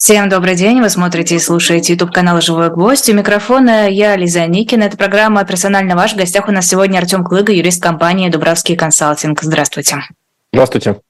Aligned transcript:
Всем 0.00 0.30
добрый 0.30 0.54
день. 0.56 0.80
Вы 0.80 0.88
смотрите 0.88 1.36
и 1.36 1.38
слушаете 1.38 1.92
YouTube 1.92 2.10
канал 2.10 2.40
«Живой 2.40 2.70
гвоздь». 2.70 3.10
У 3.10 3.12
микрофона 3.12 3.86
я, 3.86 4.16
Лиза 4.16 4.46
Никина. 4.46 4.84
Это 4.84 4.96
программа 4.96 5.44
«Персонально 5.44 5.94
ваш». 5.94 6.14
В 6.14 6.16
гостях 6.16 6.48
у 6.48 6.52
нас 6.52 6.66
сегодня 6.66 6.96
Артем 6.96 7.22
Клыга, 7.22 7.52
юрист 7.52 7.82
компании 7.82 8.30
«Дубравский 8.30 8.76
консалтинг». 8.76 9.42
Здравствуйте. 9.42 9.98
Здравствуйте. 10.54 11.02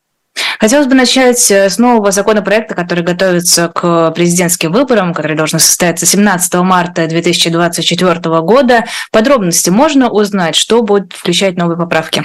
Хотелось 0.58 0.88
бы 0.88 0.96
начать 0.96 1.52
э, 1.52 1.70
с 1.70 1.78
нового 1.78 2.10
законопроекта, 2.10 2.74
который 2.74 3.04
готовится 3.04 3.68
к 3.68 4.10
президентским 4.10 4.72
выборам, 4.72 5.14
который 5.14 5.36
должен 5.36 5.60
состояться 5.60 6.04
17 6.04 6.52
марта 6.54 7.06
2024 7.06 8.40
года. 8.40 8.86
Подробности 9.12 9.70
можно 9.70 10.10
узнать, 10.10 10.56
что 10.56 10.82
будет 10.82 11.12
включать 11.12 11.56
новые 11.56 11.78
поправки? 11.78 12.24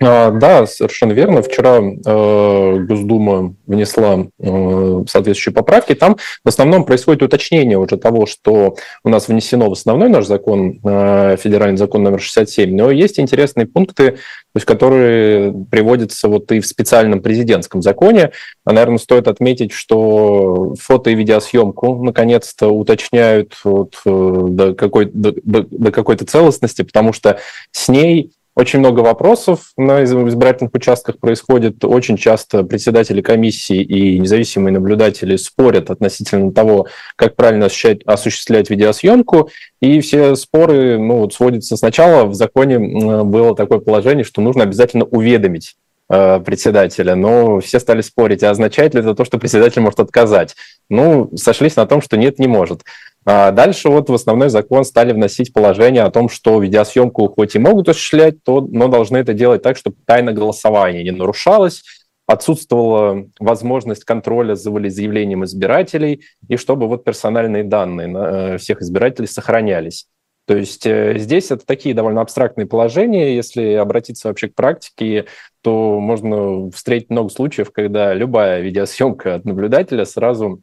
А, 0.00 0.30
да, 0.30 0.64
совершенно 0.66 1.12
верно. 1.12 1.42
Вчера 1.42 1.78
э, 1.80 2.76
Госдума 2.88 3.56
внесла 3.66 4.26
э, 4.38 5.04
соответствующие 5.08 5.52
поправки. 5.52 5.94
Там 5.94 6.16
в 6.44 6.48
основном 6.48 6.84
происходит 6.84 7.24
уточнение 7.24 7.78
уже 7.78 7.96
того, 7.96 8.26
что 8.26 8.76
у 9.02 9.08
нас 9.08 9.26
внесено 9.26 9.68
в 9.68 9.72
основной 9.72 10.08
наш 10.08 10.26
закон, 10.26 10.78
э, 10.84 11.36
федеральный 11.40 11.78
закон 11.78 12.04
номер 12.04 12.20
67. 12.20 12.76
Но 12.76 12.92
есть 12.92 13.18
интересные 13.18 13.66
пункты, 13.66 14.12
то 14.12 14.18
есть, 14.54 14.66
которые 14.66 15.52
приводятся 15.68 16.28
вот 16.28 16.52
и 16.52 16.60
в 16.60 16.66
специальном 16.66 17.20
президентском 17.20 17.82
законе. 17.82 18.30
А, 18.64 18.72
наверное, 18.72 18.98
стоит 18.98 19.26
отметить, 19.26 19.72
что 19.72 20.74
фото 20.80 21.10
и 21.10 21.16
видеосъемку 21.16 22.04
наконец-то 22.04 22.68
уточняют 22.68 23.54
вот, 23.64 24.00
э, 24.06 24.44
до, 24.48 24.74
какой, 24.74 25.06
до, 25.06 25.34
до 25.42 25.90
какой-то 25.90 26.24
целостности, 26.24 26.82
потому 26.82 27.12
что 27.12 27.40
с 27.72 27.88
ней 27.88 28.30
очень 28.58 28.80
много 28.80 29.00
вопросов 29.00 29.70
на 29.76 30.02
избирательных 30.02 30.74
участках 30.74 31.20
происходит. 31.20 31.84
Очень 31.84 32.16
часто 32.16 32.64
председатели 32.64 33.20
комиссии 33.20 33.80
и 33.80 34.18
независимые 34.18 34.72
наблюдатели 34.72 35.36
спорят 35.36 35.90
относительно 35.90 36.52
того, 36.52 36.88
как 37.14 37.36
правильно 37.36 37.66
осуществлять, 37.66 38.68
видеосъемку. 38.68 39.50
И 39.80 40.00
все 40.00 40.34
споры 40.34 40.98
ну, 40.98 41.18
вот 41.18 41.34
сводятся 41.34 41.76
сначала. 41.76 42.24
В 42.24 42.34
законе 42.34 42.80
было 43.22 43.54
такое 43.54 43.78
положение, 43.78 44.24
что 44.24 44.40
нужно 44.40 44.64
обязательно 44.64 45.04
уведомить 45.04 45.76
э, 46.10 46.40
председателя, 46.44 47.14
но 47.14 47.60
все 47.60 47.78
стали 47.78 48.00
спорить, 48.00 48.42
а 48.42 48.50
означает 48.50 48.92
ли 48.92 49.00
это 49.00 49.14
то, 49.14 49.24
что 49.24 49.38
председатель 49.38 49.82
может 49.82 50.00
отказать? 50.00 50.56
Ну, 50.90 51.30
сошлись 51.36 51.76
на 51.76 51.86
том, 51.86 52.02
что 52.02 52.16
нет, 52.16 52.40
не 52.40 52.48
может. 52.48 52.82
А 53.24 53.50
дальше 53.50 53.88
вот 53.88 54.08
в 54.08 54.14
основной 54.14 54.48
закон 54.48 54.84
стали 54.84 55.12
вносить 55.12 55.52
положение 55.52 56.02
о 56.02 56.10
том, 56.10 56.28
что 56.28 56.60
видеосъемку 56.60 57.28
хоть 57.28 57.54
и 57.54 57.58
могут 57.58 57.88
осуществлять, 57.88 58.42
то, 58.42 58.60
но 58.60 58.88
должны 58.88 59.18
это 59.18 59.34
делать 59.34 59.62
так, 59.62 59.76
чтобы 59.76 59.96
тайна 60.06 60.32
голосования 60.32 61.02
не 61.02 61.10
нарушалась, 61.10 61.82
отсутствовала 62.26 63.26
возможность 63.40 64.04
контроля 64.04 64.54
за 64.54 64.70
волеизъявлением 64.70 65.44
избирателей, 65.44 66.22
и 66.48 66.56
чтобы 66.56 66.86
вот 66.86 67.04
персональные 67.04 67.64
данные 67.64 68.14
э, 68.14 68.58
всех 68.58 68.82
избирателей 68.82 69.26
сохранялись. 69.26 70.06
То 70.46 70.56
есть 70.56 70.86
э, 70.86 71.18
здесь 71.18 71.50
это 71.50 71.66
такие 71.66 71.94
довольно 71.94 72.22
абстрактные 72.22 72.66
положения. 72.66 73.36
Если 73.36 73.72
обратиться 73.72 74.28
вообще 74.28 74.48
к 74.48 74.54
практике, 74.54 75.26
то 75.62 76.00
можно 76.00 76.70
встретить 76.70 77.10
много 77.10 77.28
случаев, 77.28 77.70
когда 77.70 78.14
любая 78.14 78.60
видеосъемка 78.60 79.34
от 79.34 79.44
наблюдателя 79.44 80.06
сразу 80.06 80.62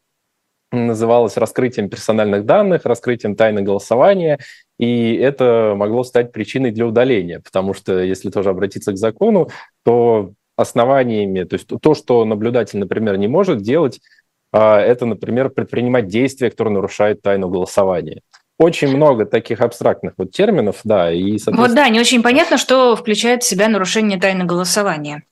называлось 0.72 1.38
раскрытием 1.38 1.90
персональных 1.90 2.46
данных, 2.46 2.86
раскрытием 2.86 3.36
тайны 3.36 3.62
голосования, 3.62 4.40
и 4.78 5.16
это 5.16 5.74
могло 5.76 6.04
стать 6.04 6.32
причиной 6.32 6.72
для 6.72 6.86
удаления, 6.86 7.40
потому 7.40 7.74
что 7.74 8.00
если 8.00 8.30
тоже 8.30 8.50
обратиться 8.50 8.92
к 8.92 8.98
закону, 8.98 9.50
то 9.84 10.34
основаниями, 10.58 11.44
то 11.44 11.56
есть 11.56 11.68
то, 11.82 11.94
что 11.94 12.26
наблюдатель, 12.26 12.80
например, 12.80 13.18
не 13.18 13.28
может 13.28 13.62
делать, 13.62 14.02
а, 14.52 14.80
это, 14.80 15.06
например, 15.06 15.50
предпринимать 15.50 16.08
действия, 16.08 16.50
которые 16.50 16.74
нарушают 16.74 17.22
тайну 17.22 17.50
голосования. 17.50 18.22
Очень 18.58 18.96
много 18.96 19.26
таких 19.26 19.60
абстрактных 19.60 20.14
вот 20.18 20.32
терминов, 20.32 20.80
да, 20.86 21.12
и, 21.12 21.38
соответственно... 21.38 21.58
Вот 21.58 21.76
да, 21.76 21.90
не 21.90 22.00
очень 22.00 22.24
понятно, 22.24 22.58
что 22.58 22.96
включает 22.96 23.44
в 23.44 23.48
себя 23.48 23.68
нарушение 23.68 24.18
тайны 24.18 24.46
голосования. 24.46 25.24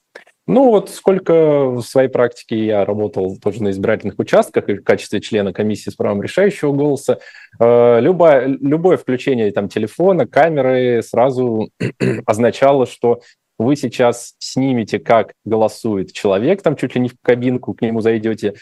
Ну 0.46 0.70
вот 0.70 0.90
сколько 0.90 1.68
в 1.68 1.82
своей 1.82 2.10
практике 2.10 2.66
я 2.66 2.84
работал 2.84 3.38
тоже 3.38 3.64
на 3.64 3.70
избирательных 3.70 4.20
участках 4.20 4.68
и 4.68 4.76
в 4.76 4.84
качестве 4.84 5.22
члена 5.22 5.54
комиссии 5.54 5.90
с 5.90 5.96
правом 5.96 6.22
решающего 6.22 6.74
голоса, 6.74 7.20
э, 7.60 8.00
любое, 8.02 8.48
любое 8.48 8.98
включение 8.98 9.52
там 9.52 9.70
телефона, 9.70 10.28
камеры 10.28 11.02
сразу 11.02 11.70
означало, 12.26 12.86
что 12.86 13.22
вы 13.58 13.78
сейчас 13.78 14.36
снимете, 14.40 15.00
как 15.00 15.34
голосует 15.46 16.12
человек, 16.12 16.62
там 16.62 16.76
чуть 16.76 16.96
ли 16.96 17.02
не 17.02 17.10
в 17.10 17.16
кабинку 17.22 17.74
к 17.74 17.82
нему 17.82 18.02
зайдете, 18.02 18.56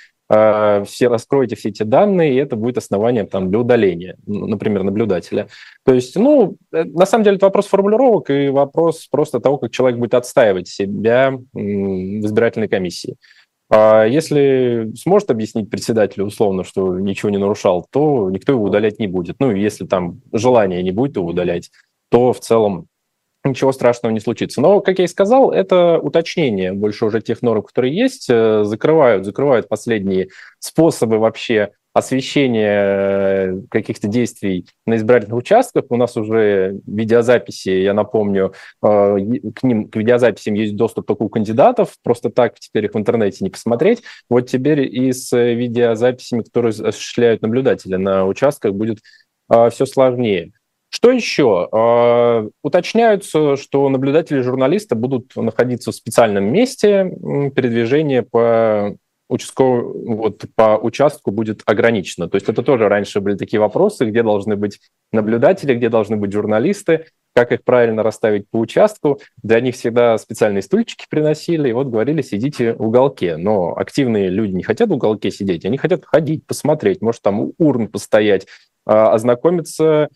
все 0.85 1.07
раскроете 1.07 1.55
все 1.55 1.69
эти 1.69 1.83
данные, 1.83 2.33
и 2.33 2.37
это 2.37 2.55
будет 2.55 2.77
основанием 2.77 3.27
там, 3.27 3.49
для 3.49 3.59
удаления, 3.59 4.15
например, 4.25 4.83
наблюдателя. 4.83 5.47
То 5.83 5.93
есть, 5.93 6.15
ну, 6.15 6.57
э, 6.71 6.85
на 6.85 7.05
самом 7.05 7.23
деле 7.23 7.37
это 7.37 7.47
вопрос 7.47 7.67
формулировок 7.67 8.29
и 8.29 8.49
вопрос 8.49 9.07
просто 9.07 9.39
того, 9.39 9.57
как 9.57 9.71
человек 9.71 9.99
будет 9.99 10.13
отстаивать 10.13 10.67
себя 10.67 11.37
в 11.53 11.59
избирательной 11.59 12.69
комиссии. 12.69 13.17
А 13.69 14.05
если 14.05 14.91
сможет 14.95 15.31
объяснить 15.31 15.69
председателю 15.69 16.25
условно, 16.25 16.63
что 16.63 16.99
ничего 16.99 17.29
не 17.29 17.37
нарушал, 17.37 17.87
то 17.89 18.29
никто 18.29 18.51
его 18.51 18.63
удалять 18.63 18.99
не 18.99 19.07
будет. 19.07 19.37
Ну, 19.39 19.51
если 19.51 19.85
там 19.85 20.21
желания 20.33 20.83
не 20.83 20.91
будет 20.91 21.15
его 21.15 21.27
удалять, 21.27 21.71
то 22.09 22.33
в 22.33 22.39
целом 22.41 22.87
ничего 23.43 23.71
страшного 23.71 24.13
не 24.13 24.19
случится. 24.19 24.61
Но, 24.61 24.81
как 24.81 24.99
я 24.99 25.05
и 25.05 25.07
сказал, 25.07 25.51
это 25.51 25.97
уточнение 25.99 26.73
больше 26.73 27.05
уже 27.05 27.21
тех 27.21 27.41
норм, 27.41 27.63
которые 27.63 27.95
есть, 27.95 28.27
э, 28.29 28.63
закрывают, 28.63 29.25
закрывают 29.25 29.67
последние 29.67 30.29
способы 30.59 31.17
вообще 31.17 31.71
освещения 31.93 32.83
э, 32.83 33.61
каких-то 33.69 34.07
действий 34.07 34.65
на 34.85 34.95
избирательных 34.95 35.37
участках. 35.37 35.85
У 35.89 35.97
нас 35.97 36.15
уже 36.15 36.79
видеозаписи, 36.85 37.69
я 37.69 37.93
напомню, 37.93 38.53
э, 38.83 39.17
к 39.55 39.63
ним, 39.63 39.89
к 39.89 39.95
видеозаписям 39.95 40.53
есть 40.53 40.75
доступ 40.75 41.07
только 41.07 41.23
у 41.23 41.29
кандидатов, 41.29 41.95
просто 42.03 42.29
так 42.29 42.59
теперь 42.59 42.85
их 42.85 42.93
в 42.93 42.97
интернете 42.97 43.43
не 43.43 43.49
посмотреть. 43.49 44.03
Вот 44.29 44.41
теперь 44.41 44.81
и 44.81 45.11
с 45.11 45.35
видеозаписями, 45.35 46.43
которые 46.43 46.71
осуществляют 46.71 47.41
наблюдатели 47.41 47.95
на 47.95 48.25
участках, 48.25 48.73
будет 48.73 48.99
все 49.49 49.85
сложнее. 49.85 50.53
Что 50.93 51.09
еще? 51.09 51.69
А, 51.71 52.47
уточняются, 52.61 53.55
что 53.55 53.87
наблюдатели 53.87 54.39
и 54.39 54.43
журналисты 54.43 54.95
будут 54.95 55.35
находиться 55.37 55.91
в 55.91 55.95
специальном 55.95 56.51
месте, 56.51 57.09
передвижение 57.55 58.23
по 58.23 58.97
участковому, 59.29 60.17
вот, 60.17 60.43
по 60.55 60.77
участку 60.77 61.31
будет 61.31 61.61
ограничено. 61.65 62.27
То 62.27 62.35
есть 62.35 62.49
это 62.49 62.61
тоже 62.61 62.89
раньше 62.89 63.21
были 63.21 63.37
такие 63.37 63.61
вопросы, 63.61 64.03
где 64.05 64.21
должны 64.21 64.57
быть 64.57 64.79
наблюдатели, 65.13 65.73
где 65.73 65.87
должны 65.87 66.17
быть 66.17 66.33
журналисты, 66.33 67.05
как 67.33 67.53
их 67.53 67.63
правильно 67.63 68.03
расставить 68.03 68.49
по 68.49 68.57
участку. 68.57 69.21
Для 69.41 69.61
них 69.61 69.75
всегда 69.75 70.17
специальные 70.17 70.61
стульчики 70.61 71.05
приносили, 71.09 71.69
и 71.69 71.73
вот 71.73 71.87
говорили, 71.87 72.21
сидите 72.21 72.73
в 72.73 72.85
уголке. 72.87 73.37
Но 73.37 73.73
активные 73.77 74.27
люди 74.27 74.51
не 74.51 74.63
хотят 74.63 74.89
в 74.89 74.93
уголке 74.93 75.31
сидеть, 75.31 75.63
они 75.63 75.77
хотят 75.77 76.03
ходить, 76.05 76.45
посмотреть, 76.45 77.01
может, 77.01 77.21
там 77.21 77.39
у 77.39 77.53
урн 77.57 77.87
постоять, 77.87 78.47
а, 78.85 79.13
ознакомиться 79.13 80.09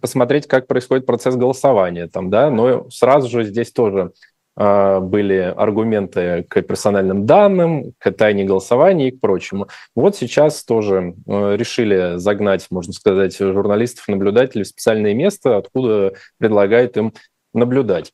посмотреть, 0.00 0.46
как 0.46 0.66
происходит 0.66 1.06
процесс 1.06 1.36
голосования 1.36 2.08
там, 2.08 2.30
да, 2.30 2.50
но 2.50 2.88
сразу 2.90 3.28
же 3.28 3.44
здесь 3.44 3.70
тоже 3.72 4.12
э, 4.56 5.00
были 5.00 5.52
аргументы 5.56 6.44
к 6.48 6.62
персональным 6.62 7.26
данным, 7.26 7.92
к 7.98 8.10
тайне 8.12 8.44
голосования 8.44 9.08
и 9.08 9.10
к 9.10 9.20
прочему. 9.20 9.68
Вот 9.94 10.16
сейчас 10.16 10.64
тоже 10.64 11.14
э, 11.26 11.56
решили 11.56 12.16
загнать, 12.16 12.66
можно 12.70 12.92
сказать, 12.92 13.36
журналистов, 13.36 14.08
наблюдателей 14.08 14.64
в 14.64 14.68
специальное 14.68 15.14
место, 15.14 15.56
откуда 15.56 16.14
предлагают 16.38 16.96
им 16.96 17.12
наблюдать. 17.52 18.12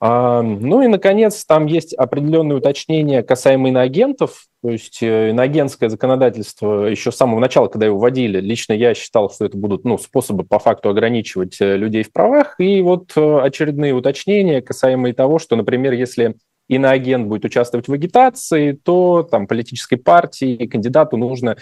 А, 0.00 0.40
ну 0.40 0.80
и, 0.80 0.86
наконец, 0.86 1.44
там 1.44 1.66
есть 1.66 1.92
определенные 1.92 2.56
уточнения 2.56 3.22
касаемо 3.22 3.68
иноагентов. 3.68 4.46
То 4.62 4.70
есть 4.70 5.02
э, 5.02 5.30
иноагентское 5.30 5.90
законодательство 5.90 6.84
еще 6.84 7.12
с 7.12 7.16
самого 7.16 7.38
начала, 7.38 7.68
когда 7.68 7.86
его 7.86 7.98
вводили, 7.98 8.40
лично 8.40 8.72
я 8.72 8.94
считал, 8.94 9.30
что 9.30 9.44
это 9.44 9.58
будут 9.58 9.84
ну, 9.84 9.98
способы 9.98 10.44
по 10.44 10.58
факту 10.58 10.88
ограничивать 10.88 11.60
э, 11.60 11.76
людей 11.76 12.02
в 12.02 12.12
правах. 12.12 12.54
И 12.58 12.80
вот 12.80 13.12
э, 13.14 13.40
очередные 13.40 13.92
уточнения 13.92 14.62
касаемо 14.62 15.12
того, 15.12 15.38
что, 15.38 15.54
например, 15.56 15.92
если 15.92 16.34
иноагент 16.68 17.26
будет 17.26 17.44
участвовать 17.44 17.88
в 17.88 17.92
агитации, 17.92 18.72
то 18.72 19.22
там 19.22 19.46
политической 19.46 19.96
партии 19.96 20.66
кандидату 20.66 21.18
нужно 21.18 21.56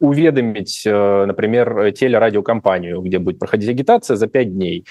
уведомить, 0.00 0.82
например, 0.84 1.92
телерадиокомпанию, 1.92 3.00
где 3.00 3.18
будет 3.18 3.38
проходить 3.38 3.68
агитация 3.68 4.16
за 4.16 4.26
пять 4.26 4.52
дней. 4.52 4.84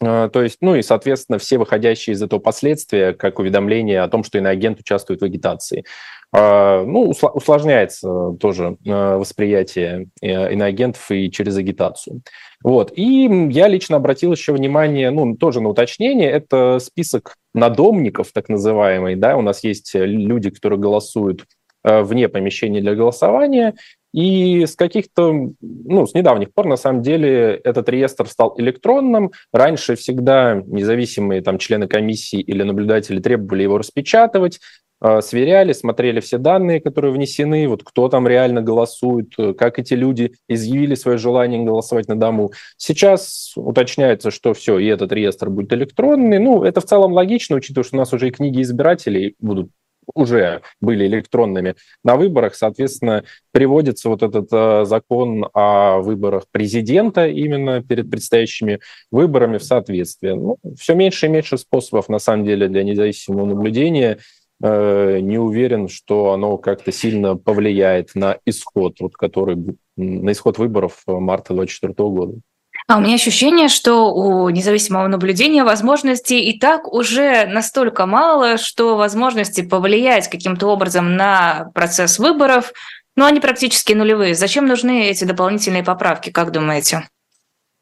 А, 0.00 0.28
То 0.28 0.42
есть, 0.42 0.58
ну 0.60 0.74
и, 0.74 0.82
соответственно, 0.82 1.38
все 1.38 1.58
выходящие 1.58 2.14
из 2.14 2.22
этого 2.22 2.40
последствия, 2.40 3.12
как 3.12 3.38
уведомление 3.38 4.00
о 4.02 4.08
том, 4.08 4.24
что 4.24 4.38
иноагент 4.38 4.80
участвует 4.80 5.20
в 5.20 5.24
агитации. 5.24 5.84
Ну, 6.30 7.08
усложняется 7.08 8.36
тоже 8.38 8.76
восприятие 8.84 10.08
иноагентов 10.20 11.10
и 11.10 11.30
через 11.30 11.56
агитацию. 11.56 12.20
Вот. 12.62 12.92
И 12.94 13.48
я 13.50 13.66
лично 13.66 13.96
обратил 13.96 14.32
еще 14.32 14.52
внимание, 14.52 15.10
ну, 15.10 15.36
тоже 15.36 15.62
на 15.62 15.70
уточнение, 15.70 16.30
это 16.30 16.80
список 16.80 17.36
надомников, 17.54 18.32
так 18.32 18.50
называемый, 18.50 19.16
да, 19.16 19.38
у 19.38 19.40
нас 19.40 19.64
есть 19.64 19.92
люди, 19.94 20.50
которые 20.50 20.78
голосуют 20.78 21.46
э, 21.82 22.02
вне 22.02 22.28
помещения 22.28 22.82
для 22.82 22.94
голосования, 22.94 23.74
и 24.12 24.66
с 24.66 24.74
каких-то, 24.74 25.50
ну, 25.60 26.06
с 26.06 26.14
недавних 26.14 26.52
пор, 26.52 26.66
на 26.66 26.76
самом 26.76 27.02
деле, 27.02 27.60
этот 27.62 27.88
реестр 27.88 28.26
стал 28.28 28.54
электронным. 28.58 29.32
Раньше 29.52 29.96
всегда 29.96 30.62
независимые 30.66 31.42
там 31.42 31.58
члены 31.58 31.88
комиссии 31.88 32.40
или 32.40 32.62
наблюдатели 32.62 33.20
требовали 33.20 33.64
его 33.64 33.78
распечатывать. 33.78 34.60
А, 35.00 35.20
сверяли, 35.20 35.72
смотрели 35.72 36.18
все 36.18 36.38
данные, 36.38 36.80
которые 36.80 37.12
внесены, 37.12 37.68
вот 37.68 37.84
кто 37.84 38.08
там 38.08 38.26
реально 38.26 38.62
голосует, 38.62 39.32
э, 39.38 39.54
как 39.54 39.78
эти 39.78 39.94
люди 39.94 40.34
изъявили 40.48 40.96
свое 40.96 41.18
желание 41.18 41.62
голосовать 41.62 42.08
на 42.08 42.18
дому. 42.18 42.50
Сейчас 42.76 43.52
уточняется, 43.54 44.32
что 44.32 44.54
все, 44.54 44.78
и 44.78 44.86
этот 44.86 45.12
реестр 45.12 45.50
будет 45.50 45.72
электронный. 45.72 46.40
Ну, 46.40 46.64
это 46.64 46.80
в 46.80 46.84
целом 46.84 47.12
логично, 47.12 47.56
учитывая, 47.56 47.84
что 47.84 47.96
у 47.96 48.00
нас 48.00 48.12
уже 48.12 48.28
и 48.28 48.32
книги 48.32 48.60
избирателей 48.60 49.36
будут 49.38 49.70
уже 50.14 50.62
были 50.80 51.06
электронными 51.06 51.74
на 52.04 52.16
выборах, 52.16 52.54
соответственно, 52.54 53.24
приводится 53.52 54.08
вот 54.08 54.22
этот 54.22 54.48
э, 54.52 54.84
закон 54.84 55.48
о 55.52 55.98
выборах 55.98 56.44
президента 56.50 57.26
именно 57.26 57.82
перед 57.82 58.10
предстоящими 58.10 58.80
выборами 59.10 59.58
в 59.58 59.64
соответствие. 59.64 60.34
Ну, 60.34 60.56
все 60.78 60.94
меньше 60.94 61.26
и 61.26 61.28
меньше 61.28 61.58
способов, 61.58 62.08
на 62.08 62.18
самом 62.18 62.44
деле, 62.44 62.68
для 62.68 62.82
независимого 62.82 63.46
наблюдения– 63.46 64.18
Э, 64.60 65.20
не 65.20 65.38
уверен, 65.38 65.88
что 65.88 66.32
оно 66.32 66.56
как-то 66.58 66.90
сильно 66.90 67.36
повлияет 67.36 68.14
на 68.14 68.38
исход, 68.44 68.98
вот, 69.00 69.14
который, 69.14 69.78
на 69.96 70.32
исход 70.32 70.58
выборов 70.58 71.02
марта 71.06 71.54
2024 71.54 71.94
года. 72.08 72.40
А 72.88 72.96
у 72.96 73.02
меня 73.02 73.16
ощущение, 73.16 73.68
что 73.68 74.14
у 74.14 74.48
независимого 74.48 75.08
наблюдения 75.08 75.62
возможностей 75.62 76.40
и 76.40 76.58
так 76.58 76.90
уже 76.90 77.44
настолько 77.44 78.06
мало, 78.06 78.56
что 78.56 78.96
возможности 78.96 79.60
повлиять 79.60 80.28
каким-то 80.28 80.68
образом 80.68 81.14
на 81.14 81.70
процесс 81.74 82.18
выборов, 82.18 82.72
ну, 83.14 83.26
они 83.26 83.40
практически 83.40 83.92
нулевые. 83.92 84.34
Зачем 84.34 84.64
нужны 84.64 85.06
эти 85.10 85.24
дополнительные 85.24 85.84
поправки, 85.84 86.30
как 86.30 86.50
думаете? 86.50 87.06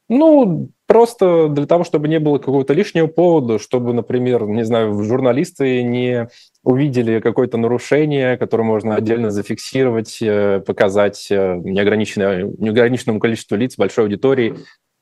Ну, 0.08 0.70
просто 0.88 1.48
для 1.50 1.66
того, 1.66 1.84
чтобы 1.84 2.08
не 2.08 2.18
было 2.18 2.38
какого-то 2.38 2.72
лишнего 2.72 3.06
повода, 3.06 3.60
чтобы, 3.60 3.92
например, 3.92 4.46
не 4.48 4.64
знаю, 4.64 5.04
журналисты 5.04 5.84
не 5.84 6.28
увидели 6.64 7.20
какое-то 7.20 7.58
нарушение, 7.58 8.36
которое 8.38 8.64
можно 8.64 8.96
отдельно 8.96 9.30
зафиксировать, 9.30 10.18
э, 10.20 10.64
показать 10.66 11.28
э, 11.30 11.60
неограниченному 11.62 13.20
количеству 13.20 13.56
лиц, 13.56 13.76
большой 13.76 14.06
аудитории. 14.06 14.56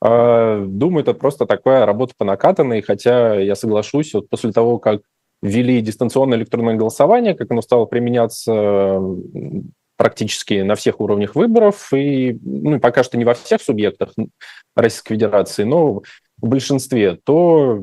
А, 0.07 0.63
думаю, 0.63 1.01
это 1.01 1.15
просто 1.15 1.47
такая 1.47 1.83
работа 1.83 2.13
по 2.15 2.25
накатанной, 2.25 2.83
хотя 2.83 3.39
я 3.39 3.55
соглашусь, 3.55 4.13
вот 4.13 4.29
после 4.29 4.51
того, 4.51 4.77
как 4.77 5.01
ввели 5.41 5.81
дистанционное 5.81 6.37
электронное 6.37 6.75
голосование, 6.75 7.33
как 7.33 7.49
оно 7.49 7.63
стало 7.63 7.85
применяться 7.85 9.01
практически 9.97 10.61
на 10.61 10.75
всех 10.75 10.99
уровнях 10.99 11.33
выборов, 11.33 11.91
и 11.91 12.37
ну, 12.43 12.79
пока 12.79 13.03
что 13.03 13.17
не 13.17 13.25
во 13.25 13.33
всех 13.33 13.63
субъектах 13.63 14.13
Российской 14.75 15.15
Федерации, 15.15 15.63
но 15.63 16.01
в 16.37 16.47
большинстве, 16.47 17.17
то 17.23 17.81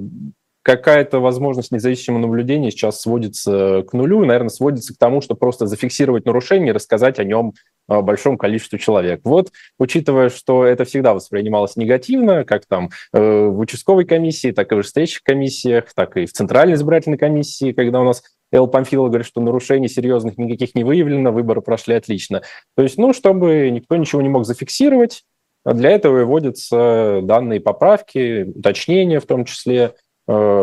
какая-то 0.63 1.19
возможность 1.19 1.73
независимого 1.73 2.21
наблюдения 2.21 2.71
сейчас 2.71 3.01
сводится 3.01 3.83
к 3.83 3.93
нулю, 3.93 4.23
и, 4.23 4.27
наверное, 4.27 4.49
сводится 4.49 4.95
к 4.95 4.99
тому, 4.99 5.21
что 5.21 5.35
просто 5.35 5.67
зафиксировать 5.67 6.25
нарушение 6.25 6.71
и 6.71 6.73
рассказать 6.73 7.19
о 7.19 7.25
нем 7.25 7.53
а, 7.89 8.01
большому 8.01 8.39
количеству 8.39 8.79
человек. 8.79 9.21
Вот, 9.25 9.51
учитывая, 9.79 10.31
что 10.31 10.65
это 10.65 10.85
всегда 10.85 11.15
воспринималось 11.15 11.77
негативно, 11.77 12.45
как 12.45 12.67
там 12.67 12.91
э, 13.13 13.47
в 13.47 13.59
участковой 13.59 14.05
комиссии, 14.05 14.53
так 14.53 14.71
и 14.73 14.77
в 14.77 14.83
встречных 14.83 15.23
комиссиях, 15.25 15.93
так 15.95 16.17
и 16.17 16.27
в 16.27 16.33
Центральной 16.33 16.75
избирательной 16.75 17.19
комиссии, 17.19 17.73
когда 17.73 18.01
у 18.01 18.05
нас 18.05 18.23
Эл 18.53 18.69
Памфилов 18.69 19.09
говорит, 19.09 19.27
что 19.27 19.41
нарушений 19.41 19.89
серьезных 19.89 20.39
никаких 20.39 20.75
не 20.75 20.85
выявлено, 20.85 21.33
выборы 21.33 21.61
прошли 21.61 21.95
отлично. 21.95 22.43
То 22.77 22.83
есть, 22.83 22.99
ну, 22.99 23.13
чтобы 23.13 23.71
никто 23.71 23.97
ничего 23.97 24.23
не 24.23 24.29
мог 24.29 24.45
зафиксировать, 24.45 25.25
для 25.65 25.91
этого 25.91 26.21
и 26.21 26.25
вводятся 26.25 27.21
данные 27.23 27.61
поправки, 27.61 28.43
уточнения 28.43 29.21
в 29.21 29.27
том 29.27 29.45
числе, 29.45 29.77
э, 29.77 29.91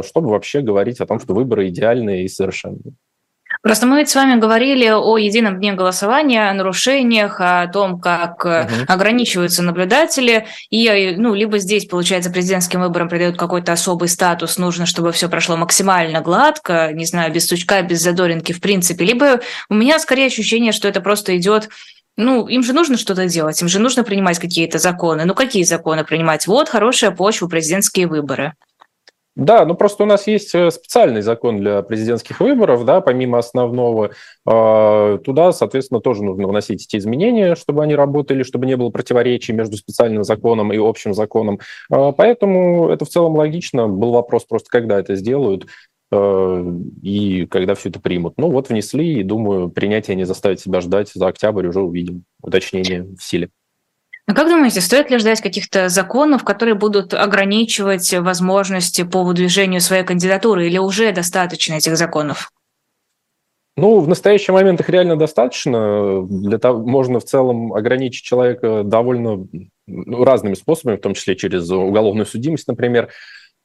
чтобы 0.04 0.30
вообще 0.30 0.62
говорить 0.62 1.00
о 1.00 1.06
том, 1.06 1.20
что 1.20 1.34
выборы 1.34 1.70
идеальные 1.70 2.26
и 2.26 2.30
совершенные. 2.30 2.94
Просто 3.62 3.88
мы 3.88 3.98
ведь 3.98 4.10
с 4.10 4.16
вами 4.16 4.40
говорили 4.40 4.88
о 4.88 5.18
едином 5.18 5.58
дне 5.58 5.74
голосования, 5.74 6.50
о 6.50 6.54
нарушениях, 6.54 7.42
о 7.42 7.68
том, 7.68 8.00
как 8.00 8.46
угу. 8.46 8.86
ограничиваются 8.88 9.64
наблюдатели. 9.64 10.46
И 10.70 11.16
ну, 11.18 11.34
либо 11.34 11.58
здесь, 11.58 11.86
получается, 11.86 12.30
президентским 12.32 12.80
выборам 12.80 13.10
придают 13.10 13.38
какой-то 13.38 13.74
особый 13.74 14.08
статус, 14.08 14.58
нужно, 14.58 14.86
чтобы 14.86 15.12
все 15.12 15.28
прошло 15.28 15.58
максимально 15.58 16.22
гладко, 16.22 16.92
не 16.94 17.06
знаю, 17.06 17.34
без 17.34 17.48
сучка, 17.48 17.82
без 17.82 18.02
задоринки 18.02 18.54
в 18.54 18.62
принципе. 18.62 19.04
Либо 19.04 19.42
у 19.70 19.74
меня 19.74 20.00
скорее 20.00 20.28
ощущение, 20.28 20.72
что 20.72 20.88
это 20.88 21.02
просто 21.02 21.36
идет 21.38 21.70
ну, 22.16 22.50
им 22.50 22.64
же 22.64 22.74
нужно 22.74 22.98
что-то 22.98 23.28
делать, 23.28 23.62
им 23.62 23.70
же 23.70 23.80
нужно 23.80 24.04
принимать 24.04 24.40
какие-то 24.40 24.78
законы. 24.78 25.24
Ну, 25.24 25.34
какие 25.34 25.64
законы 25.64 26.04
принимать? 26.04 26.48
Вот 26.48 26.68
хорошая 26.68 27.12
почва, 27.12 27.48
президентские 27.48 28.08
выборы. 28.08 28.56
Да, 29.36 29.66
ну 29.66 29.76
просто 29.76 30.04
у 30.04 30.06
нас 30.06 30.28
есть 30.28 30.54
э, 30.54 30.70
специальный 30.70 31.22
закон 31.22 31.60
для 31.60 31.82
президентских 31.82 32.40
выборов, 32.42 32.84
да, 32.84 33.00
помимо 33.00 33.38
основного. 33.38 34.12
А, 34.46 35.18
туда, 35.20 35.54
соответственно, 35.54 36.02
тоже 36.02 36.24
нужно 36.24 36.48
вносить 36.48 36.86
эти 36.86 36.98
изменения, 36.98 37.56
чтобы 37.56 37.84
они 37.84 37.96
работали, 37.96 38.44
чтобы 38.44 38.66
не 38.66 38.76
было 38.76 38.90
противоречий 38.90 39.54
между 39.54 39.78
специальным 39.78 40.24
законом 40.24 40.74
и 40.74 40.78
общим 40.78 41.14
законом. 41.14 41.60
А, 41.90 42.12
поэтому 42.12 42.90
это 42.90 43.06
в 43.06 43.10
целом 43.10 43.36
логично. 43.36 43.88
Был 43.88 44.12
вопрос 44.12 44.46
просто, 44.46 44.70
когда 44.70 45.00
это 45.00 45.16
сделают 45.16 45.68
э, 46.12 46.74
и 47.02 47.46
когда 47.46 47.76
все 47.76 47.90
это 47.90 48.02
примут. 48.02 48.34
Ну 48.38 48.50
вот 48.52 48.70
внесли, 48.70 49.20
и 49.20 49.24
думаю, 49.24 49.70
принятие 49.70 50.18
не 50.18 50.26
заставит 50.26 50.60
себя 50.60 50.82
ждать. 50.82 51.12
За 51.14 51.28
октябрь 51.28 51.68
уже 51.68 51.82
увидим 51.82 52.24
уточнение 52.42 53.04
в 53.04 53.22
силе. 53.22 53.50
А 54.30 54.34
как 54.36 54.48
думаете, 54.48 54.80
стоит 54.80 55.10
ли 55.10 55.18
ждать 55.18 55.42
каких-то 55.42 55.90
законов, 55.90 56.44
которые 56.44 56.76
будут 56.76 57.16
ограничивать 57.16 58.14
возможности 58.14 59.02
по 59.02 59.24
выдвижению 59.24 59.82
своей 59.82 60.04
кандидатуры, 60.04 60.68
или 60.68 60.78
уже 60.78 61.12
достаточно 61.12 61.74
этих 61.74 61.98
законов? 61.98 62.52
Ну, 63.76 64.00
в 64.02 64.08
настоящий 64.08 64.52
момент 64.52 64.82
их 64.82 64.90
реально 64.90 65.16
достаточно. 65.16 66.28
Для 66.28 66.60
того, 66.60 66.86
можно 66.86 67.20
в 67.20 67.24
целом 67.24 67.74
ограничить 67.74 68.24
человека 68.24 68.84
довольно 68.86 69.48
ну, 69.88 70.24
разными 70.24 70.54
способами, 70.54 70.98
в 70.98 71.02
том 71.02 71.16
числе 71.16 71.36
через 71.36 71.68
уголовную 71.72 72.28
судимость, 72.28 72.68
например. 72.68 73.10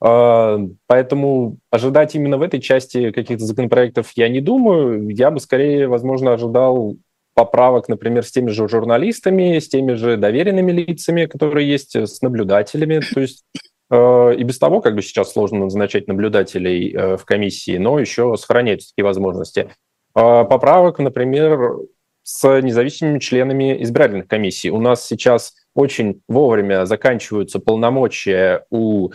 А, 0.01 0.59
поэтому 0.87 1.59
ожидать 1.71 2.15
именно 2.15 2.39
в 2.39 2.43
этой 2.43 2.63
части 2.63 3.11
каких-то 3.11 3.45
законопроектов 3.45 4.13
я 4.17 4.31
не 4.31 4.41
думаю. 4.41 5.11
Я 5.11 5.31
бы 5.31 5.41
скорее, 5.41 5.89
возможно, 5.89 6.33
ожидал 6.33 6.97
поправок, 7.35 7.89
например, 7.89 8.25
с 8.25 8.31
теми 8.31 8.51
же 8.51 8.69
журналистами, 8.69 9.59
с 9.59 9.69
теми 9.69 9.95
же 9.95 10.17
доверенными 10.17 10.73
лицами, 10.73 11.27
которые 11.27 11.69
есть, 11.69 11.95
с 11.95 12.23
наблюдателями. 12.23 13.01
То 13.01 13.21
есть 13.21 13.45
э, 13.91 14.35
и 14.37 14.43
без 14.45 14.59
того, 14.59 14.81
как 14.81 14.95
бы 14.95 15.03
сейчас 15.03 15.33
сложно 15.33 15.61
назначать 15.61 16.09
наблюдателей 16.09 16.93
э, 16.93 17.17
в 17.17 17.25
комиссии, 17.25 17.77
но 17.77 17.99
еще 17.99 18.37
сохраняются 18.37 18.91
такие 18.91 19.05
возможности. 19.05 19.69
Э, 20.17 20.45
поправок, 20.45 20.99
например, 20.99 21.77
с 22.23 22.61
независимыми 22.61 23.19
членами 23.19 23.83
избирательных 23.83 24.29
комиссий. 24.29 24.71
У 24.71 24.81
нас 24.81 25.07
сейчас 25.07 25.55
очень 25.75 26.23
вовремя 26.29 26.87
заканчиваются 26.87 27.59
полномочия 27.59 28.65
у 28.71 29.11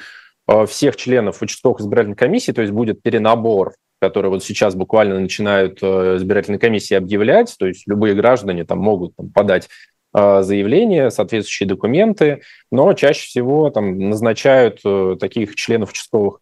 всех 0.67 0.95
членов 0.95 1.41
участковых 1.41 1.79
избирательных 1.79 2.17
комиссий, 2.17 2.53
то 2.53 2.61
есть 2.61 2.73
будет 2.73 3.01
перенабор 3.01 3.73
которые 3.99 4.31
вот 4.31 4.43
сейчас 4.43 4.75
буквально 4.75 5.19
начинают 5.19 5.79
э, 5.81 6.15
избирательные 6.17 6.59
комиссии 6.59 6.95
объявлять, 6.95 7.55
то 7.57 7.67
есть 7.67 7.87
любые 7.87 8.15
граждане 8.15 8.63
там 8.63 8.79
могут 8.79 9.15
там, 9.15 9.29
подать 9.29 9.69
э, 10.15 10.41
заявления, 10.41 11.11
соответствующие 11.11 11.67
документы, 11.67 12.41
но 12.71 12.93
чаще 12.93 13.27
всего 13.27 13.69
там 13.69 14.09
назначают 14.09 14.79
э, 14.85 15.17
таких 15.19 15.55
членов 15.55 15.91
участковых 15.91 16.39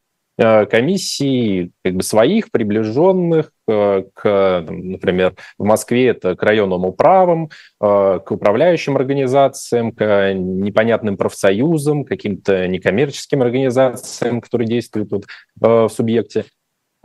комиссий, 0.69 1.71
как 1.83 1.95
бы 1.95 2.03
своих, 2.03 2.51
приближенных 2.51 3.51
к, 3.65 4.65
например, 4.69 5.33
в 5.57 5.63
Москве 5.63 6.09
это 6.09 6.35
к 6.35 6.43
районным 6.43 6.85
управам, 6.85 7.49
к 7.79 8.23
управляющим 8.29 8.97
организациям, 8.97 9.91
к 9.93 10.33
непонятным 10.35 11.17
профсоюзам, 11.17 12.05
каким-то 12.05 12.67
некоммерческим 12.67 13.41
организациям, 13.41 14.39
которые 14.39 14.67
действуют 14.67 15.09
вот 15.09 15.25
в 15.55 15.89
субъекте. 15.89 16.45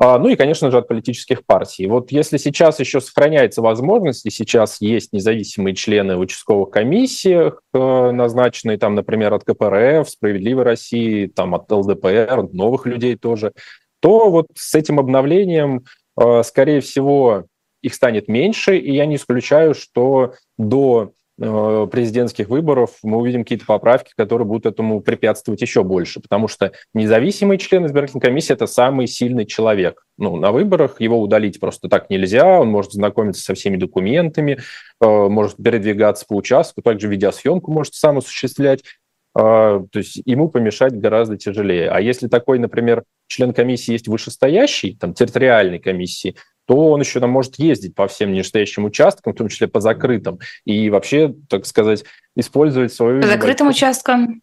А, 0.04 0.18
ну 0.18 0.30
и, 0.30 0.34
конечно 0.34 0.68
же, 0.72 0.78
от 0.78 0.88
политических 0.88 1.46
партий. 1.46 1.86
Вот 1.86 2.10
если 2.10 2.36
сейчас 2.36 2.80
еще 2.80 3.00
сохраняется 3.00 3.62
возможность, 3.62 4.26
и 4.26 4.30
сейчас 4.30 4.80
есть 4.80 5.12
независимые 5.12 5.76
члены 5.76 6.16
в 6.16 6.20
участковых 6.20 6.70
комиссиях, 6.70 7.62
э, 7.72 8.10
назначенные 8.10 8.78
там, 8.78 8.96
например, 8.96 9.32
от 9.32 9.44
КПРФ, 9.44 10.10
Справедливой 10.10 10.64
России, 10.64 11.26
там 11.26 11.54
от 11.54 11.70
ЛДПР, 11.70 12.48
новых 12.52 12.86
людей 12.86 13.14
тоже, 13.14 13.52
то 14.00 14.28
вот 14.28 14.48
с 14.56 14.74
этим 14.74 14.98
обновлением, 14.98 15.84
э, 16.20 16.42
скорее 16.42 16.80
всего, 16.80 17.44
их 17.80 17.94
станет 17.94 18.26
меньше, 18.26 18.76
и 18.78 18.92
я 18.92 19.06
не 19.06 19.14
исключаю, 19.14 19.72
что 19.72 20.32
до 20.58 21.12
президентских 21.38 22.48
выборов 22.48 22.98
мы 23.02 23.16
увидим 23.16 23.42
какие-то 23.42 23.64
поправки, 23.64 24.12
которые 24.16 24.46
будут 24.46 24.66
этому 24.66 25.00
препятствовать 25.00 25.62
еще 25.62 25.82
больше, 25.82 26.20
потому 26.20 26.46
что 26.46 26.72
независимый 26.94 27.58
член 27.58 27.86
избирательной 27.86 28.20
комиссии– 28.20 28.52
это 28.54 28.66
самый 28.66 29.06
сильный 29.06 29.46
человек. 29.46 30.04
Ну, 30.18 30.36
на 30.36 30.52
выборах 30.52 31.00
его 31.00 31.20
удалить 31.20 31.58
просто 31.58 31.88
так 31.88 32.10
нельзя, 32.10 32.60
он 32.60 32.68
может 32.68 32.92
знакомиться 32.92 33.42
со 33.42 33.54
всеми 33.54 33.76
документами, 33.76 34.58
э, 35.00 35.06
может 35.06 35.56
передвигаться 35.56 36.26
по 36.28 36.34
участку, 36.34 36.82
также 36.82 37.08
видеосъемку 37.08 37.72
может 37.72 37.94
сам 37.94 38.18
осуществлять, 38.18 38.80
э, 38.80 39.40
то 39.40 39.88
есть 39.94 40.20
ему 40.26 40.48
помешать 40.48 40.92
гораздо 40.92 41.38
тяжелее. 41.38 41.88
А 41.88 42.00
если 42.00 42.28
такой, 42.28 42.58
например, 42.58 43.04
член 43.26 43.54
комиссии 43.54 43.92
есть 43.92 44.06
вышестоящий, 44.06 44.96
там, 45.00 45.14
территориальной 45.14 45.78
комиссии, 45.78 46.36
то 46.66 46.90
он 46.90 47.00
еще 47.00 47.20
там 47.20 47.30
может 47.30 47.58
ездить 47.58 47.94
по 47.94 48.06
всем 48.08 48.32
нижестоящим 48.32 48.84
участкам, 48.84 49.32
в 49.32 49.36
том 49.36 49.48
числе 49.48 49.68
по 49.68 49.80
закрытым, 49.80 50.38
и 50.64 50.90
вообще, 50.90 51.34
так 51.48 51.66
сказать, 51.66 52.04
использовать 52.36 52.92
свою... 52.92 53.22
По 53.22 53.28
закрытым 53.28 53.68
участкам? 53.68 54.42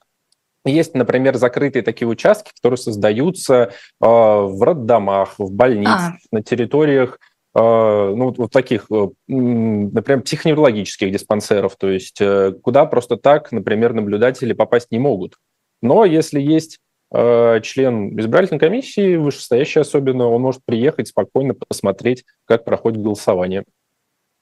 Есть, 0.66 0.94
например, 0.94 1.38
закрытые 1.38 1.84
такие 1.84 2.08
участки, 2.08 2.52
которые 2.56 2.78
создаются 2.78 3.54
э, 3.54 3.70
в 4.02 4.62
роддомах, 4.62 5.36
в 5.38 5.52
больницах, 5.52 6.16
а. 6.16 6.18
на 6.32 6.44
территориях 6.44 7.18
э, 7.56 7.60
ну, 7.60 8.34
вот 8.38 8.52
таких, 8.52 8.88
э, 8.92 9.08
например, 9.28 10.22
психоневрологических 10.22 11.12
диспансеров, 11.12 11.78
то 11.78 11.90
есть 11.90 12.20
э, 12.20 12.54
куда 12.62 12.86
просто 12.86 13.16
так, 13.16 13.52
например, 13.54 13.94
наблюдатели 13.94 14.52
попасть 14.52 14.92
не 14.92 15.00
могут. 15.00 15.36
Но 15.82 16.04
если 16.04 16.42
есть 16.42 16.80
член 17.12 18.20
избирательной 18.20 18.60
комиссии, 18.60 19.16
вышестоящий 19.16 19.82
особенно, 19.82 20.28
он 20.28 20.42
может 20.42 20.62
приехать 20.63 21.08
спокойно 21.08 21.54
посмотреть, 21.54 22.24
как 22.46 22.66
проходит 22.66 23.01
голосование. 23.01 23.63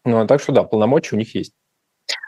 Ну, 0.06 0.20
а 0.20 0.28
так 0.28 0.42
что 0.42 0.52
да, 0.52 0.64
полномочия 0.64 1.16
у 1.16 1.20
них 1.20 1.34
есть. 1.36 1.54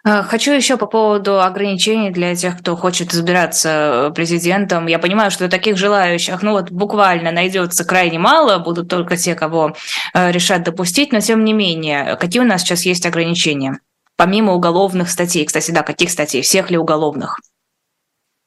Э, 0.06 0.24
хочу 0.24 0.52
еще 0.52 0.78
по 0.78 0.86
поводу 0.86 1.42
ограничений 1.42 2.10
для 2.10 2.36
тех, 2.36 2.60
кто 2.60 2.76
хочет 2.76 3.14
избираться 3.14 4.10
э, 4.10 4.14
президентом. 4.14 4.88
Я 4.88 5.00
понимаю, 5.00 5.32
что 5.32 5.50
таких 5.50 5.78
желающих, 5.78 6.42
ну 6.42 6.52
вот 6.52 6.72
буквально 6.72 7.32
найдется 7.32 7.86
крайне 7.86 8.20
мало, 8.20 8.60
будут 8.60 8.90
только 8.90 9.18
те, 9.18 9.36
кого 9.36 9.76
решат 10.14 10.64
допустить, 10.64 11.12
но 11.12 11.20
тем 11.20 11.44
не 11.44 11.54
менее, 11.54 12.18
какие 12.20 12.42
у 12.42 12.46
нас 12.46 12.62
сейчас 12.62 12.84
есть 12.84 13.06
ограничения? 13.06 13.80
Помимо 14.18 14.54
уголовных 14.54 15.10
статей, 15.10 15.46
кстати, 15.46 15.72
да, 15.72 15.82
каких 15.84 16.10
статей? 16.10 16.42
Всех 16.42 16.70
ли 16.72 16.78
уголовных? 16.78 17.40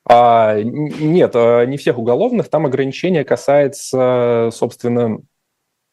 А, 0.05 0.61
нет, 0.63 1.33
а, 1.35 1.65
не 1.65 1.77
всех 1.77 1.99
уголовных. 1.99 2.49
Там 2.49 2.67
ограничение 2.67 3.25
касается, 3.25 4.51
собственно, 4.53 5.21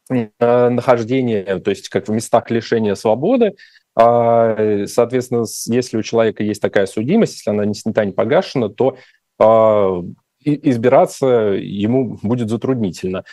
э, 0.09 0.69
нахождения, 0.69 1.59
то 1.59 1.69
есть 1.69 1.89
как 1.89 2.07
в 2.07 2.11
местах 2.11 2.49
лишения 2.49 2.95
свободы. 2.95 3.55
А, 3.95 4.85
соответственно, 4.87 5.45
если 5.67 5.97
у 5.97 6.01
человека 6.01 6.43
есть 6.43 6.61
такая 6.61 6.85
судимость, 6.85 7.35
если 7.35 7.51
она 7.51 7.65
не 7.65 7.73
снята, 7.75 8.05
не 8.05 8.11
погашена, 8.11 8.69
то 8.69 8.97
а, 9.39 10.01
избираться 10.43 11.27
ему 11.27 12.17
будет 12.23 12.49
затруднительно. 12.49 13.25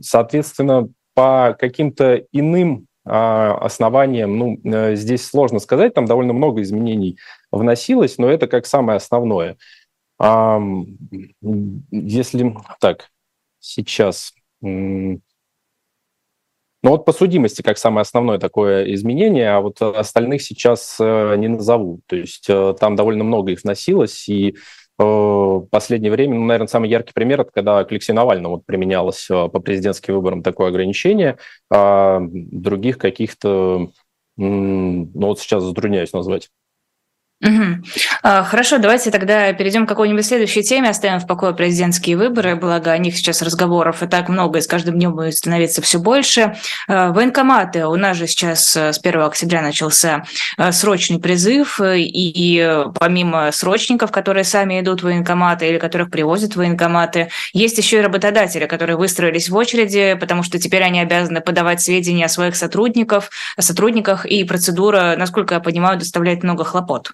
Соответственно, 0.00 0.88
по 1.14 1.56
каким-то 1.58 2.22
иным 2.32 2.86
основаниям, 3.04 4.38
ну, 4.38 4.60
э, 4.62 4.94
здесь 4.94 5.26
сложно 5.26 5.58
сказать, 5.58 5.94
там 5.94 6.04
довольно 6.04 6.32
много 6.32 6.62
изменений 6.62 7.18
вносилось, 7.50 8.18
но 8.18 8.28
это 8.28 8.46
как 8.46 8.66
самое 8.66 8.96
основное. 8.96 9.56
Если 11.90 12.56
так, 12.80 13.10
сейчас... 13.58 14.34
Ну 14.60 15.20
вот 16.82 17.04
по 17.04 17.12
судимости 17.12 17.60
как 17.60 17.76
самое 17.76 18.02
основное 18.02 18.38
такое 18.38 18.94
изменение, 18.94 19.50
а 19.50 19.60
вот 19.60 19.82
остальных 19.82 20.40
сейчас 20.40 20.96
э, 20.98 21.36
не 21.36 21.48
назову. 21.48 22.00
То 22.06 22.16
есть 22.16 22.46
э, 22.48 22.74
там 22.80 22.96
довольно 22.96 23.22
много 23.22 23.52
их 23.52 23.62
вносилось, 23.64 24.26
и 24.30 24.56
в 24.96 25.66
последнее 25.70 26.12
время, 26.12 26.34
ну, 26.34 26.44
наверное, 26.44 26.68
самый 26.68 26.90
яркий 26.90 27.12
пример, 27.14 27.40
это 27.40 27.50
когда 27.52 27.82
к 27.84 27.90
Алексею 27.90 28.16
Навальному 28.16 28.56
вот 28.56 28.66
применялось 28.66 29.26
по 29.28 29.48
президентским 29.48 30.14
выборам 30.14 30.42
такое 30.42 30.68
ограничение, 30.68 31.38
а 31.70 32.20
других 32.20 32.98
каких-то, 32.98 33.88
ну 34.36 35.08
вот 35.14 35.40
сейчас 35.40 35.62
затрудняюсь 35.62 36.12
назвать. 36.12 36.50
Угу. 37.42 37.84
Хорошо, 38.22 38.76
давайте 38.76 39.10
тогда 39.10 39.50
перейдем 39.54 39.86
к 39.86 39.88
какой-нибудь 39.88 40.26
следующей 40.26 40.62
теме, 40.62 40.90
оставим 40.90 41.20
в 41.20 41.26
покое 41.26 41.54
президентские 41.54 42.18
выборы, 42.18 42.54
благо 42.54 42.92
о 42.92 42.98
них 42.98 43.16
сейчас 43.16 43.40
разговоров 43.40 44.02
и 44.02 44.06
так 44.06 44.28
много, 44.28 44.58
и 44.58 44.62
с 44.62 44.66
каждым 44.66 44.96
днем 44.96 45.16
будет 45.16 45.34
становиться 45.34 45.80
все 45.80 45.98
больше. 45.98 46.56
А, 46.86 47.12
военкоматы, 47.12 47.86
у 47.86 47.96
нас 47.96 48.18
же 48.18 48.26
сейчас 48.26 48.76
э, 48.76 48.92
с 48.92 48.98
1 48.98 49.22
октября 49.22 49.62
начался 49.62 50.24
э, 50.58 50.70
срочный 50.70 51.18
призыв, 51.18 51.80
и 51.82 52.82
помимо 52.98 53.50
срочников, 53.52 54.12
которые 54.12 54.44
сами 54.44 54.80
идут 54.80 55.00
в 55.00 55.04
военкоматы 55.04 55.66
или 55.66 55.78
которых 55.78 56.10
привозят 56.10 56.52
в 56.52 56.56
военкоматы, 56.56 57.30
есть 57.54 57.78
еще 57.78 57.98
и 57.98 58.02
работодатели, 58.02 58.66
которые 58.66 58.96
выстроились 58.96 59.48
в 59.48 59.56
очереди, 59.56 60.14
потому 60.20 60.42
что 60.42 60.58
теперь 60.58 60.82
они 60.82 61.00
обязаны 61.00 61.40
подавать 61.40 61.80
сведения 61.80 62.26
о 62.26 62.28
своих 62.28 62.54
сотрудников, 62.54 63.30
о 63.56 63.62
сотрудниках, 63.62 64.26
и 64.26 64.44
процедура, 64.44 65.14
насколько 65.16 65.54
я 65.54 65.60
понимаю, 65.60 65.98
доставляет 65.98 66.42
много 66.42 66.64
хлопот. 66.64 67.12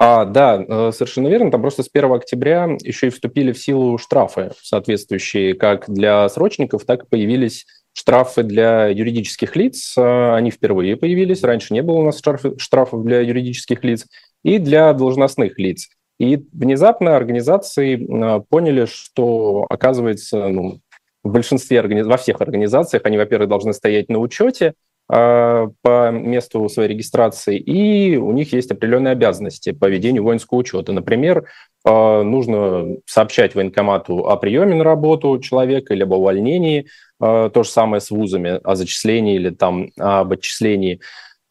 А, 0.00 0.24
да, 0.24 0.64
э, 0.66 0.92
совершенно 0.92 1.26
верно. 1.26 1.50
Там 1.50 1.60
просто 1.60 1.82
с 1.82 1.88
1 1.92 2.12
октября 2.12 2.68
еще 2.82 3.08
и 3.08 3.10
вступили 3.10 3.50
в 3.50 3.58
силу 3.58 3.98
штрафы, 3.98 4.52
соответствующие 4.62 5.54
как 5.54 5.90
для 5.90 6.28
срочников, 6.28 6.84
так 6.84 7.02
и 7.02 7.06
появились 7.08 7.66
штрафы 7.92 8.44
для 8.44 8.86
юридических 8.86 9.56
лиц. 9.56 9.98
Э, 9.98 10.34
они 10.34 10.52
впервые 10.52 10.96
появились. 10.96 11.42
Раньше 11.42 11.74
не 11.74 11.82
было 11.82 11.96
у 11.96 12.04
нас 12.04 12.22
штрафов 12.58 13.04
для 13.04 13.22
юридических 13.22 13.82
лиц 13.82 14.06
и 14.44 14.58
для 14.58 14.92
должностных 14.92 15.58
лиц. 15.58 15.88
И 16.20 16.44
внезапно 16.52 17.16
организации 17.16 17.96
э, 17.96 18.40
поняли, 18.48 18.84
что, 18.84 19.66
оказывается, 19.68 20.46
ну, 20.46 20.80
в 21.24 21.32
большинстве, 21.32 21.82
во 22.04 22.16
всех 22.18 22.40
организациях 22.40 23.02
они, 23.04 23.18
во-первых, 23.18 23.48
должны 23.48 23.72
стоять 23.72 24.08
на 24.08 24.20
учете– 24.20 24.74
по 25.08 26.10
месту 26.10 26.68
своей 26.68 26.90
регистрации, 26.90 27.56
и 27.56 28.18
у 28.18 28.30
них 28.32 28.52
есть 28.52 28.70
определенные 28.70 29.12
обязанности 29.12 29.72
по 29.72 29.86
ведению 29.86 30.22
воинского 30.22 30.58
учета. 30.58 30.92
Например, 30.92 31.46
а, 31.84 32.22
нужно 32.22 32.96
сообщать 33.06 33.54
военкомату 33.54 34.28
о 34.28 34.36
приеме 34.36 34.74
на 34.74 34.84
работу 34.84 35.38
человека 35.38 35.94
или 35.94 36.02
об 36.02 36.12
увольнении, 36.12 36.86
а, 37.20 37.48
то 37.48 37.62
же 37.62 37.70
самое 37.70 38.00
с 38.00 38.10
вузами, 38.10 38.60
о 38.62 38.74
зачислении 38.74 39.36
или 39.36 39.50
там 39.50 39.90
об 39.98 40.32
отчислении. 40.32 41.00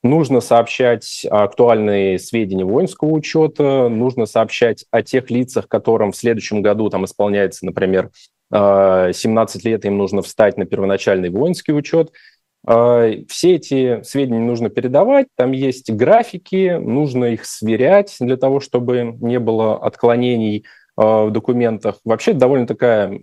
Нужно 0.04 0.42
сообщать 0.42 1.26
актуальные 1.30 2.20
сведения 2.20 2.66
воинского 2.66 3.10
учета, 3.10 3.90
нужно 3.90 4.28
сообщать 4.28 4.86
о 4.92 5.02
тех 5.02 5.32
лицах, 5.32 5.68
которым 5.68 6.12
в 6.12 6.18
следующем 6.18 6.62
году 6.62 6.90
там 6.90 7.06
исполняется, 7.06 7.66
например, 7.66 8.12
17 8.50 9.66
лет, 9.66 9.84
им 9.84 9.98
нужно 9.98 10.22
встать 10.22 10.56
на 10.56 10.66
первоначальный 10.66 11.30
воинский 11.30 11.74
учет– 11.74 12.12
а, 12.22 12.37
все 12.68 13.56
эти 13.56 14.02
сведения 14.04 14.40
нужно 14.40 14.70
передавать, 14.70 15.28
там 15.36 15.54
есть 15.54 15.90
графики, 15.90 16.78
нужно 16.78 17.26
их 17.26 17.46
сверять 17.46 18.16
для 18.20 18.36
того, 18.36 18.60
чтобы 18.60 19.16
не 19.22 19.40
было 19.40 19.78
отклонений 19.78 20.66
а, 20.98 21.26
в 21.26 21.32
документах. 21.32 22.00
Вообще 22.04 22.34
довольно 22.34 22.68
такая 22.68 23.22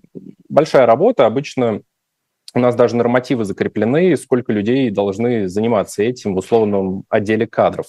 большая 0.49 0.87
работа. 0.87 1.27
Обычно 1.27 1.83
у 2.55 2.61
нас 2.61 2.75
даже 2.77 2.97
нормативы 2.97 3.45
закреплены, 3.45 4.17
сколько 4.17 4.53
людей 4.53 4.91
должны 4.91 5.49
заниматься 5.49 6.03
этим 6.03 6.35
в 6.35 6.39
условном 6.39 7.05
отделе 7.11 7.47
кадров. 7.47 7.87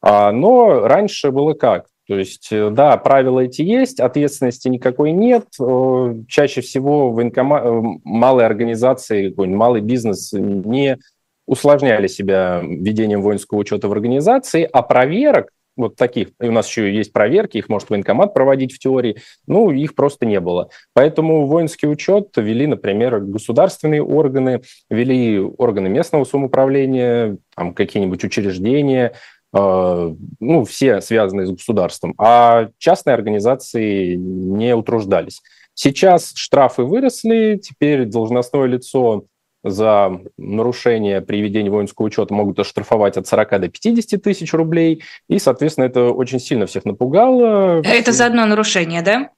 А, 0.00 0.32
но 0.32 0.80
раньше 0.88 1.30
было 1.30 1.52
как? 1.52 1.86
То 2.08 2.18
есть, 2.18 2.48
э, 2.50 2.70
да, 2.70 2.96
правила 2.96 3.40
эти 3.40 3.62
есть, 3.62 4.00
ответственности 4.00 4.68
никакой 4.68 5.12
нет. 5.12 5.46
Э, 5.60 6.14
чаще 6.28 6.60
всего 6.60 7.12
военкома... 7.12 7.58
Э, 7.58 7.82
малые 8.04 8.46
организации, 8.46 9.32
малый 9.36 9.80
бизнес 9.80 10.32
не 10.32 10.98
усложняли 11.46 12.06
себя 12.06 12.60
ведением 12.62 13.22
воинского 13.22 13.58
учета 13.58 13.88
в 13.88 13.92
организации, 13.92 14.68
а 14.70 14.82
проверок 14.82 15.50
вот 15.76 15.96
таких, 15.96 16.28
и 16.40 16.48
у 16.48 16.52
нас 16.52 16.68
еще 16.68 16.94
есть 16.94 17.12
проверки, 17.12 17.56
их 17.56 17.68
может 17.68 17.88
военкомат 17.88 18.34
проводить 18.34 18.74
в 18.74 18.78
теории, 18.78 19.16
ну, 19.46 19.70
их 19.70 19.94
просто 19.94 20.26
не 20.26 20.38
было. 20.38 20.68
Поэтому 20.92 21.46
воинский 21.46 21.86
учет 21.86 22.28
вели, 22.36 22.66
например, 22.66 23.20
государственные 23.20 24.02
органы, 24.02 24.62
вели 24.90 25.40
органы 25.40 25.88
местного 25.88 26.24
самоуправления, 26.24 27.38
там 27.56 27.72
какие-нибудь 27.72 28.22
учреждения, 28.22 29.14
ну, 29.52 30.64
все 30.64 31.00
связанные 31.00 31.46
с 31.46 31.50
государством, 31.50 32.14
а 32.18 32.68
частные 32.78 33.14
организации 33.14 34.14
не 34.14 34.74
утруждались. 34.74 35.42
Сейчас 35.74 36.32
штрафы 36.34 36.82
выросли, 36.82 37.60
теперь 37.62 38.04
должностное 38.06 38.64
лицо 38.64 39.24
за 39.64 40.20
нарушение 40.36 41.20
при 41.20 41.40
ведении 41.40 41.70
воинского 41.70 42.06
учета 42.06 42.34
могут 42.34 42.58
оштрафовать 42.58 43.16
от 43.16 43.26
40 43.26 43.60
до 43.60 43.68
50 43.68 44.20
тысяч 44.22 44.52
рублей. 44.52 45.02
И, 45.28 45.38
соответственно, 45.38 45.84
это 45.84 46.10
очень 46.10 46.40
сильно 46.40 46.66
всех 46.66 46.84
напугало. 46.84 47.80
Это 47.84 48.12
за 48.12 48.26
одно 48.26 48.44
нарушение, 48.44 49.02
да? 49.02 49.30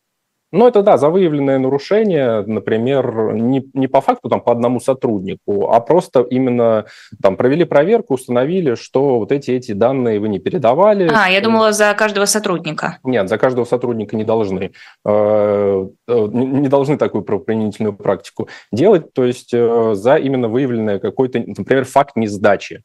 Ну, 0.55 0.69
это 0.69 0.83
да, 0.83 0.99
за 0.99 1.11
выявленное 1.11 1.59
нарушение, 1.59 2.45
например, 2.47 3.35
не, 3.35 3.69
не 3.75 3.89
по 3.89 4.01
факту 4.01 4.29
там 4.29 4.41
по 4.41 4.53
одному 4.53 4.79
сотруднику, 4.79 5.69
а 5.69 5.81
просто 5.81 6.21
именно 6.21 6.85
там 7.21 7.37
провели 7.37 7.65
проверку, 7.65 8.15
установили, 8.15 8.77
что 8.77 9.19
вот 9.19 9.33
эти 9.33 9.51
эти 9.51 9.73
данные 9.73 10.21
вы 10.21 10.29
не 10.29 10.39
передавали. 10.39 11.11
А, 11.13 11.29
я 11.29 11.41
думала, 11.41 11.73
за 11.73 11.93
каждого 11.95 12.27
сотрудника. 12.27 12.99
Нет, 13.03 13.29
за 13.29 13.37
каждого 13.37 13.65
сотрудника 13.65 14.15
не 14.15 14.23
должны. 14.23 14.71
Э, 15.05 15.89
э, 16.07 16.27
не 16.33 16.69
должны 16.69 16.99
такую 16.99 17.25
правоприменительную 17.25 17.93
практику 17.93 18.49
делать, 18.71 19.13
то 19.13 19.25
есть 19.25 19.53
э, 19.53 19.95
за 19.95 20.15
именно 20.19 20.47
выявленное 20.47 21.01
какой-то, 21.01 21.43
например, 21.45 21.85
факт 21.85 22.15
несдачи 22.15 22.85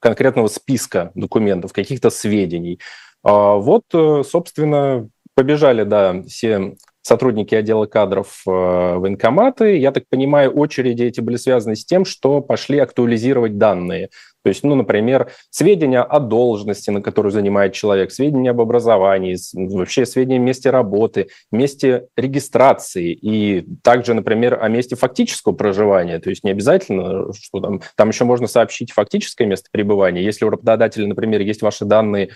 конкретного 0.00 0.48
списка 0.48 1.12
документов, 1.14 1.72
каких-то 1.72 2.10
сведений. 2.10 2.78
А 3.22 3.56
вот, 3.56 3.84
собственно, 3.90 5.08
побежали, 5.34 5.84
да, 5.84 6.22
все 6.22 6.74
сотрудники 7.02 7.54
отдела 7.54 7.86
кадров 7.86 8.42
э, 8.46 8.50
в 8.50 8.98
военкоматы. 8.98 9.78
Я 9.78 9.92
так 9.92 10.04
понимаю, 10.08 10.52
очереди 10.52 11.04
эти 11.04 11.20
были 11.20 11.36
связаны 11.36 11.76
с 11.76 11.84
тем, 11.84 12.04
что 12.04 12.40
пошли 12.40 12.78
актуализировать 12.78 13.58
данные. 13.58 14.10
То 14.42 14.48
есть, 14.48 14.64
ну, 14.64 14.74
например, 14.74 15.30
сведения 15.50 16.00
о 16.00 16.18
должности, 16.18 16.88
на 16.90 17.02
которую 17.02 17.30
занимает 17.30 17.74
человек, 17.74 18.10
сведения 18.10 18.50
об 18.50 18.60
образовании, 18.60 19.36
вообще 19.54 20.06
сведения 20.06 20.36
о 20.36 20.40
месте 20.40 20.70
работы, 20.70 21.28
месте 21.52 22.06
регистрации 22.16 23.12
и 23.12 23.66
также, 23.82 24.14
например, 24.14 24.58
о 24.62 24.68
месте 24.68 24.96
фактического 24.96 25.52
проживания. 25.52 26.18
То 26.20 26.30
есть 26.30 26.42
не 26.42 26.52
обязательно, 26.52 27.32
что 27.34 27.60
там, 27.60 27.80
там 27.96 28.08
еще 28.08 28.24
можно 28.24 28.46
сообщить 28.46 28.92
фактическое 28.92 29.46
место 29.46 29.68
пребывания. 29.70 30.22
Если 30.22 30.46
у 30.46 30.50
работодателя, 30.50 31.06
например, 31.06 31.42
есть 31.42 31.60
ваши 31.60 31.84
данные 31.84 32.30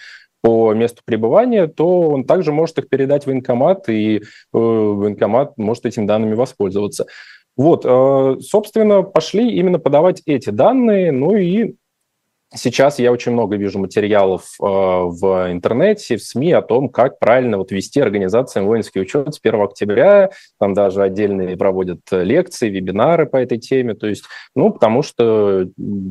по 0.44 0.74
месту 0.74 1.00
пребывания, 1.06 1.66
то 1.68 2.00
он 2.02 2.24
также 2.24 2.52
может 2.52 2.76
их 2.76 2.90
передать 2.90 3.22
в 3.24 3.28
военкомат, 3.28 3.88
и 3.88 4.18
э, 4.18 4.22
военкомат 4.52 5.56
может 5.56 5.86
этими 5.86 6.04
данными 6.04 6.34
воспользоваться. 6.34 7.06
Вот, 7.56 7.86
э, 7.86 8.36
собственно, 8.40 9.02
пошли 9.02 9.56
именно 9.56 9.78
подавать 9.78 10.20
эти 10.26 10.50
данные, 10.50 11.12
ну 11.12 11.34
и 11.34 11.76
Сейчас 12.56 12.98
я 12.98 13.10
очень 13.10 13.32
много 13.32 13.56
вижу 13.56 13.78
материалов 13.78 14.42
э, 14.60 14.64
в 14.64 15.50
интернете, 15.50 16.16
в 16.16 16.22
СМИ 16.22 16.52
о 16.52 16.62
том, 16.62 16.88
как 16.88 17.18
правильно 17.18 17.58
вот 17.58 17.72
вести 17.72 18.00
организациям 18.00 18.66
воинский 18.66 19.00
учет 19.00 19.34
с 19.34 19.40
1 19.42 19.60
октября. 19.60 20.30
Там 20.60 20.72
даже 20.72 21.02
отдельные 21.02 21.56
проводят 21.56 22.00
лекции, 22.10 22.70
вебинары 22.70 23.26
по 23.26 23.38
этой 23.38 23.58
теме. 23.58 23.94
То 23.94 24.06
есть, 24.06 24.24
ну, 24.54 24.72
потому 24.72 25.02
что 25.02 25.66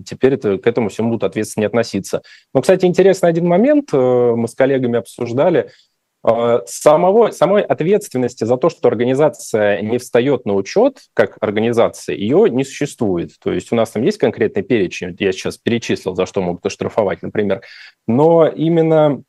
теперь 0.06 0.34
это, 0.34 0.58
к 0.58 0.68
этому 0.68 0.90
всему 0.90 1.10
будут 1.10 1.24
ответственно 1.24 1.68
относиться. 1.68 2.22
Но, 2.54 2.62
кстати, 2.62 2.86
интересный 2.86 3.30
один 3.30 3.48
момент 3.48 3.90
э, 3.94 3.98
мы 3.98 4.48
с 4.48 4.56
коллегами 4.56 5.00
обсуждали– 5.00 5.70
самого, 6.24 7.32
самой 7.32 7.64
ответственности 7.64 8.46
за 8.46 8.56
то, 8.56 8.70
что 8.70 8.88
организация 8.88 9.82
не 9.82 9.98
встает 9.98 10.46
на 10.46 10.54
учет 10.54 11.00
как 11.14 11.38
организация, 11.42 12.16
ее 12.16 12.50
не 12.50 12.64
существует. 12.64 13.32
То 13.44 13.52
есть 13.52 13.72
у 13.74 13.76
нас 13.76 13.92
там 13.92 14.04
есть 14.04 14.18
конкретный 14.18 14.64
перечень, 14.64 15.16
я 15.20 15.32
сейчас 15.34 15.58
перечислил, 15.58 16.16
за 16.16 16.26
что 16.26 16.42
могут 16.42 16.66
оштрафовать, 16.66 17.24
например, 17.24 17.62
но 18.08 18.48
именно 18.48 19.22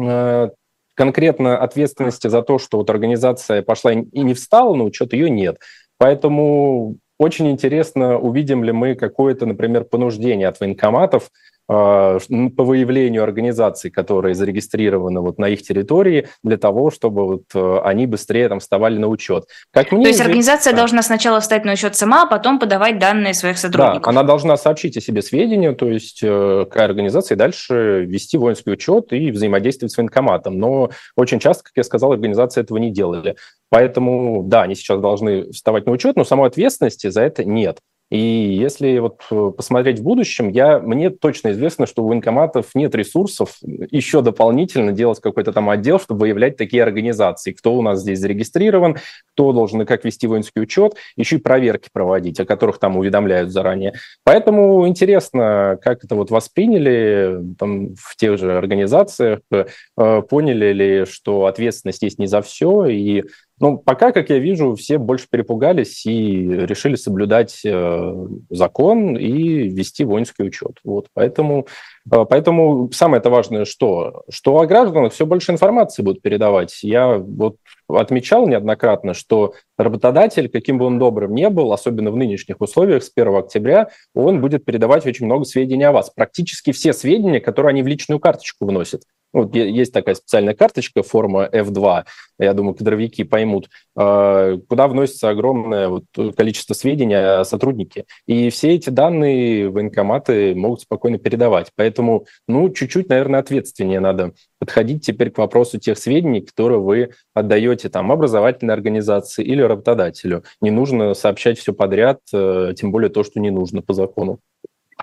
э, 0.00 0.48
конкретно 0.94 1.58
ответственности 1.58 2.26
за 2.26 2.42
то, 2.42 2.58
что 2.58 2.78
вот 2.78 2.90
организация 2.90 3.62
пошла 3.62 3.92
и 3.92 4.20
не 4.20 4.34
встала 4.34 4.74
на 4.74 4.84
учет, 4.84 5.12
ее 5.12 5.30
нет. 5.30 5.58
Поэтому 5.96 6.96
очень 7.18 7.50
интересно, 7.50 8.18
увидим 8.18 8.64
ли 8.64 8.72
мы 8.72 8.94
какое-то, 8.96 9.46
например, 9.46 9.84
понуждение 9.84 10.48
от 10.48 10.58
военкоматов 10.58 11.24
а, 11.24 11.28
по 11.70 12.64
выявлению 12.64 13.22
организаций, 13.22 13.92
которые 13.92 14.34
зарегистрированы 14.34 15.20
вот 15.20 15.38
на 15.38 15.48
их 15.48 15.62
территории, 15.62 16.26
для 16.42 16.56
того, 16.56 16.90
чтобы 16.90 17.26
вот 17.26 17.42
э, 17.54 17.78
они 17.84 18.08
быстрее 18.08 18.48
там 18.48 18.58
вставали 18.58 18.98
на 18.98 19.06
учет. 19.06 19.44
Как 19.72 19.92
мне 19.92 20.02
То 20.02 20.08
есть 20.08 20.20
организация 20.20 20.72
да. 20.72 20.78
должна 20.78 21.02
сначала 21.02 21.38
встать 21.38 21.64
на 21.64 21.74
учет 21.74 21.94
сама, 21.94 22.24
а 22.24 22.26
потом 22.26 22.58
подавать 22.58 22.98
данные 22.98 23.34
своих 23.34 23.56
сотрудников? 23.56 24.02
Да, 24.02 24.10
она 24.10 24.24
должна 24.24 24.56
сообщить 24.56 24.96
о 24.96 25.00
себе 25.00 25.22
сведения, 25.22 25.72
то 25.72 25.88
есть 25.88 26.20
э, 26.24 26.66
к 26.68 26.76
организации 26.76 27.36
дальше 27.36 28.04
вести 28.04 28.36
воинский 28.36 28.72
учет 28.72 29.12
и 29.12 29.30
взаимодействовать 29.30 29.92
с 29.92 29.96
военкоматом. 29.96 30.58
Но 30.58 30.90
очень 31.14 31.38
часто, 31.38 31.62
как 31.62 31.74
я 31.76 31.84
сказал, 31.84 32.10
организации 32.10 32.62
этого 32.62 32.78
не 32.78 32.90
делали. 32.90 33.36
Поэтому, 33.68 34.42
да, 34.42 34.62
они 34.62 34.74
сейчас 34.74 35.00
должны 35.00 35.52
вставать 35.52 35.86
на 35.86 35.92
учет, 35.92 36.16
но 36.16 36.24
самой 36.24 36.48
ответственности 36.48 37.10
за 37.10 37.22
это 37.22 37.44
нет. 37.44 37.78
И 38.10 38.18
если 38.18 38.98
вот 38.98 39.22
э, 39.30 39.52
посмотреть 39.56 40.00
в 40.00 40.02
будущем, 40.02 40.48
я, 40.48 40.80
мне 40.80 41.10
точно 41.10 41.52
известно, 41.52 41.86
что 41.86 42.02
у 42.02 42.08
военкоматов 42.08 42.74
нет 42.74 42.92
ресурсов 42.96 43.58
еще 43.62 44.20
дополнительно 44.20 44.90
делать 44.90 45.20
какой-то 45.20 45.52
там 45.52 45.70
отдел, 45.70 46.00
чтобы 46.00 46.20
выявлять 46.20 46.56
такие 46.56 46.82
организации, 46.82 47.52
кто 47.52 47.72
у 47.74 47.82
нас 47.82 48.00
здесь 48.00 48.18
зарегистрирован, 48.18 48.96
кто 49.32 49.52
должен 49.52 49.82
и 49.82 49.84
как 49.84 50.04
вести 50.04 50.26
воинский 50.26 50.60
учет, 50.60 50.96
еще 51.16 51.36
и 51.36 51.40
проверки 51.40 51.88
проводить, 51.92 52.40
о 52.40 52.44
которых 52.44 52.78
там 52.78 52.96
уведомляют 52.96 53.52
заранее. 53.52 53.94
Поэтому 54.24 54.88
интересно, 54.88 55.78
как 55.80 56.04
это 56.04 56.16
вот 56.16 56.32
восприняли 56.32 57.40
там, 57.58 57.94
в 57.94 58.16
тех 58.16 58.38
же 58.38 58.58
организациях, 58.58 59.38
э, 59.52 60.22
поняли 60.28 60.72
ли, 60.72 61.04
что 61.04 61.46
ответственность 61.46 62.02
есть 62.02 62.18
не 62.18 62.26
за 62.26 62.42
все, 62.42 62.86
и 62.86 63.22
ну, 63.60 63.76
пока, 63.76 64.10
как 64.10 64.30
я 64.30 64.38
вижу, 64.38 64.74
все 64.74 64.96
больше 64.96 65.26
перепугались 65.30 66.06
и 66.06 66.48
решили 66.48 66.94
соблюдать 66.94 67.60
э, 67.64 68.26
закон 68.48 69.18
и 69.18 69.68
вести 69.68 70.04
воинский 70.04 70.44
учет. 70.44 70.78
Вот, 70.82 71.08
поэтому, 71.12 71.66
э, 72.10 72.24
поэтому 72.28 72.90
самое 72.90 73.20
это 73.20 73.28
важное, 73.28 73.66
что, 73.66 74.22
что 74.30 74.58
о 74.58 74.66
гражданах 74.66 75.12
все 75.12 75.26
больше 75.26 75.52
информации 75.52 76.02
будут 76.02 76.22
передавать. 76.22 76.78
Я 76.82 77.18
вот 77.18 77.56
отмечал 77.86 78.48
неоднократно, 78.48 79.12
что 79.12 79.52
работодатель, 79.76 80.48
каким 80.48 80.78
бы 80.78 80.86
он 80.86 80.98
добрым 80.98 81.34
ни 81.34 81.46
был, 81.48 81.74
особенно 81.74 82.10
в 82.10 82.16
нынешних 82.16 82.62
условиях 82.62 83.02
с 83.04 83.12
1 83.14 83.36
октября, 83.36 83.90
он 84.14 84.40
будет 84.40 84.64
передавать 84.64 85.04
очень 85.04 85.26
много 85.26 85.44
сведений 85.44 85.84
о 85.84 85.92
вас. 85.92 86.08
Практически 86.08 86.72
все 86.72 86.94
сведения, 86.94 87.40
которые 87.40 87.70
они 87.70 87.82
в 87.82 87.86
личную 87.86 88.20
карточку 88.20 88.64
вносят. 88.64 89.02
Вот 89.32 89.54
есть 89.54 89.92
такая 89.92 90.14
специальная 90.14 90.54
карточка, 90.54 91.02
форма 91.02 91.48
F2, 91.52 92.04
я 92.40 92.54
думаю, 92.54 92.74
кадровики 92.74 93.22
поймут, 93.22 93.68
а, 93.96 94.56
куда 94.68 94.88
вносится 94.88 95.28
огромное 95.28 96.02
количество 96.36 96.74
сведений 96.74 97.14
о 97.14 97.44
сотруднике. 97.44 98.06
И 98.26 98.50
все 98.50 98.74
эти 98.74 98.90
данные 98.90 99.68
военкоматы 99.68 100.54
могут 100.54 100.80
спокойно 100.80 101.18
передавать. 101.18 101.68
Поэтому, 101.76 102.26
ну, 102.48 102.70
чуть-чуть, 102.70 103.08
наверное, 103.08 103.40
ответственнее 103.40 104.00
надо 104.00 104.32
подходить 104.58 105.04
теперь 105.04 105.30
к 105.30 105.38
вопросу 105.38 105.78
тех 105.78 105.98
сведений, 105.98 106.40
которые 106.40 106.80
вы 106.80 107.10
отдаете 107.34 107.88
там 107.88 108.10
образовательной 108.10 108.74
организации 108.74 109.44
или 109.44 109.62
работодателю. 109.62 110.44
Не 110.60 110.70
нужно 110.70 111.14
сообщать 111.14 111.58
все 111.58 111.72
подряд, 111.72 112.20
э, 112.32 112.72
тем 112.76 112.90
более 112.90 113.10
то, 113.10 113.22
что 113.22 113.38
не 113.40 113.50
нужно 113.50 113.82
по 113.82 113.94
закону. 113.94 114.40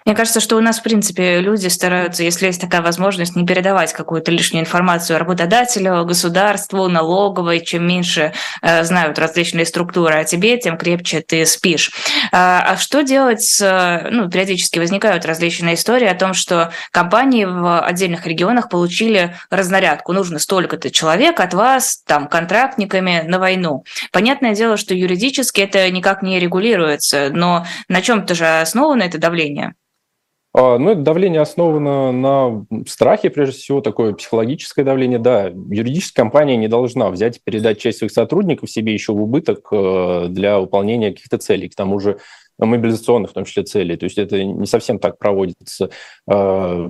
Мне 0.06 0.16
кажется, 0.16 0.40
что 0.40 0.58
у 0.58 0.62
нас, 0.62 0.80
в 0.80 0.84
принципе, 0.84 1.40
люди 1.40 1.68
стараются, 1.68 2.24
если 2.24 2.48
есть 2.48 2.62
такая 2.62 2.82
возможность, 2.82 3.36
не 3.36 3.46
передавать 3.46 3.94
какую-то 3.94 4.32
лишнюю 4.32 4.64
информацию 4.64 5.20
работодателю, 5.20 6.06
государству, 6.06 6.88
налоговой. 6.88 7.60
Чем 7.64 7.88
меньше 7.88 8.34
э, 8.62 8.84
знают 8.84 9.20
различные 9.20 9.66
структуры 9.66 10.16
о 10.16 10.24
тебе, 10.24 10.58
тем 10.58 10.78
крепче 10.78 11.22
ты 11.22 11.46
спишь. 11.46 11.92
А, 12.32 12.64
а 12.68 12.78
что 12.78 13.02
делать 13.02 13.42
с... 13.42 14.08
Ну, 14.10 14.30
периодически 14.30 14.80
возникают 14.80 15.26
различные 15.26 15.76
истории 15.76 16.08
о 16.08 16.16
том, 16.16 16.34
что 16.34 16.72
компании 16.92 17.46
в 17.46 17.82
отдельных 17.82 18.26
регионах 18.26 18.70
получили 18.70 19.36
разнарядку. 19.50 20.14
Нужно 20.14 20.40
столько-то 20.40 20.92
человек 20.92 21.40
от 21.40 21.54
вас, 21.54 22.02
там, 22.06 22.28
контрактниками 22.28 23.24
на 23.26 23.40
войну. 23.40 23.84
Понятное 24.12 24.54
дело, 24.54 24.78
что 24.78 24.94
юридически 24.94 25.62
это 25.62 25.90
никак 25.92 26.22
не 26.22 26.40
регулируется, 26.40 27.30
но 27.32 27.66
на 27.88 28.02
чем-то 28.02 28.36
же 28.36 28.62
основано 28.62 29.04
это 29.04 29.18
давление? 29.18 29.74
А, 30.60 30.80
ну, 30.80 30.90
это 30.90 31.02
давление 31.02 31.42
основано 31.42 32.12
на 32.12 32.66
страхе, 32.88 33.30
прежде 33.30 33.60
всего, 33.60 33.80
такое 33.80 34.14
психологическое 34.14 34.84
давление. 34.84 35.20
Да, 35.20 35.50
юридическая 35.50 36.26
компания 36.26 36.58
не 36.58 36.68
должна 36.68 37.12
взять 37.12 37.38
и 37.38 37.42
передать 37.44 37.80
часть 37.80 38.00
своих 38.00 38.12
сотрудников 38.12 38.72
себе 38.72 38.92
еще 38.92 39.14
в 39.14 39.22
убыток 39.22 39.68
э, 39.72 40.26
для 40.30 40.60
выполнения 40.60 41.12
каких-то 41.12 41.38
целей, 41.38 41.70
к 41.70 41.76
тому 41.76 42.00
же 42.00 42.18
мобилизационных, 42.58 43.30
в 43.30 43.34
том 43.34 43.46
числе, 43.46 43.66
целей. 43.66 43.98
То 43.98 44.06
есть 44.06 44.18
это 44.18 44.44
не 44.44 44.66
совсем 44.66 44.98
так 44.98 45.20
проводится. 45.20 45.92
А, 46.28 46.90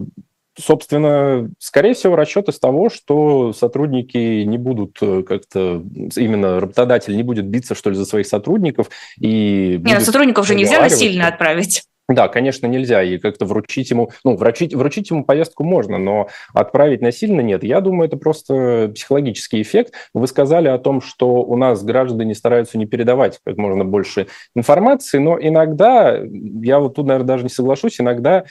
собственно, 0.57 1.49
скорее 1.59 1.93
всего, 1.93 2.15
расчет 2.15 2.47
из 2.47 2.59
того, 2.59 2.89
что 2.89 3.51
сотрудники 3.51 4.43
не 4.43 4.57
будут 4.57 4.97
э, 5.01 5.23
как-то, 5.23 5.83
именно 6.15 6.61
работодатель 6.61 7.17
не 7.17 7.23
будет 7.23 7.45
биться, 7.47 7.75
что 7.75 7.89
ли, 7.89 7.97
за 7.97 8.05
своих 8.05 8.27
сотрудников. 8.27 8.89
И 9.19 9.77
Нет, 9.83 10.03
сотрудников 10.03 10.47
же 10.47 10.55
нельзя 10.55 10.79
насильно 10.79 11.27
отправить. 11.27 11.83
Да, 12.09 12.29
конечно, 12.29 12.67
нельзя. 12.67 13.03
И 13.03 13.17
как-то 13.17 13.45
вручить 13.45 13.91
ему, 13.91 14.11
ну, 14.23 14.37
вручить, 14.37 14.73
вручить 14.73 15.09
ему 15.09 15.25
повестку 15.25 15.63
можно, 15.65 15.97
но 15.97 16.29
отправить 16.53 17.01
насильно 17.01 17.41
нет. 17.41 17.63
Я 17.63 17.81
думаю, 17.81 18.07
это 18.07 18.15
просто 18.15 18.91
психологический 18.95 19.61
эффект. 19.61 19.93
Вы 20.13 20.27
сказали 20.27 20.69
о 20.69 20.77
том, 20.77 21.01
что 21.01 21.27
у 21.43 21.57
нас 21.57 21.83
граждане 21.83 22.33
стараются 22.33 22.77
не 22.77 22.85
передавать 22.85 23.41
как 23.43 23.57
можно 23.57 23.83
больше 23.83 24.27
информации, 24.55 25.17
но 25.17 25.37
иногда, 25.39 26.17
я 26.23 26.79
вот 26.79 26.95
тут, 26.95 27.07
наверное, 27.07 27.27
даже 27.27 27.43
не 27.43 27.49
соглашусь, 27.49 27.99
иногда 27.99 28.45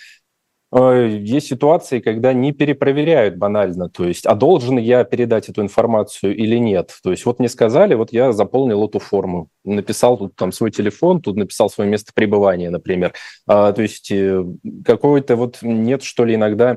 есть 0.79 1.49
ситуации, 1.49 2.01
когда 2.01 2.33
не 2.33 2.53
перепроверяют 2.53 3.37
банально, 3.37 3.89
то 3.89 4.05
есть, 4.05 4.27
а 4.27 4.35
должен 4.35 4.79
я 4.79 5.05
передать 5.05 5.49
эту 5.49 5.63
информацию 5.63 6.37
или 6.37 6.57
нет. 6.57 6.93
То 7.03 7.11
есть 7.11 7.25
вот 7.25 7.39
мне 7.39 7.49
сказали, 7.49 7.95
вот 7.95 8.13
я 8.13 8.33
заполнил 8.33 8.87
эту 8.87 8.99
форму, 8.99 9.49
написал 9.65 10.19
тут 10.19 10.37
там 10.37 10.53
свой 10.53 10.71
телефон, 10.71 11.23
тут 11.23 11.37
написал 11.37 11.71
свое 11.71 11.89
место 11.89 12.13
пребывания, 12.15 12.71
например. 12.71 13.13
А, 13.47 13.73
то 13.73 13.83
есть 13.83 14.11
э, 14.11 14.45
какой-то 14.85 15.37
вот 15.37 15.59
нет, 15.63 16.03
что 16.03 16.25
ли, 16.25 16.35
иногда 16.35 16.77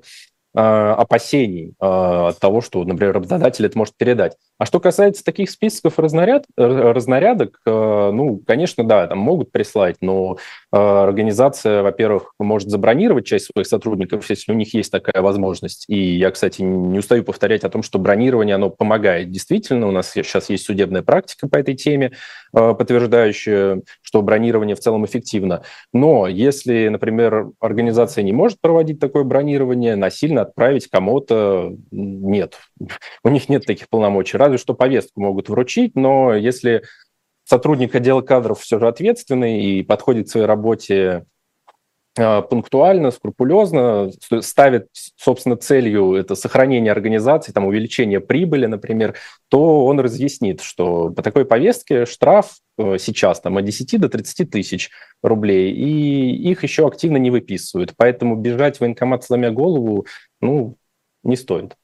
опасений 0.54 1.74
а, 1.80 2.30
от 2.30 2.40
того, 2.40 2.62
что, 2.62 2.84
например, 2.84 3.14
работодатель 3.14 3.66
это 3.66 3.78
может 3.78 3.96
передать. 3.96 4.36
А 4.58 4.66
что 4.66 4.80
касается 4.80 5.24
таких 5.24 5.50
списков 5.50 6.00
разнаряд, 6.00 6.46
разнарядок, 6.58 7.60
а, 7.68 8.12
ну, 8.12 8.42
конечно, 8.46 8.84
да, 8.84 9.08
там 9.08 9.20
могут 9.20 9.52
прислать, 9.52 9.98
но 10.02 10.38
организация, 10.72 11.84
во-первых, 11.84 12.34
может 12.40 12.70
забронировать 12.70 13.26
часть 13.26 13.52
своих 13.52 13.68
сотрудников, 13.68 14.30
если 14.30 14.52
у 14.52 14.56
них 14.56 14.74
есть 14.74 14.92
такая 14.92 15.22
возможность. 15.22 15.86
И 15.88 16.18
я, 16.18 16.32
кстати, 16.32 16.62
не 16.62 17.00
устаю 17.00 17.24
повторять 17.24 17.64
о 17.64 17.70
том, 17.70 17.84
что 17.84 18.00
бронирование, 18.00 18.56
оно 18.56 18.70
помогает. 18.70 19.32
Действительно, 19.32 19.88
у 19.88 19.92
нас 19.92 20.12
сейчас 20.12 20.50
есть 20.50 20.66
судебная 20.66 21.02
практика 21.02 21.48
по 21.48 21.58
этой 21.58 21.76
теме, 21.76 22.12
подтверждающая, 22.52 23.82
что 24.10 24.24
бронирование 24.24 24.76
в 24.76 24.80
целом 24.80 25.06
эффективно. 25.06 25.62
Но 25.94 26.26
если, 26.26 26.88
например, 26.88 27.52
организация 27.60 28.24
не 28.24 28.34
может 28.34 28.60
проводить 28.60 29.00
такое 29.00 29.24
бронирование, 29.24 29.96
насильно 29.96 30.42
отправить 30.42 30.88
кому-то 30.88 31.76
нет. 31.92 32.58
У 33.24 33.30
них 33.30 33.50
нет 33.50 33.68
таких 33.68 33.88
полномочий. 33.88 34.38
Разве 34.38 34.58
что 34.58 34.74
повестку 34.74 35.22
могут 35.22 35.48
вручить, 35.48 35.94
но 35.94 36.34
если 36.34 36.82
сотрудник 37.44 37.94
отдела 37.94 38.22
кадров 38.22 38.62
все 38.62 38.80
же 38.80 38.88
ответственный 38.88 39.62
и 39.62 39.84
подходит 39.84 40.26
к 40.26 40.32
своей 40.32 40.48
работе 40.48 41.26
пунктуально, 42.50 43.12
скрупулезно, 43.12 44.12
ставит, 44.42 44.88
собственно, 45.16 45.56
целью 45.56 46.14
это 46.14 46.36
сохранение 46.36 46.92
организации, 46.92 47.52
там, 47.52 47.66
увеличение 47.66 48.20
прибыли, 48.20 48.66
например, 48.66 49.16
то 49.48 49.86
он 49.86 50.00
разъяснит, 50.00 50.62
что 50.62 51.10
по 51.10 51.22
такой 51.22 51.46
повестке 51.46 52.06
штраф 52.06 52.58
э, 52.78 52.98
сейчас 53.00 53.40
там, 53.40 53.58
от 53.58 53.66
10 53.66 54.00
до 54.00 54.10
30 54.10 54.50
тысяч 54.50 54.90
рублей, 55.24 55.72
и 55.72 56.50
их 56.52 56.64
еще 56.64 56.88
активно 56.88 57.18
не 57.18 57.32
выписывают. 57.32 57.94
Поэтому 57.98 58.36
бежать 58.36 58.78
в 58.78 58.82
военкомат, 58.82 59.24
сломя 59.24 59.52
голову, 59.52 60.06
ну, 60.42 60.78
не 61.24 61.36
стоит. 61.36 61.76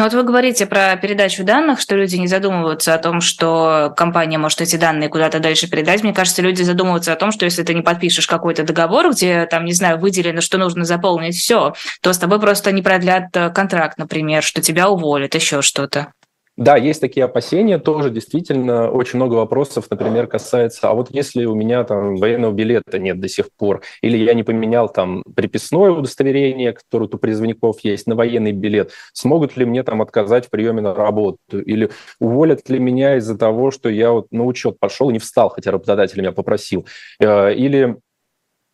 Ну 0.00 0.04
вот 0.04 0.14
вы 0.14 0.22
говорите 0.22 0.64
про 0.64 0.96
передачу 0.96 1.44
данных, 1.44 1.78
что 1.78 1.94
люди 1.94 2.16
не 2.16 2.26
задумываются 2.26 2.94
о 2.94 2.98
том, 2.98 3.20
что 3.20 3.92
компания 3.94 4.38
может 4.38 4.62
эти 4.62 4.76
данные 4.76 5.10
куда-то 5.10 5.40
дальше 5.40 5.68
передать. 5.68 6.02
Мне 6.02 6.14
кажется, 6.14 6.40
люди 6.40 6.62
задумываются 6.62 7.12
о 7.12 7.16
том, 7.16 7.30
что 7.32 7.44
если 7.44 7.64
ты 7.64 7.74
не 7.74 7.82
подпишешь 7.82 8.26
какой-то 8.26 8.62
договор, 8.62 9.10
где 9.10 9.44
там, 9.44 9.66
не 9.66 9.74
знаю, 9.74 9.98
выделено, 9.98 10.40
что 10.40 10.56
нужно 10.56 10.86
заполнить 10.86 11.36
все, 11.36 11.74
то 12.00 12.14
с 12.14 12.18
тобой 12.18 12.40
просто 12.40 12.72
не 12.72 12.80
продлят 12.80 13.36
э, 13.36 13.50
контракт, 13.50 13.98
например, 13.98 14.42
что 14.42 14.62
тебя 14.62 14.88
уволят, 14.88 15.34
еще 15.34 15.60
что-то. 15.60 16.14
Да, 16.60 16.76
есть 16.76 17.00
такие 17.00 17.24
опасения 17.24 17.78
тоже, 17.78 18.10
действительно, 18.10 18.90
очень 18.90 19.16
много 19.16 19.36
вопросов, 19.36 19.86
например, 19.88 20.26
касается, 20.26 20.90
а 20.90 20.92
вот 20.92 21.08
если 21.10 21.46
у 21.46 21.54
меня 21.54 21.84
там 21.84 22.16
военного 22.16 22.52
билета 22.52 22.98
нет 22.98 23.18
до 23.18 23.30
сих 23.30 23.50
пор, 23.56 23.80
или 24.02 24.18
я 24.18 24.34
не 24.34 24.42
поменял 24.42 24.90
там 24.90 25.22
приписное 25.34 25.90
удостоверение, 25.90 26.74
которое 26.74 27.06
у 27.06 27.16
призывников 27.16 27.80
есть, 27.80 28.06
на 28.06 28.14
военный 28.14 28.52
билет, 28.52 28.92
смогут 29.14 29.56
ли 29.56 29.64
мне 29.64 29.82
там 29.84 30.02
отказать 30.02 30.48
в 30.48 30.50
приеме 30.50 30.82
на 30.82 30.92
работу, 30.92 31.38
или 31.62 31.88
уволят 32.18 32.68
ли 32.68 32.78
меня 32.78 33.16
из-за 33.16 33.38
того, 33.38 33.70
что 33.70 33.88
я 33.88 34.12
вот 34.12 34.26
на 34.30 34.44
учет 34.44 34.78
пошел 34.78 35.08
и 35.08 35.14
не 35.14 35.18
встал, 35.18 35.48
хотя 35.48 35.70
работодатель 35.70 36.18
меня 36.20 36.32
попросил, 36.32 36.86
э, 37.20 37.54
или 37.54 37.96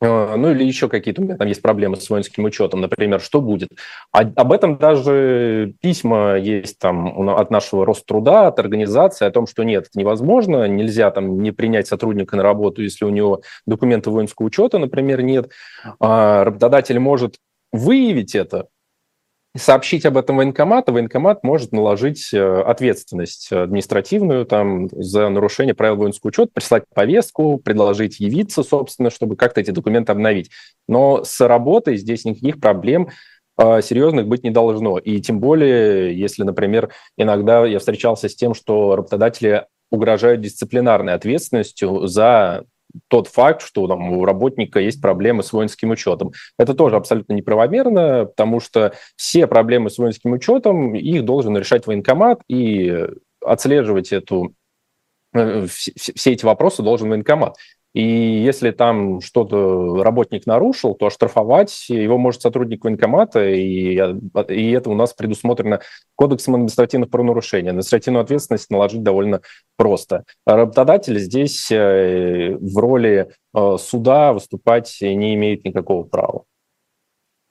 ну 0.01 0.51
или 0.51 0.65
еще 0.65 0.89
какие-то 0.89 1.23
у 1.23 1.25
меня 1.25 1.37
там 1.37 1.49
есть 1.49 1.63
проблемы 1.63 1.97
с 1.97 2.11
воинским 2.11 2.45
учетом, 2.45 2.83
например, 2.83 3.21
что 3.21 3.41
будет. 3.41 3.71
А, 4.13 4.21
об 4.21 4.53
этом 4.53 4.77
даже 4.77 5.75
письма 5.81 6.37
есть 6.37 6.79
там 6.79 7.29
от 7.31 7.51
нашего 7.51 7.87
Роструда, 7.87 8.49
от 8.49 8.59
организации, 8.59 9.27
о 9.27 9.31
том, 9.31 9.47
что 9.47 9.63
нет, 9.63 9.87
это 9.89 9.99
невозможно, 9.99 10.69
нельзя 10.69 11.11
там 11.11 11.41
не 11.43 11.51
принять 11.51 11.87
сотрудника 11.87 12.37
на 12.37 12.43
работу, 12.43 12.83
если 12.83 13.05
у 13.05 13.11
него 13.11 13.41
документы 13.67 14.11
воинского 14.11 14.47
учета, 14.47 14.79
например, 14.79 15.23
нет. 15.23 15.51
А, 15.99 16.45
работодатель 16.45 16.99
может 16.99 17.37
выявить 17.73 18.35
это, 18.35 18.69
сообщить 19.57 20.05
об 20.07 20.16
этом 20.16 20.37
военкомату, 20.37 20.92
военкомат 20.92 21.42
может 21.42 21.73
наложить 21.73 22.33
э, 22.33 22.61
ответственность 22.62 23.53
административную 23.53 24.47
там, 24.47 24.88
за 24.90 25.29
нарушение 25.29 25.75
правил 25.75 25.97
воинского 25.97 26.29
учета, 26.29 26.51
прислать 26.55 26.85
повестку, 26.95 27.59
предложить 27.59 28.21
явиться, 28.21 28.62
собственно, 28.62 29.11
чтобы 29.11 29.37
как-то 29.37 29.61
эти 29.61 29.71
документы 29.71 30.12
обновить. 30.12 30.51
Но 30.88 31.25
с 31.25 31.47
работой 31.47 31.97
здесь 31.97 32.25
никаких 32.25 32.61
проблем 32.61 33.09
э, 33.59 33.81
серьезных 33.83 34.27
быть 34.27 34.45
не 34.45 34.51
должно. 34.51 34.99
И 34.99 35.21
тем 35.21 35.40
более, 35.40 36.19
если, 36.19 36.42
например, 36.42 36.90
иногда 37.16 37.64
я 37.66 37.79
встречался 37.79 38.29
с 38.29 38.35
тем, 38.35 38.55
что 38.55 38.97
работодатели 38.97 39.66
угрожают 39.90 40.40
дисциплинарной 40.40 41.14
ответственностью 41.14 42.07
за 42.07 42.64
тот 43.09 43.29
факт, 43.29 43.63
что 43.63 43.87
там, 43.87 44.13
у 44.13 44.25
работника 44.25 44.81
есть 44.81 45.01
проблемы 45.01 45.43
с 45.43 45.53
воинским 45.53 45.91
учетом. 45.91 46.33
Это 46.59 46.75
тоже 46.75 46.97
абсолютно 46.97 47.33
неправомерно, 47.33 48.27
потому 48.27 48.61
что 48.61 48.95
все 49.17 49.47
проблемы 49.47 49.91
с 49.91 49.99
воинским 49.99 50.33
учетом, 50.33 50.95
их 50.95 51.25
должен 51.25 51.57
решать 51.57 51.87
военкомат, 51.87 52.41
и 52.49 53.07
отслеживать 53.45 54.13
эту, 54.13 54.55
э, 55.35 55.67
все 55.67 56.33
эти 56.33 56.45
вопросы 56.45 56.83
должен 56.83 57.09
военкомат. 57.09 57.57
И 57.97 58.03
если 58.03 58.73
там 58.73 59.23
что-то 59.23 60.03
работник 60.03 60.45
нарушил, 60.45 60.95
то 60.95 61.07
оштрафовать 61.07 61.89
его 61.89 62.19
может 62.19 62.43
сотрудник 62.43 62.85
военкомата, 62.85 63.49
и, 63.49 63.99
и 64.49 64.71
это 64.73 64.91
у 64.91 64.95
нас 64.95 65.15
предусмотрено 65.15 65.81
Кодексом 66.15 66.57
административных 66.57 67.09
правонарушений. 67.09 67.71
Административную 67.71 68.23
ответственность 68.23 68.69
наложить 68.69 69.03
довольно 69.03 69.41
просто. 69.79 70.25
Работодатель 70.45 71.19
здесь 71.19 71.71
э, 71.71 72.59
в 72.61 72.77
роли 72.77 73.31
э, 73.55 73.77
суда 73.79 74.35
выступать 74.35 74.95
не 75.01 75.35
имеет 75.35 75.65
никакого 75.65 76.03
права. 76.03 76.43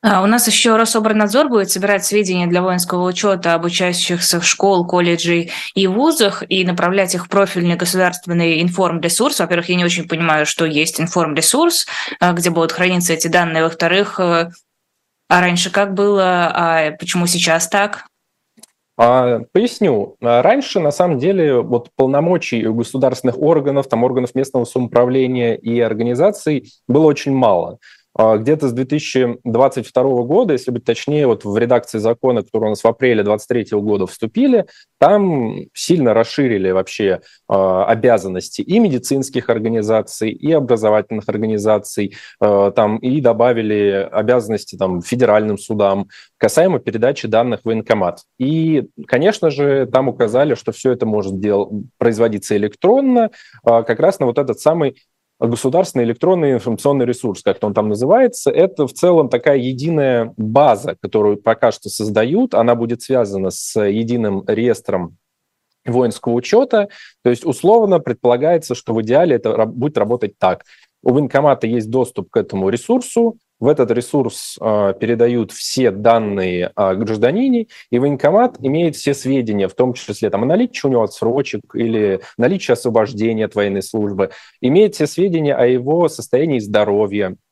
А, 0.07 0.21
у 0.21 0.27
нас 0.27 0.45
еще 0.45 0.75
Рособорнадзор 0.75 1.49
будет 1.49 1.71
собирать 1.71 2.05
сведения 2.05 2.45
для 2.45 2.61
воинского 2.61 3.07
учета 3.07 3.55
об 3.55 3.65
учащихся 3.65 4.39
в 4.39 4.45
школ, 4.45 4.85
колледжей 4.85 5.51
и 5.73 5.87
вузах 5.87 6.43
и 6.47 6.63
направлять 6.63 7.15
их 7.15 7.25
в 7.25 7.29
профильный 7.29 7.75
государственный 7.75 8.61
информресурс. 8.61 9.39
Во-первых, 9.39 9.67
я 9.69 9.75
не 9.77 9.83
очень 9.83 10.07
понимаю, 10.07 10.45
что 10.45 10.65
есть 10.65 11.01
информресурс, 11.01 11.87
а, 12.19 12.33
где 12.33 12.51
будут 12.51 12.71
храниться 12.71 13.13
эти 13.13 13.29
данные. 13.29 13.63
Во-вторых, 13.63 14.19
э, 14.19 14.51
а 15.27 15.41
раньше 15.41 15.71
как 15.71 15.95
было, 15.95 16.51
а 16.53 16.91
почему 16.91 17.25
сейчас 17.25 17.67
так? 17.67 18.05
А, 18.97 19.39
поясню. 19.53 20.17
Раньше, 20.21 20.79
на 20.81 20.91
самом 20.91 21.17
деле, 21.17 21.61
вот 21.61 21.89
полномочий 21.95 22.61
государственных 22.61 23.39
органов, 23.39 23.89
там, 23.89 24.03
органов 24.03 24.35
местного 24.35 24.65
самоуправления 24.65 25.55
и 25.55 25.79
организаций 25.79 26.71
было 26.87 27.05
очень 27.05 27.33
мало. 27.33 27.79
А, 28.17 28.37
где-то 28.37 28.69
с 28.69 28.71
2022 28.71 30.03
года, 30.23 30.53
если 30.53 30.71
быть 30.71 30.85
точнее, 30.85 31.27
вот 31.27 31.43
в 31.43 31.57
редакции 31.57 31.97
закона, 31.97 32.43
который 32.43 32.65
у 32.65 32.69
нас 32.69 32.83
в 32.83 32.87
апреле 32.87 33.23
2023 33.23 33.77
года 33.79 34.07
вступили, 34.07 34.65
там 34.99 35.57
сильно 35.73 36.13
расширили 36.13 36.71
вообще 36.71 37.19
э, 37.49 37.53
обязанности 37.53 38.61
и 38.61 38.79
медицинских 38.79 39.49
организаций, 39.49 40.31
и 40.31 40.51
образовательных 40.53 41.27
организаций, 41.27 42.15
э, 42.41 42.71
там, 42.73 42.97
и 42.97 43.19
добавили 43.19 44.07
обязанности 44.09 44.77
там, 44.77 45.01
федеральным 45.01 45.57
судам 45.57 46.07
касаемо 46.37 46.79
передачи 46.79 47.27
данных 47.27 47.61
в 47.61 47.65
военкомат. 47.65 48.21
И, 48.39 48.87
конечно 49.07 49.49
же, 49.49 49.87
там 49.87 50.07
указали, 50.07 50.55
что 50.55 50.71
все 50.71 50.91
это 50.91 51.05
может 51.05 51.39
дел- 51.41 51.83
производиться 51.97 52.55
электронно, 52.55 53.31
как 53.63 53.99
раз 53.99 54.19
на 54.19 54.25
вот 54.25 54.37
этот 54.37 54.59
самый 54.59 54.95
государственный 55.39 56.05
электронный 56.05 56.53
информационный 56.53 57.05
ресурс, 57.05 57.41
как 57.43 57.57
он 57.61 57.73
там 57.73 57.89
называется, 57.89 58.51
это 58.51 58.87
в 58.87 58.93
целом 58.93 59.29
такая 59.29 59.57
единая 59.57 60.33
база, 60.37 60.95
которую 61.01 61.37
пока 61.37 61.71
что 61.71 61.89
создают. 61.89 62.53
Она 62.53 62.75
будет 62.75 63.01
связана 63.01 63.49
с 63.49 63.79
единым 63.79 64.43
реестром 64.47 65.17
воинского 65.85 66.33
учета. 66.33 66.89
То 67.23 67.29
есть 67.29 67.45
условно 67.45 67.99
предполагается, 67.99 68.75
что 68.75 68.93
в 68.93 69.01
идеале 69.01 69.35
это 69.35 69.65
будет 69.65 69.97
работать 69.97 70.37
так. 70.37 70.63
У 71.03 71.13
военкомата 71.13 71.67
есть 71.67 71.89
доступ 71.89 72.31
к 72.31 72.37
этому 72.37 72.69
ресурсу, 72.69 73.37
в 73.59 73.67
этот 73.67 73.91
ресурс 73.91 74.57
э, 74.59 74.93
передают 74.99 75.51
все 75.51 75.91
данные 75.91 76.71
о 76.75 76.95
гражданине, 76.95 77.67
и 77.89 77.99
военкомат 77.99 78.57
имеет 78.59 78.95
все 78.95 79.13
сведения, 79.13 79.67
в 79.67 79.73
том 79.73 79.93
числе 79.93 80.29
там, 80.29 80.43
о 80.43 80.45
наличии 80.45 80.87
у 80.87 80.89
него 80.89 81.03
отсрочек 81.03 81.61
или 81.73 82.21
наличии 82.37 82.73
освобождения 82.73 83.45
от 83.45 83.55
военной 83.55 83.83
службы, 83.83 84.31
имеет 84.61 84.95
все 84.95 85.07
сведения 85.07 85.55
о 85.55 85.65
его 85.65 86.09
состоянии 86.09 86.59
здоровья, 86.59 87.35
а, 87.35 87.44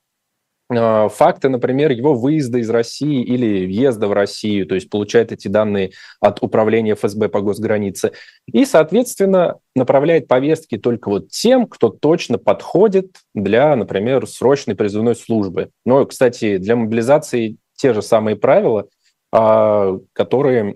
факты, 1.10 1.50
например, 1.50 1.92
его 1.92 2.14
выезда 2.14 2.60
из 2.60 2.70
России 2.70 3.22
или 3.24 3.66
въезда 3.66 4.08
в 4.08 4.14
Россию, 4.14 4.66
то 4.66 4.76
есть 4.76 4.90
получает 4.90 5.32
эти 5.32 5.48
данные 5.48 5.92
от 6.20 6.42
управления 6.42 6.96
ФСБ 6.96 7.30
по 7.30 7.42
госгранице, 7.42 8.12
и, 8.46 8.66
соответственно, 8.66 9.58
направляет 9.76 10.28
повестки 10.28 10.78
только 10.78 11.10
вот 11.10 11.30
тем, 11.30 11.68
кто 11.68 11.90
точно 11.90 12.38
подходит 12.38 13.18
для, 13.34 13.76
например, 13.76 14.28
срочной 14.28 14.76
призывной 14.76 15.16
службы. 15.16 15.70
Но, 15.86 16.06
кстати, 16.06 16.58
для 16.58 16.76
мобилизации 16.76 17.58
те 17.76 17.94
же 17.94 18.02
самые 18.02 18.36
правила, 18.36 18.88
а, 19.32 20.00
которые... 20.14 20.76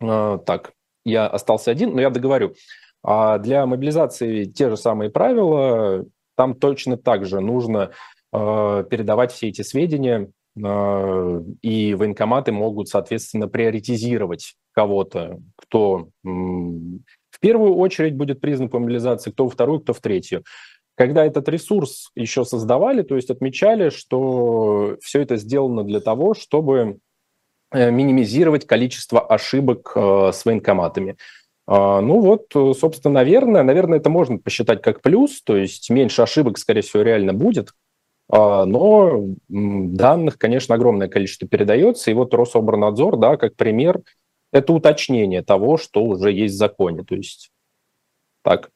А, 0.00 0.38
так, 0.38 0.72
я 1.04 1.26
остался 1.26 1.70
один, 1.70 1.94
но 1.94 2.00
я 2.00 2.10
договорю. 2.10 2.54
Для 3.02 3.64
мобилизации 3.64 4.44
те 4.44 4.68
же 4.68 4.76
самые 4.76 5.08
правила, 5.10 6.04
там 6.36 6.54
точно 6.54 6.98
так 6.98 7.24
же 7.24 7.40
нужно 7.40 7.92
передавать 8.32 9.32
все 9.32 9.48
эти 9.48 9.62
сведения, 9.62 10.30
э, 10.56 11.42
и 11.62 11.94
военкоматы 11.94 12.52
могут, 12.52 12.88
соответственно, 12.88 13.48
приоритизировать 13.48 14.54
кого-то, 14.72 15.40
кто 15.56 16.08
в 16.22 17.40
первую 17.40 17.74
очередь 17.74 18.14
будет 18.14 18.40
признан 18.40 18.68
по 18.68 18.78
мобилизации, 18.78 19.30
кто 19.30 19.44
во 19.44 19.50
вторую, 19.50 19.80
кто 19.80 19.92
в 19.92 20.00
третью. 20.00 20.44
Когда 20.96 21.24
этот 21.24 21.48
ресурс 21.48 22.10
еще 22.14 22.44
создавали, 22.44 23.02
то 23.02 23.16
есть 23.16 23.30
отмечали, 23.30 23.88
что 23.88 24.96
все 25.00 25.22
это 25.22 25.36
сделано 25.36 25.82
для 25.82 26.00
того, 26.00 26.34
чтобы 26.34 26.98
э, 27.72 27.90
минимизировать 27.90 28.66
количество 28.66 29.20
ошибок 29.26 29.92
с 29.96 30.44
военкоматами. 30.44 31.16
Ну 31.66 32.20
вот, 32.20 32.48
собственно, 32.76 33.14
наверное, 33.14 33.62
наверное, 33.62 33.98
это 33.98 34.10
можно 34.10 34.38
посчитать 34.38 34.82
как 34.82 35.02
плюс, 35.02 35.40
то 35.42 35.56
есть 35.56 35.88
меньше 35.88 36.22
ошибок, 36.22 36.58
скорее 36.58 36.80
всего, 36.80 37.04
реально 37.04 37.32
будет, 37.32 37.70
но 38.32 39.24
данных, 39.48 40.38
конечно, 40.38 40.74
огромное 40.74 41.08
количество 41.08 41.48
передается. 41.48 42.10
И 42.10 42.14
вот 42.14 42.32
Рособорнадзор, 42.32 43.16
да, 43.16 43.36
как 43.36 43.56
пример, 43.56 44.00
это 44.52 44.72
уточнение 44.72 45.42
того, 45.42 45.76
что 45.76 46.04
уже 46.04 46.32
есть 46.32 46.54
в 46.54 46.58
законе. 46.58 47.04
То 47.04 47.14
есть 47.14 47.50
так. 48.42 48.70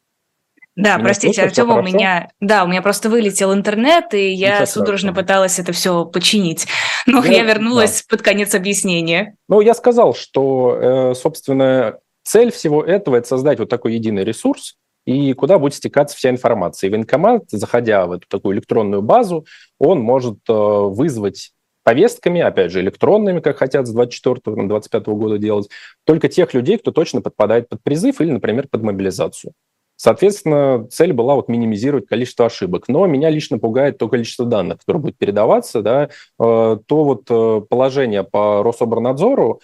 Да, 0.77 0.95
меня 0.95 1.05
простите, 1.05 1.43
Артем, 1.43 1.71
у 1.71 1.83
меня, 1.83 2.31
да, 2.41 2.65
у 2.65 2.67
меня 2.67 2.83
просто 2.83 3.09
вылетел 3.09 3.55
интернет, 3.55 4.13
и 4.13 4.31
я 4.31 4.55
Ничего 4.55 4.67
судорожно 4.67 5.11
страшного. 5.11 5.23
пыталась 5.23 5.59
это 5.61 5.73
все 5.73 6.05
починить. 6.05 6.67
Но 7.07 7.25
я, 7.25 7.33
я 7.33 7.43
вернулась 7.45 8.03
да. 8.03 8.17
под 8.17 8.25
конец 8.25 8.57
объяснения. 8.57 9.37
Ну, 9.49 9.61
я 9.61 9.75
сказал, 9.75 10.15
что, 10.15 10.77
э, 10.81 11.15
собственно, 11.15 11.99
цель 12.25 12.51
всего 12.51 12.83
этого– 12.83 13.15
это 13.17 13.29
создать 13.29 13.61
вот 13.61 13.69
такой 13.69 13.95
единый 13.95 14.25
ресурс, 14.25 14.77
и 15.07 15.33
куда 15.35 15.59
будет 15.59 15.75
стекаться 15.75 16.17
вся 16.17 16.31
информация. 16.31 16.89
И 16.89 16.91
военкомат, 16.91 17.45
заходя 17.49 18.07
в 18.07 18.13
эту 18.13 18.27
такую 18.29 18.57
электронную 18.57 19.03
базу, 19.03 19.47
он 19.79 20.01
может 20.01 20.39
э, 20.49 20.53
вызвать 20.53 21.53
повестками, 21.83 22.41
опять 22.41 22.73
же, 22.73 22.81
электронными, 22.81 23.41
как 23.41 23.59
хотят 23.59 23.87
с 23.87 23.95
24-25 23.95 25.05
года 25.15 25.39
делать, 25.39 25.69
только 26.05 26.29
тех 26.29 26.55
людей, 26.55 26.79
кто 26.79 26.91
точно 26.91 27.21
подпадает 27.21 27.69
под 27.69 27.83
призыв 27.83 28.21
или, 28.21 28.31
например, 28.31 28.69
под 28.69 28.83
мобилизацию. 28.83 29.53
Соответственно, 29.97 30.89
цель 30.91 31.13
была 31.13 31.37
вот 31.37 31.49
минимизировать 31.49 32.07
количество 32.07 32.47
ошибок. 32.47 32.89
Но 32.89 33.07
меня 33.07 33.31
лично 33.31 33.59
пугает 33.59 33.97
то 33.99 34.09
количество 34.09 34.45
данных, 34.45 34.79
которое 34.81 34.99
будет 34.99 35.19
передаваться, 35.19 35.83
да, 35.83 36.05
э, 36.05 36.09
то 36.39 36.79
вот 36.89 37.31
э, 37.31 37.61
положение 37.69 38.25
по 38.25 38.63
Рособорнадзору, 38.63 39.61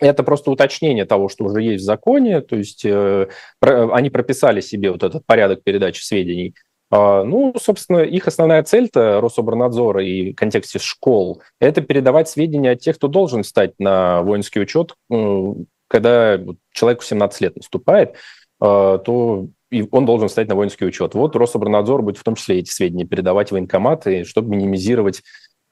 это 0.00 0.22
просто 0.22 0.50
уточнение 0.50 1.04
того, 1.04 1.28
что 1.28 1.44
уже 1.44 1.62
есть 1.62 1.82
в 1.82 1.86
законе, 1.86 2.40
то 2.40 2.56
есть 2.56 2.84
э, 2.84 3.28
про, 3.58 3.94
они 3.94 4.10
прописали 4.10 4.60
себе 4.60 4.90
вот 4.90 5.02
этот 5.02 5.26
порядок 5.26 5.62
передачи 5.62 6.02
сведений. 6.02 6.54
А, 6.90 7.22
ну, 7.22 7.54
собственно, 7.60 7.98
их 7.98 8.26
основная 8.26 8.62
цель-то 8.62 9.20
Рособорнадзора 9.20 10.04
и 10.04 10.32
в 10.32 10.36
контексте 10.36 10.78
школ– 10.78 11.42
это 11.60 11.82
передавать 11.82 12.28
сведения 12.28 12.72
от 12.72 12.80
тех, 12.80 12.96
кто 12.96 13.08
должен 13.08 13.44
стать 13.44 13.74
на 13.78 14.22
воинский 14.22 14.60
учет, 14.60 14.94
э, 15.10 15.54
когда 15.88 16.40
человеку 16.72 17.02
17 17.04 17.40
лет 17.40 17.56
наступает, 17.56 18.14
э, 18.62 18.98
то 19.04 19.48
и 19.70 19.86
он 19.90 20.06
должен 20.06 20.30
стать 20.30 20.48
на 20.48 20.54
воинский 20.54 20.86
учет. 20.86 21.14
Вот 21.14 21.36
Рособорнадзор 21.36 22.02
будет 22.02 22.16
в 22.16 22.22
том 22.22 22.36
числе 22.36 22.60
эти 22.60 22.70
сведения 22.70 23.04
передавать 23.04 23.48
в 23.48 23.52
военкоматы, 23.52 24.24
чтобы 24.24 24.56
минимизировать 24.56 25.22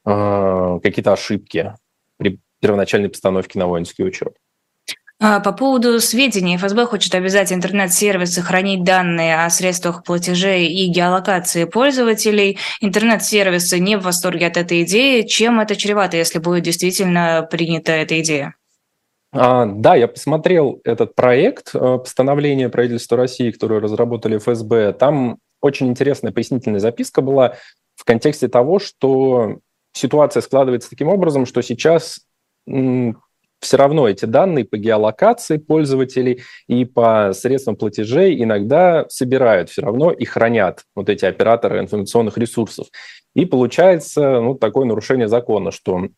э, 0.04 0.80
какие-то 0.82 1.14
ошибки 1.14 1.74
при 2.18 2.40
первоначальной 2.60 3.08
постановки 3.08 3.58
на 3.58 3.66
воинский 3.66 4.04
учет. 4.04 4.36
А, 5.18 5.40
по 5.40 5.52
поводу 5.52 5.98
сведений, 6.00 6.58
ФСБ 6.58 6.84
хочет 6.86 7.14
обязать 7.14 7.50
интернет-сервисы 7.50 8.42
хранить 8.42 8.84
данные 8.84 9.44
о 9.44 9.50
средствах 9.50 10.04
платежей 10.04 10.66
и 10.66 10.88
геолокации 10.88 11.64
пользователей. 11.64 12.58
Интернет-сервисы 12.82 13.78
не 13.78 13.96
в 13.96 14.02
восторге 14.02 14.46
от 14.48 14.58
этой 14.58 14.82
идеи. 14.82 15.22
Чем 15.22 15.58
это 15.58 15.74
чревато, 15.74 16.18
если 16.18 16.38
будет 16.38 16.64
действительно 16.64 17.48
принята 17.50 17.92
эта 17.92 18.20
идея? 18.20 18.54
А, 19.32 19.64
да, 19.64 19.94
я 19.94 20.06
посмотрел 20.06 20.80
этот 20.84 21.14
проект 21.14 21.74
э, 21.74 21.78
постановления 21.78 22.68
правительства 22.68 23.16
России, 23.16 23.50
которое 23.50 23.80
разработали 23.80 24.36
ФСБ. 24.36 24.92
Там 24.92 25.38
очень 25.62 25.88
интересная 25.88 26.32
пояснительная 26.32 26.80
записка 26.80 27.22
была 27.22 27.56
в 27.94 28.04
контексте 28.04 28.48
того, 28.48 28.78
что 28.78 29.60
ситуация 29.92 30.42
складывается 30.42 30.90
таким 30.90 31.08
образом, 31.08 31.46
что 31.46 31.62
сейчас 31.62 32.20
все 32.66 33.76
равно 33.76 34.08
эти 34.08 34.24
данные 34.26 34.64
по 34.64 34.76
геолокации 34.76 35.56
пользователей 35.56 36.42
и 36.68 36.84
по 36.84 37.32
средствам 37.32 37.76
платежей 37.76 38.42
иногда 38.42 39.06
собирают 39.08 39.70
все 39.70 39.82
равно 39.82 40.10
и 40.10 40.24
хранят 40.24 40.84
вот 40.94 41.08
эти 41.08 41.24
операторы 41.24 41.80
информационных 41.80 42.38
ресурсов. 42.38 42.88
И 43.34 43.44
получается 43.44 44.40
ну, 44.40 44.54
такое 44.54 44.84
нарушение 44.84 45.28
закона, 45.28 45.70
что 45.70 46.08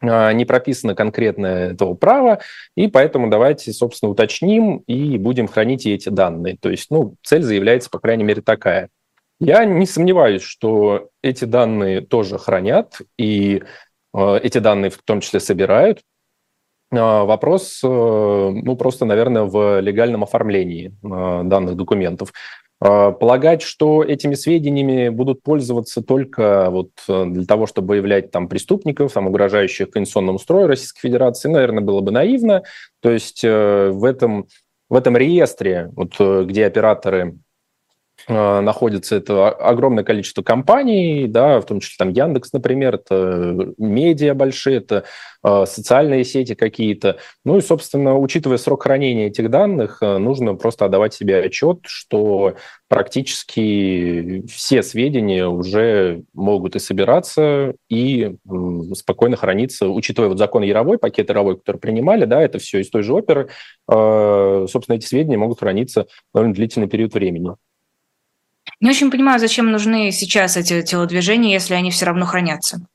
а, 0.00 0.32
не 0.32 0.44
прописано 0.44 0.94
конкретно 0.94 1.46
этого 1.46 1.94
права, 1.94 2.40
и 2.76 2.88
поэтому 2.88 3.30
давайте, 3.30 3.72
собственно, 3.72 4.10
уточним 4.10 4.78
и 4.86 5.16
будем 5.18 5.48
хранить 5.48 5.86
и 5.86 5.94
эти 5.94 6.08
данные. 6.08 6.56
То 6.60 6.70
есть, 6.70 6.90
ну, 6.90 7.14
цель 7.22 7.42
заявляется, 7.42 7.90
по 7.90 7.98
крайней 7.98 8.24
мере, 8.24 8.42
такая. 8.42 8.90
Я 9.38 9.64
не 9.64 9.86
сомневаюсь, 9.86 10.42
что 10.42 11.10
эти 11.22 11.44
данные 11.44 12.00
тоже 12.00 12.38
хранят, 12.38 13.00
и 13.18 13.62
эти 14.16 14.58
данные 14.58 14.90
в 14.90 14.98
том 15.04 15.20
числе 15.20 15.40
собирают. 15.40 16.00
Э, 16.92 17.24
вопрос, 17.24 17.80
э, 17.82 17.86
ну, 17.88 18.76
просто, 18.76 19.04
наверное, 19.04 19.42
в 19.42 19.80
легальном 19.80 20.22
оформлении 20.22 20.94
данных 21.02 21.76
документов. 21.76 22.32
Полагать, 22.78 23.62
что 23.62 24.04
этими 24.04 24.34
сведениями 24.34 25.08
будут 25.08 25.42
пользоваться 25.42 26.02
только 26.02 26.68
вот 26.68 26.90
для 27.08 27.46
того, 27.46 27.66
чтобы 27.66 27.88
выявлять 27.88 28.30
там 28.30 28.48
преступников, 28.48 29.14
там, 29.14 29.28
угрожающих 29.28 29.90
конституционному 29.90 30.38
строю 30.38 30.66
Российской 30.66 31.00
Федерации, 31.00 31.48
наверное, 31.48 31.82
было 31.82 32.02
бы 32.02 32.12
наивно. 32.12 32.64
То 33.00 33.10
есть 33.10 33.42
в 33.42 34.04
этом, 34.06 34.48
в 34.90 34.94
этом 34.94 35.16
реестре, 35.16 35.90
вот, 35.96 36.20
где 36.20 36.66
операторы 36.66 37.38
Э, 37.38 37.45
находится 38.28 39.16
это 39.16 39.50
огромное 39.50 40.02
количество 40.02 40.42
компаний, 40.42 41.26
да, 41.28 41.60
в 41.60 41.66
том 41.66 41.80
числе 41.80 41.94
там 41.98 42.10
Яндекс, 42.10 42.52
например, 42.52 42.96
это 42.96 43.72
медиа 43.78 44.34
большие, 44.34 44.78
это 44.78 45.04
э, 45.44 45.64
социальные 45.66 46.24
сети 46.24 46.54
какие-то. 46.54 47.18
Ну 47.44 47.58
и, 47.58 47.60
собственно, 47.60 48.16
учитывая 48.18 48.58
срок 48.58 48.82
хранения 48.82 49.28
этих 49.28 49.48
данных, 49.48 49.98
э, 50.00 50.18
нужно 50.18 50.54
просто 50.54 50.86
отдавать 50.86 51.14
себе 51.14 51.38
отчет, 51.40 51.80
что 51.84 52.56
практически 52.88 54.44
все 54.48 54.82
сведения 54.82 55.46
уже 55.46 56.24
могут 56.34 56.74
и 56.74 56.80
собираться, 56.80 57.74
и 57.88 58.36
спокойно 58.94 59.36
храниться, 59.36 59.88
учитывая 59.88 60.28
вот 60.28 60.38
закон 60.38 60.62
Яровой, 60.62 60.98
пакет 60.98 61.28
Яровой, 61.28 61.56
который 61.56 61.78
принимали, 61.78 62.24
да, 62.24 62.42
это 62.42 62.58
все 62.58 62.80
из 62.80 62.90
той 62.90 63.02
же 63.02 63.12
оперы, 63.12 63.48
собственно, 63.88 64.96
эти 64.96 65.06
сведения 65.06 65.36
могут 65.36 65.58
храниться 65.58 66.06
довольно 66.32 66.54
длительный 66.54 66.88
период 66.88 67.14
времени. 67.14 67.56
Не 68.80 68.90
очень 68.90 69.10
понимаю, 69.10 69.40
зачем 69.40 69.70
нужны 69.70 70.10
сейчас 70.12 70.56
эти 70.56 70.82
телодвижения, 70.82 71.52
если 71.52 71.74
они 71.74 71.90
все 71.90 72.06
равно 72.06 72.26
хранятся. 72.26 72.86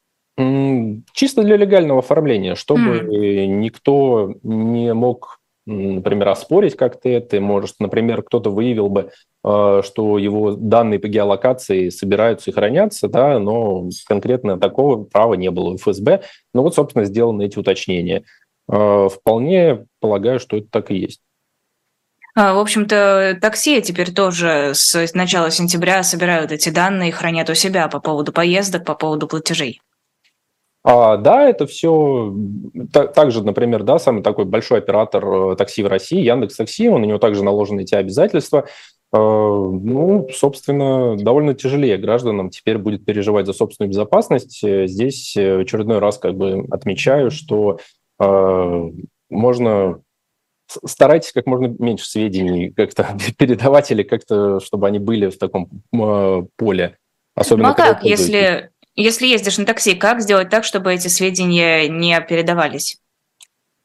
Чисто 1.14 1.44
для 1.44 1.58
легального 1.58 2.00
оформления, 2.00 2.56
чтобы 2.56 3.00
mm. 3.00 3.46
никто 3.46 4.34
не 4.44 4.94
мог, 4.94 5.40
например, 5.66 6.30
оспорить 6.30 6.76
как-то 6.76 7.10
это. 7.10 7.40
Может, 7.42 7.76
например, 7.80 8.24
кто-то 8.24 8.50
выявил 8.50 8.90
бы, 8.90 9.12
э, 9.44 9.82
что 9.84 10.18
его 10.18 10.54
данные 10.54 11.00
по 11.00 11.08
геолокации 11.08 11.90
собираются 11.90 12.50
и 12.50 12.54
хранятся, 12.54 13.08
да, 13.08 13.40
но 13.40 13.90
конкретно 14.08 14.60
такого 14.60 15.04
права 15.04 15.34
не 15.34 15.52
было 15.52 15.72
у 15.72 15.78
ФСБ. 15.78 16.22
Ну 16.54 16.62
вот, 16.62 16.76
собственно, 16.76 17.06
сделаны 17.06 17.46
эти 17.46 17.60
уточнения. 17.60 18.24
Э, 18.72 19.10
вполне 19.10 19.86
полагаю, 20.00 20.40
что 20.40 20.58
это 20.58 20.68
так 20.72 20.92
и 20.92 20.96
есть. 20.96 21.22
А, 22.34 22.54
в 22.54 22.60
общем-то, 22.60 23.38
такси 23.42 23.82
теперь 23.82 24.14
тоже 24.14 24.72
с 24.74 25.14
начала 25.14 25.52
сентября 25.52 26.02
собирают 26.04 26.52
эти 26.52 26.70
данные 26.70 27.10
и 27.10 27.12
хранят 27.12 27.50
у 27.50 27.54
себя 27.56 27.88
по 27.90 28.00
поводу 28.00 28.32
поездок, 28.32 28.86
по 28.86 28.96
поводу 28.96 29.28
платежей. 29.28 29.82
А, 30.84 31.18
да, 31.18 31.48
это 31.48 31.68
все 31.68 32.34
также, 32.94 33.44
например, 33.44 33.84
да, 33.84 34.00
самый 34.00 34.24
такой 34.24 34.46
большой 34.46 34.80
оператор 34.80 35.26
э, 35.26 35.56
такси 35.56 35.84
в 35.84 35.88
России, 35.88 36.24
Яндекс 36.24 36.56
Такси, 36.56 36.90
он, 36.90 37.04
у 37.04 37.06
него 37.06 37.20
также 37.20 37.44
наложены 37.44 37.82
эти 37.82 37.94
обязательства. 37.94 38.66
ну, 39.14 40.28
собственно, 40.34 41.18
довольно 41.18 41.54
тяжелее 41.54 41.98
гражданам 41.98 42.50
теперь 42.50 42.78
будет 42.78 43.06
переживать 43.06 43.46
за 43.46 43.54
собственную 43.54 43.92
безопасность. 43.92 44.62
Здесь 44.64 45.36
в 45.36 45.60
очередной 45.60 46.00
раз 46.00 46.18
как 46.18 46.36
бы 46.36 46.66
отмечаю, 46.72 47.30
что 47.30 47.78
можно 49.30 50.02
старайтесь 50.86 51.32
как 51.32 51.46
можно 51.46 51.68
меньше 51.80 52.06
сведений 52.06 52.72
как-то 52.72 53.18
передавать 53.38 53.92
или 53.92 54.04
как-то, 54.04 54.60
чтобы 54.60 54.88
они 54.88 55.00
были 55.00 55.30
в 55.30 55.38
таком 55.38 55.70
э, 55.94 56.44
поле. 56.58 56.98
Особенно 57.36 57.70
ну 57.70 57.74
а 57.74 57.76
как, 57.76 58.04
если, 58.04 58.72
если 58.96 59.28
ездишь 59.28 59.58
на 59.58 59.66
такси, 59.66 59.96
как 59.96 60.22
сделать 60.22 60.50
так, 60.50 60.64
чтобы 60.64 60.94
эти 60.94 61.08
сведения 61.08 61.88
не 61.88 62.20
передавались? 62.22 63.02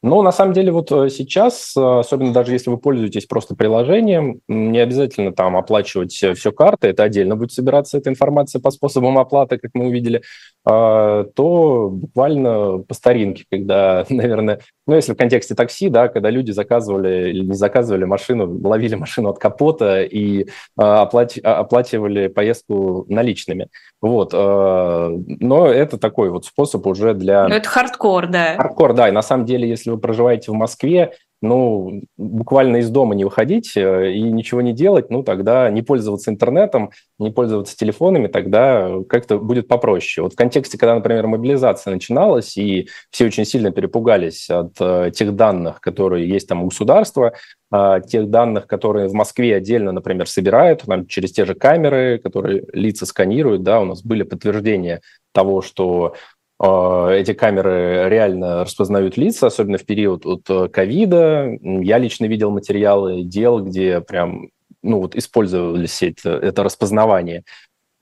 Ну, 0.03 0.21
на 0.21 0.31
самом 0.31 0.53
деле, 0.53 0.71
вот 0.71 0.91
э, 0.91 1.09
сейчас, 1.09 1.75
э, 1.75 1.81
особенно 1.81 2.31
даже 2.31 2.53
если 2.53 2.69
вы 2.69 2.77
пользуетесь 2.77 3.25
просто 3.25 3.55
приложением, 3.55 4.41
не 4.47 4.79
обязательно 4.79 5.33
там 5.33 5.57
оплачивать 5.57 6.13
все 6.13 6.51
карты, 6.51 6.89
это 6.89 7.03
отдельно 7.03 7.35
будет 7.35 7.51
собираться 7.51 7.97
эта 7.97 8.11
информация 8.11 8.61
по 8.61 8.69
способам 8.69 9.17
оплаты, 9.17 9.57
как 9.57 9.71
мы 9.73 9.87
увидели, 9.87 10.21
то 10.67 11.89
буквально 11.91 12.79
по 12.79 12.93
старинке, 12.93 13.45
когда, 13.49 14.05
наверное, 14.09 14.59
ну, 14.85 14.95
если 14.95 15.13
в 15.13 15.17
контексте 15.17 15.55
такси, 15.55 15.89
да, 15.89 16.07
когда 16.07 16.29
люди 16.29 16.51
заказывали 16.51 17.29
или 17.29 17.45
не 17.45 17.53
заказывали 17.53 18.05
машину, 18.05 18.59
ловили 18.67 18.95
машину 18.95 19.29
от 19.29 19.39
капота 19.39 20.03
и 20.03 20.47
а, 20.77 21.03
оплати, 21.03 21.41
а, 21.43 21.59
оплачивали 21.59 22.27
поездку 22.27 23.05
наличными. 23.09 23.67
Вот. 24.01 24.31
Но 24.31 25.67
это 25.67 25.97
такой 25.97 26.29
вот 26.29 26.45
способ 26.45 26.85
уже 26.85 27.13
для... 27.13 27.47
Ну, 27.47 27.55
это 27.55 27.67
хардкор, 27.67 28.27
да. 28.27 28.55
Хардкор, 28.55 28.93
да. 28.93 29.09
И 29.09 29.11
на 29.11 29.23
самом 29.23 29.45
деле, 29.45 29.67
если 29.67 29.89
вы 29.89 29.97
проживаете 29.97 30.51
в 30.51 30.55
Москве, 30.55 31.13
ну, 31.41 32.01
буквально 32.17 32.77
из 32.77 32.89
дома 32.89 33.13
не 33.13 33.23
выходить 33.23 33.77
э, 33.77 34.11
и 34.13 34.21
ничего 34.21 34.61
не 34.61 34.73
делать, 34.73 35.09
ну, 35.11 35.23
тогда 35.23 35.69
не 35.69 35.81
пользоваться 35.81 36.31
интернетом, 36.31 36.91
не 37.19 37.29
пользоваться 37.29 37.77
телефонами, 37.77 38.27
тогда 38.27 38.89
как-то 39.07 39.37
будет 39.37 39.67
попроще. 39.67 40.23
Вот 40.23 40.33
в 40.33 40.35
контексте, 40.35 40.77
когда, 40.77 40.95
например, 40.95 41.27
мобилизация 41.27 41.93
начиналась, 41.93 42.57
и 42.57 42.89
все 43.11 43.27
очень 43.27 43.45
сильно 43.45 43.71
перепугались 43.71 44.49
от 44.49 44.73
э, 44.79 45.11
тех 45.13 45.35
данных, 45.35 45.79
которые 45.79 46.27
есть 46.27 46.47
там 46.47 46.63
у 46.63 46.67
государства, 46.67 47.33
э, 47.71 48.01
тех 48.07 48.29
данных, 48.29 48.65
которые 48.65 49.07
в 49.07 49.13
Москве 49.13 49.55
отдельно, 49.55 49.91
например, 49.91 50.27
собирают 50.27 50.83
там, 50.83 51.05
через 51.05 51.31
те 51.31 51.45
же 51.45 51.53
камеры, 51.53 52.19
которые 52.23 52.65
лица 52.73 53.05
сканируют, 53.05 53.61
да, 53.61 53.79
у 53.79 53.85
нас 53.85 54.01
были 54.01 54.23
подтверждения 54.23 55.01
того, 55.33 55.61
что 55.61 56.15
а, 56.15 56.17
эти 56.59 57.33
камеры 57.33 58.09
реально 58.09 58.63
распознают 58.63 59.15
лица, 59.15 59.47
особенно 59.47 59.77
в 59.77 59.85
период 59.85 60.25
от 60.25 60.49
э, 60.49 60.67
ковида. 60.69 61.57
Я 61.61 61.99
лично 61.99 62.25
видел 62.25 62.49
материалы 62.49 63.21
дел, 63.21 63.61
где 63.61 64.01
прям 64.01 64.49
ну, 64.81 65.01
вот 65.01 65.15
использовались 65.15 66.01
это, 66.01 66.31
это 66.31 66.63
распознавание. 66.63 67.43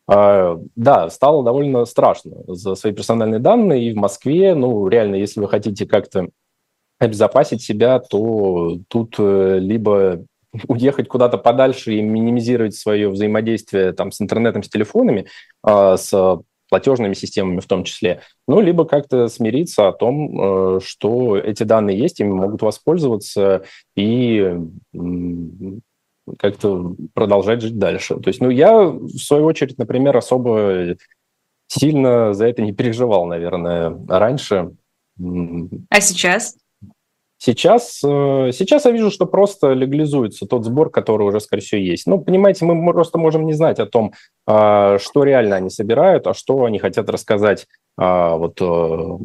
А, 0.07 0.57
да, 0.75 1.09
стало 1.09 1.43
довольно 1.43 1.85
страшно 1.85 2.43
за 2.47 2.75
свои 2.75 2.93
персональные 2.93 3.39
данные. 3.39 3.89
И 3.89 3.93
в 3.93 3.97
Москве, 3.97 4.55
ну, 4.55 4.87
реально, 4.87 5.15
если 5.15 5.39
вы 5.39 5.49
хотите 5.49 5.85
как-то 5.85 6.29
обезопасить 6.99 7.61
себя, 7.61 7.99
то 7.99 8.77
тут 8.87 9.15
э, 9.17 9.57
либо 9.59 10.23
уехать 10.67 11.07
куда-то 11.07 11.37
подальше 11.37 11.93
и 11.93 12.01
минимизировать 12.01 12.75
свое 12.75 13.09
взаимодействие 13.09 13.91
там, 13.93 14.11
с 14.11 14.21
интернетом, 14.21 14.63
с 14.63 14.69
телефонами, 14.69 15.27
а, 15.63 15.97
с 15.97 16.39
платежными 16.75 17.13
системами 17.13 17.61
в 17.61 17.67
том 17.67 17.85
числе, 17.85 18.19
ну, 18.49 18.59
либо 18.59 18.83
как-то 18.83 19.29
смириться 19.29 19.87
о 19.87 19.93
том, 19.93 20.75
э, 20.75 20.79
что 20.83 21.37
эти 21.37 21.63
данные 21.63 21.97
есть, 21.97 22.19
ими 22.19 22.33
могут 22.33 22.61
воспользоваться 22.61 23.63
и 23.95 24.57
как-то 26.37 26.95
продолжать 27.13 27.61
жить 27.61 27.77
дальше. 27.77 28.15
То 28.15 28.27
есть, 28.27 28.41
ну, 28.41 28.49
я, 28.49 28.87
в 28.87 29.17
свою 29.19 29.45
очередь, 29.45 29.77
например, 29.77 30.17
особо 30.17 30.97
сильно 31.67 32.33
за 32.33 32.47
это 32.47 32.61
не 32.61 32.73
переживал, 32.73 33.25
наверное, 33.25 33.97
раньше. 34.09 34.71
А 35.17 36.01
сейчас? 36.01 36.57
Сейчас, 37.45 38.01
э, 38.03 38.49
сейчас 38.53 38.85
я 38.85 38.91
вижу, 38.91 39.11
что 39.11 39.27
просто 39.27 39.73
легализуется 39.73 40.47
тот 40.47 40.65
сбор, 40.65 40.89
который 40.89 41.27
уже, 41.27 41.39
скорее 41.39 41.61
всего, 41.61 41.79
есть. 41.79 42.07
Ну, 42.07 42.19
понимаете, 42.19 42.65
мы 42.65 42.91
просто 42.91 43.19
можем 43.19 43.45
не 43.45 43.53
знать 43.53 43.77
о 43.77 43.85
том, 43.85 44.13
а, 44.47 44.97
что 44.97 45.23
реально 45.23 45.57
они 45.57 45.69
собирают, 45.69 46.25
а 46.25 46.33
что 46.33 46.63
они 46.63 46.79
хотят 46.79 47.07
рассказать 47.07 47.67
а, 47.97 48.35
вот, 48.35 48.59
э, 48.59 49.17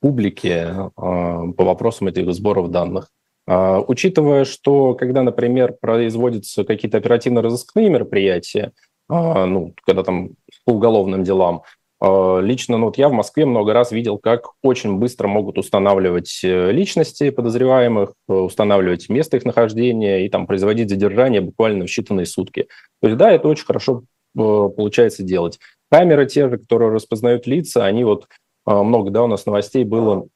публике 0.00 0.68
а, 0.96 1.48
по 1.52 1.64
вопросам 1.64 2.08
этих 2.08 2.32
сборов 2.32 2.70
данных. 2.70 3.10
Учитывая, 3.46 4.44
что 4.46 4.94
когда, 4.94 5.22
например, 5.22 5.76
производятся 5.78 6.64
какие-то 6.64 6.96
оперативно-розыскные 6.96 7.90
мероприятия, 7.90 8.72
ну, 9.08 9.72
когда 9.84 10.02
там 10.02 10.30
по 10.64 10.72
уголовным 10.72 11.22
делам, 11.22 11.62
лично 12.00 12.76
ну, 12.76 12.86
вот 12.86 12.98
я 12.98 13.08
в 13.08 13.12
Москве 13.12 13.46
много 13.46 13.72
раз 13.72 13.90
видел, 13.90 14.18
как 14.18 14.50
очень 14.62 14.96
быстро 14.98 15.28
могут 15.28 15.56
устанавливать 15.56 16.40
э, 16.44 16.70
личности 16.70 17.30
подозреваемых, 17.30 18.12
э, 18.28 18.32
устанавливать 18.32 19.08
место 19.08 19.38
их 19.38 19.44
нахождения 19.44 20.26
и 20.26 20.28
там 20.28 20.46
производить 20.46 20.90
задержание 20.90 21.40
буквально 21.40 21.86
в 21.86 21.88
считанные 21.88 22.26
сутки. 22.26 22.68
То 23.00 23.08
есть 23.08 23.18
да, 23.18 23.30
это 23.30 23.48
очень 23.48 23.64
хорошо 23.64 24.02
э, 24.02 24.38
получается 24.38 25.22
делать. 25.22 25.58
Камеры 25.90 26.26
те 26.26 26.50
же, 26.50 26.58
которые 26.58 26.92
распознают 26.92 27.46
лица, 27.46 27.84
они 27.84 28.04
вот 28.04 28.26
много, 28.66 29.12
да, 29.12 29.22
у 29.22 29.28
нас 29.28 29.46
новостей 29.46 29.84
было 29.84 30.26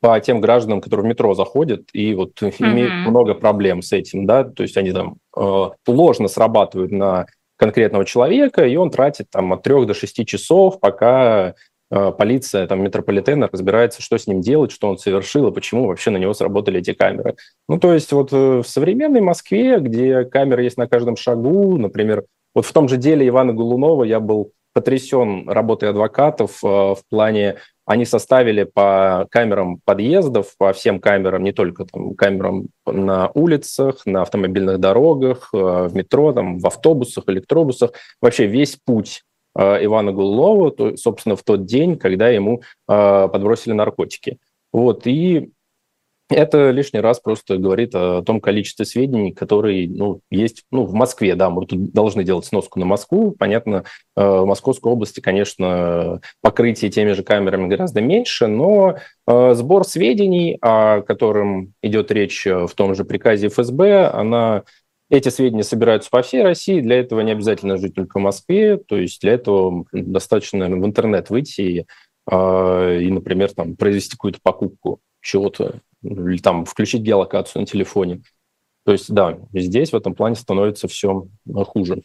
по 0.00 0.18
тем 0.20 0.40
гражданам, 0.40 0.80
которые 0.80 1.04
в 1.04 1.08
метро 1.08 1.34
заходят, 1.34 1.88
и 1.92 2.14
вот 2.14 2.40
mm-hmm. 2.40 2.54
имеют 2.60 2.92
много 3.08 3.34
проблем 3.34 3.82
с 3.82 3.92
этим, 3.92 4.26
да, 4.26 4.44
то 4.44 4.62
есть 4.62 4.76
они 4.76 4.92
там 4.92 5.16
э, 5.36 5.68
ложно 5.86 6.28
срабатывают 6.28 6.92
на 6.92 7.26
конкретного 7.56 8.04
человека, 8.04 8.66
и 8.66 8.76
он 8.76 8.90
тратит 8.90 9.28
там 9.30 9.52
от 9.52 9.62
3 9.62 9.86
до 9.86 9.94
6 9.94 10.26
часов, 10.26 10.80
пока 10.80 11.54
э, 11.90 12.12
полиция 12.16 12.66
там, 12.66 12.82
метрополитена 12.82 13.48
разбирается, 13.50 14.02
что 14.02 14.18
с 14.18 14.26
ним 14.26 14.40
делать, 14.40 14.72
что 14.72 14.88
он 14.88 14.98
совершил 14.98 15.48
и 15.48 15.52
почему 15.52 15.86
вообще 15.86 16.10
на 16.10 16.18
него 16.18 16.34
сработали 16.34 16.80
эти 16.80 16.92
камеры. 16.92 17.36
Ну, 17.68 17.78
то 17.78 17.92
есть 17.92 18.12
вот 18.12 18.32
э, 18.32 18.62
в 18.62 18.68
современной 18.68 19.20
Москве, 19.20 19.78
где 19.78 20.24
камеры 20.24 20.64
есть 20.64 20.76
на 20.76 20.86
каждом 20.86 21.16
шагу, 21.16 21.76
например, 21.78 22.24
вот 22.54 22.64
в 22.64 22.72
том 22.72 22.88
же 22.88 22.96
деле 22.96 23.28
Ивана 23.28 23.52
Голунова 23.52 24.04
я 24.04 24.18
был 24.20 24.52
потрясен 24.76 25.48
работой 25.48 25.88
адвокатов 25.88 26.62
э, 26.62 26.66
в 26.66 26.98
плане 27.08 27.56
они 27.86 28.04
составили 28.04 28.64
по 28.64 29.26
камерам 29.30 29.78
подъездов, 29.86 30.54
по 30.58 30.70
всем 30.74 31.00
камерам, 31.00 31.44
не 31.44 31.52
только 31.52 31.86
там, 31.86 32.14
камерам 32.14 32.66
на 32.84 33.30
улицах, 33.32 34.04
на 34.04 34.20
автомобильных 34.20 34.78
дорогах, 34.78 35.48
э, 35.54 35.56
в 35.56 35.96
метро, 35.96 36.34
там, 36.34 36.58
в 36.58 36.66
автобусах, 36.66 37.24
электробусах, 37.28 37.92
вообще 38.20 38.44
весь 38.44 38.76
путь 38.76 39.22
э, 39.58 39.86
Ивана 39.86 40.12
Голунова, 40.12 40.70
то, 40.72 40.94
собственно, 40.98 41.36
в 41.36 41.42
тот 41.42 41.64
день, 41.64 41.96
когда 41.96 42.28
ему 42.28 42.60
подбросили 42.86 43.72
наркотики. 43.72 44.36
Вот, 44.74 45.06
и 45.06 45.52
это 46.28 46.70
лишний 46.70 47.00
раз 47.00 47.20
просто 47.20 47.56
говорит 47.56 47.94
о 47.94 48.22
том 48.22 48.40
количестве 48.40 48.84
сведений, 48.84 49.32
которые 49.32 49.88
ну, 49.88 50.20
есть 50.30 50.64
ну, 50.70 50.84
в 50.84 50.92
Москве. 50.92 51.34
Да, 51.34 51.50
мы 51.50 51.66
тут 51.66 51.92
должны 51.92 52.24
делать 52.24 52.44
сноску 52.44 52.80
на 52.80 52.86
Москву. 52.86 53.30
Понятно, 53.32 53.84
э, 54.16 54.26
в 54.26 54.44
Московской 54.44 54.90
области, 54.90 55.20
конечно, 55.20 56.20
покрытие 56.42 56.90
теми 56.90 57.12
же 57.12 57.22
камерами 57.22 57.68
гораздо 57.68 58.00
меньше, 58.00 58.48
но 58.48 58.96
э, 59.26 59.54
сбор 59.54 59.84
сведений, 59.84 60.58
о 60.60 61.02
котором 61.02 61.74
идет 61.82 62.10
речь 62.10 62.44
в 62.46 62.70
том 62.74 62.94
же 62.94 63.04
приказе 63.04 63.48
ФСБ, 63.48 64.08
она 64.08 64.64
эти 65.08 65.28
сведения 65.28 65.62
собираются 65.62 66.10
по 66.10 66.22
всей 66.22 66.42
России, 66.42 66.80
для 66.80 66.98
этого 66.98 67.20
не 67.20 67.30
обязательно 67.30 67.76
жить 67.76 67.94
только 67.94 68.18
в 68.18 68.22
Москве, 68.22 68.76
то 68.76 68.96
есть 68.96 69.20
для 69.20 69.34
этого 69.34 69.84
достаточно 69.92 70.66
в 70.66 70.84
интернет 70.84 71.30
выйти 71.30 71.86
э, 72.28 72.98
и 73.00 73.10
например, 73.10 73.52
там, 73.52 73.76
произвести 73.76 74.16
какую-то 74.16 74.40
покупку 74.42 75.00
чего-то 75.20 75.80
или 76.02 76.38
там 76.38 76.64
включить 76.64 77.02
геолокацию 77.02 77.60
на 77.60 77.66
телефоне. 77.66 78.22
То 78.84 78.92
есть, 78.92 79.12
да, 79.12 79.38
здесь 79.52 79.92
в 79.92 79.96
этом 79.96 80.14
плане 80.14 80.36
становится 80.36 80.88
все 80.88 81.28
хуже. 81.46 82.02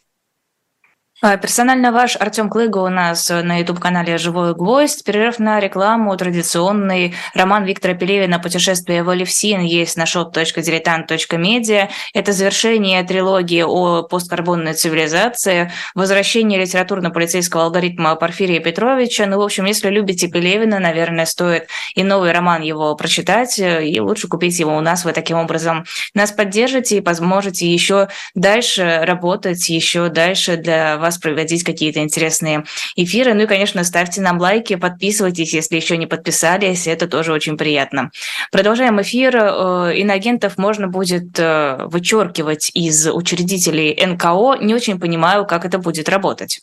А, 1.23 1.37
персонально 1.37 1.91
ваш 1.91 2.17
Артем 2.19 2.49
Клыга 2.49 2.79
у 2.79 2.89
нас 2.89 3.29
на 3.29 3.59
YouTube-канале 3.59 4.17
«Живой 4.17 4.55
гвоздь». 4.55 5.03
Перерыв 5.03 5.37
на 5.37 5.59
рекламу, 5.59 6.17
традиционный 6.17 7.13
роман 7.35 7.63
Виктора 7.63 7.93
Пелевина 7.93 8.39
«Путешествие 8.39 9.03
в 9.03 9.09
Олевсин» 9.09 9.61
есть 9.61 9.97
на 9.97 10.05
shop.diletant.media. 10.05 11.89
Это 12.15 12.31
завершение 12.31 13.03
трилогии 13.03 13.61
о 13.61 14.01
посткарбонной 14.01 14.73
цивилизации, 14.73 15.71
возвращение 15.93 16.59
литературно-полицейского 16.59 17.65
алгоритма 17.65 18.15
Порфирия 18.15 18.59
Петровича. 18.59 19.27
Ну, 19.27 19.37
в 19.37 19.43
общем, 19.43 19.65
если 19.65 19.89
любите 19.89 20.27
Пелевина, 20.27 20.79
наверное, 20.79 21.27
стоит 21.27 21.67
и 21.93 22.03
новый 22.03 22.31
роман 22.31 22.63
его 22.63 22.95
прочитать, 22.95 23.59
и 23.59 24.01
лучше 24.01 24.27
купить 24.27 24.57
его 24.57 24.75
у 24.75 24.81
нас. 24.81 25.05
Вы 25.05 25.13
таким 25.13 25.37
образом 25.37 25.85
нас 26.15 26.31
поддержите 26.31 26.97
и 26.97 27.01
поможете 27.01 27.71
еще 27.71 28.07
дальше 28.33 29.01
работать, 29.03 29.69
еще 29.69 30.09
дальше 30.09 30.57
для 30.57 30.97
вас 30.97 31.10
вас 31.11 31.17
проводить 31.17 31.63
какие-то 31.63 31.99
интересные 31.99 32.63
эфиры. 32.95 33.33
Ну 33.33 33.43
и, 33.43 33.45
конечно, 33.45 33.83
ставьте 33.83 34.21
нам 34.21 34.39
лайки, 34.39 34.75
подписывайтесь, 34.75 35.53
если 35.53 35.75
еще 35.75 35.97
не 35.97 36.07
подписались, 36.07 36.87
это 36.87 37.07
тоже 37.07 37.33
очень 37.33 37.57
приятно. 37.57 38.11
Продолжаем 38.51 39.01
эфир. 39.01 39.35
Э, 39.35 39.93
иноагентов 39.95 40.57
можно 40.57 40.87
будет 40.87 41.37
э, 41.37 41.85
вычеркивать 41.85 42.71
из 42.73 43.07
учредителей 43.07 43.93
НКО. 44.05 44.57
Не 44.61 44.73
очень 44.73 44.99
понимаю, 44.99 45.45
как 45.45 45.65
это 45.65 45.79
будет 45.79 46.07
работать. 46.07 46.61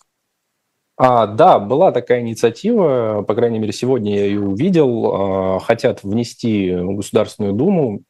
А, 0.96 1.26
да, 1.26 1.58
была 1.58 1.92
такая 1.92 2.20
инициатива, 2.20 3.22
по 3.22 3.34
крайней 3.34 3.58
мере, 3.58 3.72
сегодня 3.72 4.16
я 4.16 4.24
ее 4.24 4.40
увидел. 4.40 5.12
А, 5.12 5.58
хотят 5.60 6.02
внести 6.02 6.74
в 6.74 6.96
Государственную 6.96 7.52
Думу 7.52 8.02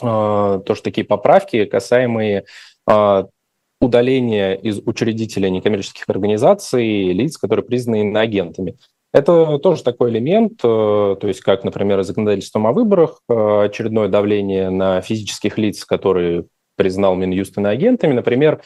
тоже 0.00 0.82
такие 0.82 1.06
поправки, 1.06 1.64
касаемые 1.64 2.44
удаления 3.82 4.54
из 4.54 4.80
учредителя 4.86 5.50
некоммерческих 5.50 6.04
организаций 6.08 7.12
лиц, 7.12 7.36
которые 7.36 7.66
признаны 7.66 8.02
иноагентами. 8.02 8.76
Это 9.12 9.58
тоже 9.58 9.82
такой 9.82 10.10
элемент, 10.10 10.60
э, 10.62 11.16
то 11.20 11.26
есть 11.28 11.40
как, 11.40 11.64
например, 11.64 12.02
законодательством 12.02 12.66
о 12.68 12.72
выборах, 12.72 13.20
э, 13.28 13.64
очередное 13.64 14.08
давление 14.08 14.70
на 14.70 15.00
физических 15.02 15.58
лиц, 15.58 15.84
которые 15.84 16.46
признал 16.76 17.16
Минюст 17.16 17.58
иноагентами. 17.58 18.14
Например, 18.14 18.62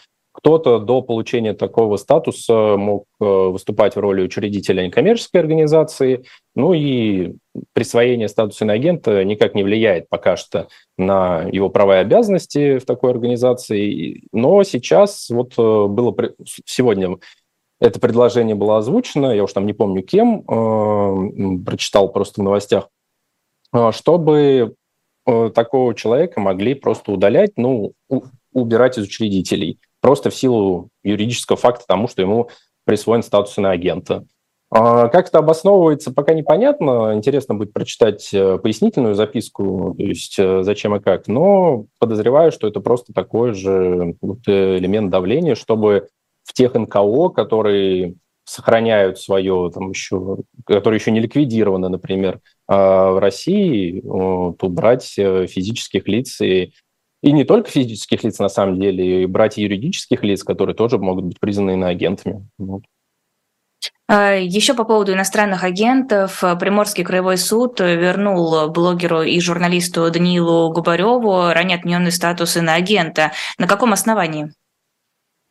кто-то 0.47 0.79
до 0.79 1.03
получения 1.03 1.55
такого 1.55 1.97
статуса 1.97 2.77
мог 2.77 3.07
э, 3.21 3.25
выступать 3.25 3.97
в 3.97 3.99
роли 3.99 4.23
учредителя 4.23 4.87
некоммерческой 4.87 5.41
организации, 5.41 6.25
ну 6.55 6.73
и 6.73 7.35
присвоение 7.73 8.29
статуса 8.29 8.65
иноагента 8.65 9.25
никак 9.25 9.57
не 9.57 9.65
влияет 9.65 10.09
пока 10.09 10.37
что 10.37 10.69
на 10.97 11.43
его 11.51 11.69
права 11.69 11.97
и 11.97 12.03
обязанности 12.03 12.79
в 12.79 12.85
такой 12.85 13.11
организации. 13.11 14.23
Но 14.31 14.63
сейчас 14.63 15.31
вот 15.31 15.55
э, 15.59 15.87
было 15.89 16.15
сегодня 16.65 17.17
это 17.81 17.99
предложение 17.99 18.55
было 18.55 18.79
озвучено, 18.79 19.35
я 19.35 19.43
уж 19.43 19.53
там 19.53 19.67
не 19.67 19.73
помню 19.73 20.05
кем, 20.05 20.45
э, 20.49 21.65
прочитал 21.65 22.13
просто 22.13 22.41
в 22.41 22.45
новостях, 22.45 22.89
чтобы 23.91 24.77
такого 25.27 25.93
человека 25.97 26.39
могли 26.39 26.75
просто 26.75 27.11
удалять, 27.11 27.55
ну, 27.57 27.95
убирать 28.53 28.97
из 28.97 29.07
учредителей 29.07 29.81
просто 30.07 30.31
в 30.31 30.37
силу 30.37 30.91
юридического 31.03 31.59
факта 31.59 31.85
тому, 31.85 32.07
что 32.07 32.23
ему 32.23 32.49
присвоен 32.85 33.25
статус 33.25 33.59
иноагента. 33.59 34.25
А 34.71 35.09
как 35.09 35.27
это 35.27 35.39
обосновывается, 35.39 36.13
пока 36.13 36.33
непонятно. 36.33 37.13
Интересно 37.13 37.57
будет 37.57 37.73
прочитать 37.73 38.33
э, 38.33 38.59
пояснительную 38.59 39.17
записку, 39.17 39.97
то 39.99 40.05
есть 40.05 40.39
э, 40.39 40.63
зачем 40.63 40.95
и 40.95 41.01
как. 41.01 41.27
Но 41.27 41.87
подозреваю, 41.99 42.53
что 42.53 42.69
это 42.69 42.79
просто 42.79 43.13
такой 43.13 43.53
же 43.55 44.15
элемент 44.47 45.11
давления, 45.11 45.57
чтобы 45.57 46.07
в 46.45 46.53
тех 46.53 46.75
НКО, 46.75 47.31
которые 47.31 48.15
сохраняют 48.45 49.19
свое, 49.19 49.73
там 49.75 49.91
еще, 49.91 50.37
которые 50.67 51.01
еще 51.01 51.11
не 51.11 51.19
ликвидированы, 51.19 51.89
например, 51.89 52.39
в 52.69 53.21
России, 53.21 54.01
убрать 54.05 55.15
э, 55.19 55.49
физических 55.49 56.07
лиц 56.07 56.41
и 56.41 56.73
и 57.27 57.33
не 57.33 57.43
только 57.43 57.69
физических 57.69 58.23
лиц, 58.23 58.39
на 58.39 58.49
самом 58.49 58.79
деле, 58.79 59.25
и 59.25 59.27
брать 59.27 59.57
юридических 59.57 60.23
лиц, 60.23 60.45
которые 60.45 60.77
тоже 60.77 60.99
могут 60.99 61.25
быть 61.25 61.41
признаны 61.41 61.73
иноагентами. 61.73 62.49
А, 64.07 64.35
Еще 64.35 64.75
по 64.75 64.85
поводу 64.85 65.13
иностранных 65.13 65.65
агентов. 65.65 66.45
Приморский 66.61 67.03
краевой 67.03 67.37
суд 67.37 67.81
вернул 67.81 68.69
блогеру 68.69 69.23
и 69.23 69.41
журналисту 69.41 70.09
Даниилу 70.09 70.73
Губареву 70.73 71.53
ранее 71.53 71.79
отмененный 71.79 72.13
статус 72.13 72.57
иноагента. 72.57 73.33
На 73.59 73.67
каком 73.67 73.93
основании? 73.93 74.53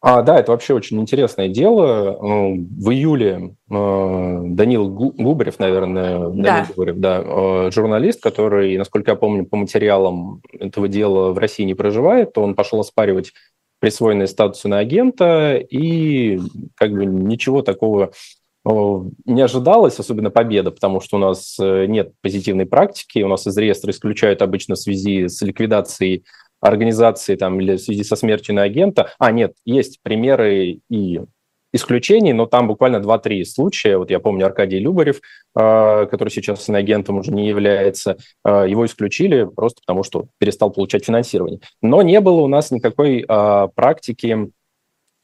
А, 0.08 0.22
да, 0.22 0.40
это 0.40 0.52
вообще 0.52 0.76
очень 0.76 1.02
интересное 1.02 1.48
дело. 1.48 2.20
Ну, 2.22 2.68
в 2.78 2.92
июле 2.92 3.56
э, 3.72 4.40
Данил 4.50 4.88
Губарев, 4.88 5.58
наверное, 5.58 6.30
да. 6.30 6.44
Данил 6.44 6.66
Губарев, 6.76 6.98
да, 6.98 7.24
э, 7.26 7.72
журналист, 7.74 8.22
который, 8.22 8.78
насколько 8.78 9.10
я 9.10 9.16
помню, 9.16 9.48
по 9.48 9.58
материалам 9.58 10.44
этого 10.60 10.88
дела 10.88 11.34
в 11.34 11.40
России 11.40 11.64
не 11.64 11.74
проживает, 11.74 12.38
он 12.38 12.54
пошел 12.54 12.80
оспаривать 12.82 13.34
присвоенный 13.80 14.28
статус 14.28 14.64
иноагента, 14.64 15.56
и 15.56 16.40
как 16.76 16.92
бы 16.92 17.08
ничего 17.08 17.64
такого 17.64 18.12
э, 18.64 18.70
не 19.26 19.42
ожидалось, 19.42 19.98
особенно 19.98 20.30
победа, 20.30 20.70
потому 20.70 21.02
что 21.02 21.18
у 21.18 21.20
нас 21.20 21.58
нет 21.58 22.14
позитивной 22.22 22.68
практики, 22.68 23.24
у 23.24 23.28
нас 23.28 23.48
из 23.48 23.58
реестра 23.58 23.90
исключают 23.90 24.44
обычно 24.44 24.76
в 24.76 24.80
связи 24.80 25.28
с 25.28 25.42
ликвидацией 25.42 26.26
организации 26.68 27.36
там, 27.36 27.60
или 27.60 27.76
в 27.76 27.82
связи 27.82 28.04
со 28.04 28.16
смертью 28.16 28.60
агента. 28.62 29.12
А, 29.20 29.32
нет, 29.32 29.54
есть 29.66 30.00
примеры 30.02 30.80
и 30.90 31.22
исключений, 31.76 32.34
но 32.34 32.46
там 32.46 32.68
буквально 32.68 32.98
2-3 32.98 33.44
случая. 33.44 33.98
Вот 33.98 34.10
я 34.10 34.20
помню 34.20 34.46
Аркадий 34.46 34.80
Любарев, 34.80 35.22
а, 35.56 36.06
который 36.06 36.30
сейчас 36.30 36.68
иноагентом 36.70 37.18
уже 37.18 37.32
не 37.32 37.48
является, 37.48 38.18
а, 38.44 38.66
его 38.66 38.86
исключили 38.86 39.44
просто 39.44 39.82
потому, 39.86 40.04
что 40.04 40.26
перестал 40.40 40.72
получать 40.72 41.06
финансирование. 41.06 41.60
Но 41.82 42.02
не 42.02 42.22
было 42.22 42.42
у 42.42 42.48
нас 42.48 42.72
никакой 42.72 43.26
а, 43.28 43.68
практики 43.68 44.50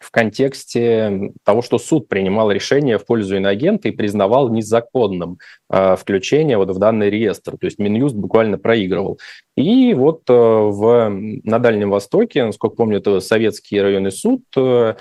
в 0.02 0.12
контексте 0.12 1.32
того, 1.44 1.62
что 1.62 1.78
суд 1.78 2.08
принимал 2.08 2.52
решение 2.52 2.98
в 2.98 3.06
пользу 3.06 3.38
иноагента 3.38 3.88
и 3.88 3.92
признавал 3.92 4.50
незаконным 4.50 5.38
э, 5.70 5.96
включение 5.96 6.58
вот 6.58 6.72
в 6.72 6.80
данный 6.80 7.10
реестр. 7.10 7.58
То 7.58 7.66
есть 7.66 7.80
Минюст 7.80 8.16
буквально 8.16 8.58
проигрывал. 8.58 9.20
И 9.56 9.94
вот 9.94 10.24
э, 10.28 10.34
в, 10.34 11.10
на 11.10 11.60
Дальнем 11.60 11.92
Востоке, 11.92 12.46
насколько 12.46 12.76
помню, 12.76 12.98
это 12.98 13.20
советский 13.20 13.80
районный 13.80 14.12
суд, 14.12 14.44
э, 14.58 14.96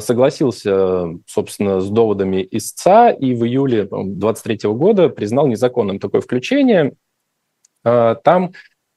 согласился, 0.00 1.06
собственно, 1.26 1.80
с 1.80 1.88
доводами 1.88 2.46
истца 2.50 3.10
и 3.10 3.34
в 3.34 3.46
июле 3.46 3.84
2023 3.84 4.70
года 4.72 5.08
признал 5.08 5.46
незаконным 5.46 5.98
такое 5.98 6.20
включение. 6.20 6.92
Там 7.82 8.20
а 8.26 8.50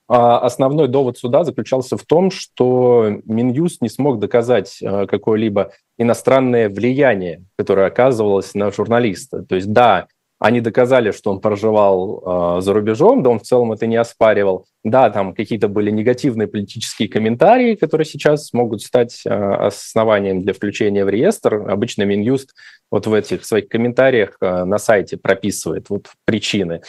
основной 0.07 0.87
довод 0.87 1.17
суда 1.17 1.43
заключался 1.43 1.97
в 1.97 2.05
том, 2.05 2.29
что 2.29 3.19
Минюст 3.25 3.81
не 3.81 3.89
смог 3.89 4.19
доказать 4.19 4.79
э, 4.81 5.07
какое-либо 5.07 5.71
иностранное 5.97 6.69
влияние, 6.69 7.45
которое 7.57 7.87
оказывалось 7.87 8.53
на 8.53 8.71
журналиста. 8.71 9.43
То 9.43 9.55
есть, 9.55 9.71
да, 9.71 10.07
они 10.43 10.59
доказали, 10.59 11.11
что 11.11 11.31
он 11.31 11.39
проживал 11.39 12.57
э, 12.57 12.61
за 12.61 12.73
рубежом, 12.73 13.23
да 13.23 13.29
он 13.29 13.39
в 13.39 13.43
целом 13.43 13.71
это 13.71 13.87
не 13.87 13.95
оспаривал. 13.95 14.65
Да, 14.83 15.09
там 15.09 15.33
какие-то 15.33 15.69
были 15.69 15.89
негативные 15.89 16.49
политические 16.49 17.07
комментарии, 17.07 17.75
которые 17.75 18.03
сейчас 18.03 18.51
могут 18.51 18.81
стать 18.81 19.21
э, 19.25 19.29
основанием 19.29 20.41
для 20.41 20.53
включения 20.53 21.05
в 21.05 21.09
реестр. 21.09 21.69
Обычно 21.69 22.03
Минюст 22.03 22.53
вот 22.91 23.07
в 23.07 23.13
этих 23.13 23.45
своих 23.45 23.69
комментариях 23.69 24.35
э, 24.41 24.65
на 24.65 24.79
сайте 24.79 25.15
прописывает 25.15 25.89
вот 25.89 26.07
причины. 26.25 26.81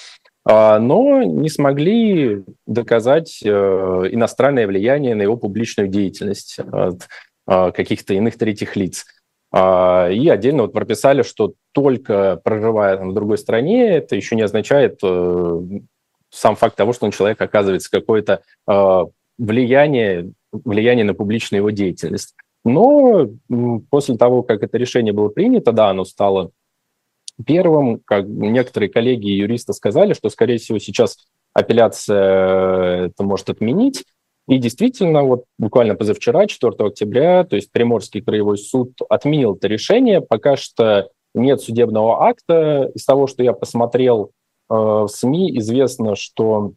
А, 0.47 0.79
но 0.79 1.23
не 1.23 1.49
смогли 1.49 2.45
доказать 2.67 3.41
э, 3.43 3.49
иностранное 3.49 4.67
влияние 4.67 5.15
на 5.15 5.23
его 5.23 5.37
публичную 5.37 5.89
деятельность 5.89 6.59
от 6.59 7.09
а, 7.47 7.71
каких-то 7.71 8.13
иных 8.15 8.37
третьих 8.37 8.77
лиц. 8.77 9.07
А, 9.53 10.09
и 10.11 10.29
отдельно 10.29 10.63
вот 10.63 10.75
прописали, 10.75 11.23
что 11.23 11.55
только 11.73 12.41
проживая 12.45 12.99
в 12.99 13.15
другой 13.15 13.39
стране, 13.39 13.97
это 13.97 14.17
еще 14.17 14.37
не 14.37 14.43
означает 14.43 14.99
э, 15.03 15.61
сам 16.31 16.57
факт 16.57 16.77
того, 16.77 16.93
что 16.93 17.07
он 17.07 17.13
человек 17.13 17.41
оказывается 17.41 17.91
какое-то 17.91 18.43
влияние, 19.37 20.33
влияние 20.53 21.05
на 21.05 21.15
публичную 21.15 21.61
его 21.61 21.71
деятельность. 21.71 22.35
Но 22.65 23.29
после 23.91 24.17
того, 24.17 24.43
как 24.43 24.63
это 24.63 24.79
решение 24.79 25.13
было 25.13 25.29
принято, 25.29 25.73
да, 25.73 25.91
оно 25.91 26.05
стало 26.05 26.51
Первым, 27.45 28.01
как 28.05 28.27
некоторые 28.27 28.91
коллеги 28.91 29.29
и 29.29 29.39
юристы 29.39 29.73
сказали, 29.73 30.13
что, 30.13 30.29
скорее 30.29 30.59
всего, 30.59 30.79
сейчас 30.79 31.19
апелляция 31.53 33.07
это 33.07 33.25
может 33.25 33.51
отменить. 33.51 34.05
И 34.47 34.59
действительно, 34.59 35.23
вот 35.23 35.45
буквально 35.59 35.95
позавчера, 35.95 36.47
4 36.47 36.73
октября, 36.79 37.45
то 37.45 37.57
есть 37.57 37.73
Приморский 37.73 38.21
краевой 38.21 38.59
суд 38.59 38.93
отменил 39.09 39.55
это 39.55 39.69
решение. 39.69 40.21
Пока 40.21 40.57
что 40.57 41.09
нет 41.35 41.61
судебного 41.61 42.27
акта. 42.27 42.91
Из 42.95 43.05
того, 43.05 43.27
что 43.27 43.43
я 43.43 43.53
посмотрел 43.53 44.31
э, 44.71 44.75
в 44.75 45.09
СМИ, 45.09 45.59
известно, 45.59 46.15
что 46.15 46.73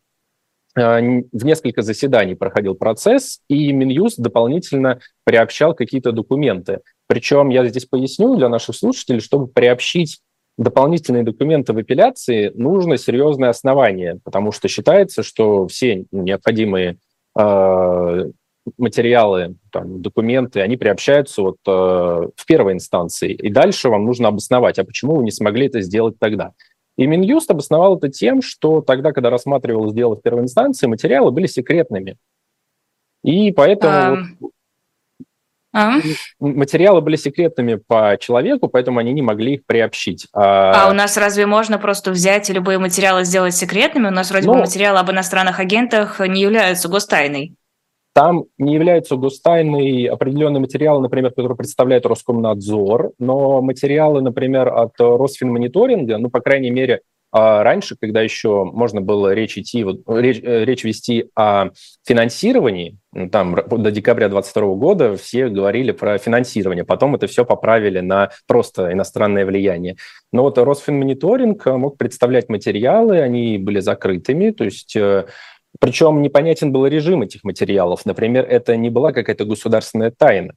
э, 0.76 1.00
в 1.32 1.46
несколько 1.46 1.82
заседаний 1.82 2.36
проходил 2.36 2.76
процесс, 2.76 3.40
и 3.48 3.72
Минюст 3.72 4.20
дополнительно 4.20 5.00
приобщал 5.24 5.76
какие-то 5.76 6.12
документы. 6.12 6.82
Причем 7.08 7.50
я 7.50 7.66
здесь 7.68 7.86
поясню 7.86 8.36
для 8.36 8.50
наших 8.50 8.76
слушателей, 8.76 9.20
чтобы 9.20 9.48
приобщить 9.48 10.20
дополнительные 10.58 11.24
документы 11.24 11.74
в 11.74 11.78
апелляции 11.78 12.52
нужно 12.56 12.98
серьезное 12.98 13.50
основание, 13.50 14.20
потому 14.24 14.52
что 14.52 14.68
считается, 14.68 15.24
что 15.24 15.68
все 15.68 16.06
необходимые 16.12 16.98
э, 17.40 18.32
материалы, 18.78 19.56
там, 19.72 20.02
документы, 20.02 20.62
они 20.62 20.78
приобщаются 20.78 21.42
вот, 21.42 21.58
э, 21.68 21.72
в 21.72 22.46
первой 22.48 22.74
инстанции, 22.74 23.34
и 23.34 23.50
дальше 23.50 23.90
вам 23.90 24.06
нужно 24.06 24.30
обосновать, 24.30 24.80
а 24.80 24.84
почему 24.84 25.16
вы 25.16 25.24
не 25.24 25.32
смогли 25.32 25.68
это 25.68 25.82
сделать 25.82 26.18
тогда. 26.20 26.54
И 26.98 27.06
Минюст 27.06 27.50
обосновал 27.52 27.98
это 27.98 28.10
тем, 28.10 28.42
что 28.42 28.82
тогда, 28.82 29.12
когда 29.12 29.30
рассматривалось 29.30 29.94
дело 29.94 30.16
в 30.16 30.22
первой 30.22 30.42
инстанции, 30.42 30.88
материалы 30.88 31.30
были 31.32 31.46
секретными. 31.46 32.18
И 33.24 33.52
поэтому... 33.52 34.18
Um... 34.42 34.50
А? 35.78 36.00
Материалы 36.40 37.02
были 37.02 37.16
секретными 37.16 37.76
по 37.76 38.18
человеку, 38.20 38.68
поэтому 38.68 39.00
они 39.00 39.14
не 39.14 39.22
могли 39.22 39.56
их 39.56 39.66
приобщить. 39.68 40.28
А, 40.34 40.88
а 40.88 40.90
у 40.90 40.94
нас 40.94 41.18
разве 41.18 41.46
можно 41.46 41.78
просто 41.78 42.10
взять 42.12 42.50
любые 42.50 42.80
материалы 42.80 43.24
сделать 43.26 43.54
секретными? 43.54 44.08
У 44.08 44.12
нас 44.12 44.32
вроде 44.32 44.48
ну, 44.48 44.54
бы 44.54 44.60
материалы 44.62 44.98
об 45.00 45.12
иностранных 45.12 45.60
агентах 45.60 46.20
не 46.20 46.42
являются 46.42 46.90
гостайной. 46.90 47.56
Там 48.14 48.46
не 48.58 48.74
являются 48.74 49.16
гостайной 49.16 50.06
определенные 50.06 50.60
материалы, 50.60 51.02
например, 51.02 51.30
которые 51.30 51.56
представляет 51.56 52.08
Роскомнадзор, 52.08 53.12
но 53.20 53.62
материалы, 53.62 54.22
например, 54.24 54.70
от 54.70 54.94
Росфинмониторинга, 54.98 56.18
ну, 56.18 56.32
по 56.32 56.40
крайней 56.40 56.72
мере, 56.72 57.02
а 57.32 57.64
раньше, 57.64 57.96
когда 58.00 58.22
еще 58.22 58.64
можно 58.64 59.02
было 59.02 59.34
речь 59.34 59.58
идти, 59.58 59.84
вот, 59.84 60.02
речь, 60.08 60.40
э, 60.42 60.64
речь 60.66 60.84
вести 60.84 61.30
о 61.36 61.70
финансировании, 62.06 62.98
ну, 63.12 63.30
там 63.30 63.56
до 63.56 63.92
декабря 63.92 64.30
2022 64.30 64.76
года 64.76 65.18
все 65.18 65.50
говорили 65.50 65.92
про 65.92 66.18
финансирование, 66.18 66.86
потом 66.86 67.16
это 67.16 67.28
все 67.28 67.46
поправили 67.46 68.00
на 68.00 68.32
просто 68.48 68.94
иностранное 68.94 69.46
влияние. 69.46 69.98
Но 70.32 70.44
вот 70.44 70.58
Росфинмониторинг 70.58 71.66
мог 71.66 71.98
представлять 71.98 72.50
материалы, 72.50 73.20
они 73.20 73.58
были 73.58 73.82
закрытыми, 73.82 74.52
то 74.52 74.64
есть 74.64 74.96
э, 74.96 75.26
причем 75.80 76.22
непонятен 76.22 76.72
был 76.72 76.88
режим 76.88 77.22
этих 77.22 77.44
материалов. 77.44 78.06
Например, 78.06 78.46
это 78.46 78.76
не 78.78 78.90
была 78.90 79.12
какая-то 79.12 79.46
государственная 79.46 80.12
тайна. 80.12 80.54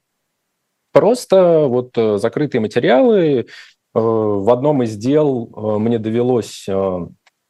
Просто 0.91 1.65
вот 1.67 1.97
э, 1.97 2.17
закрытые 2.17 2.61
материалы. 2.61 3.47
Э, 3.93 3.99
в 3.99 4.49
одном 4.51 4.83
из 4.83 4.95
дел 4.97 5.51
э, 5.55 5.77
мне 5.79 5.99
довелось 5.99 6.67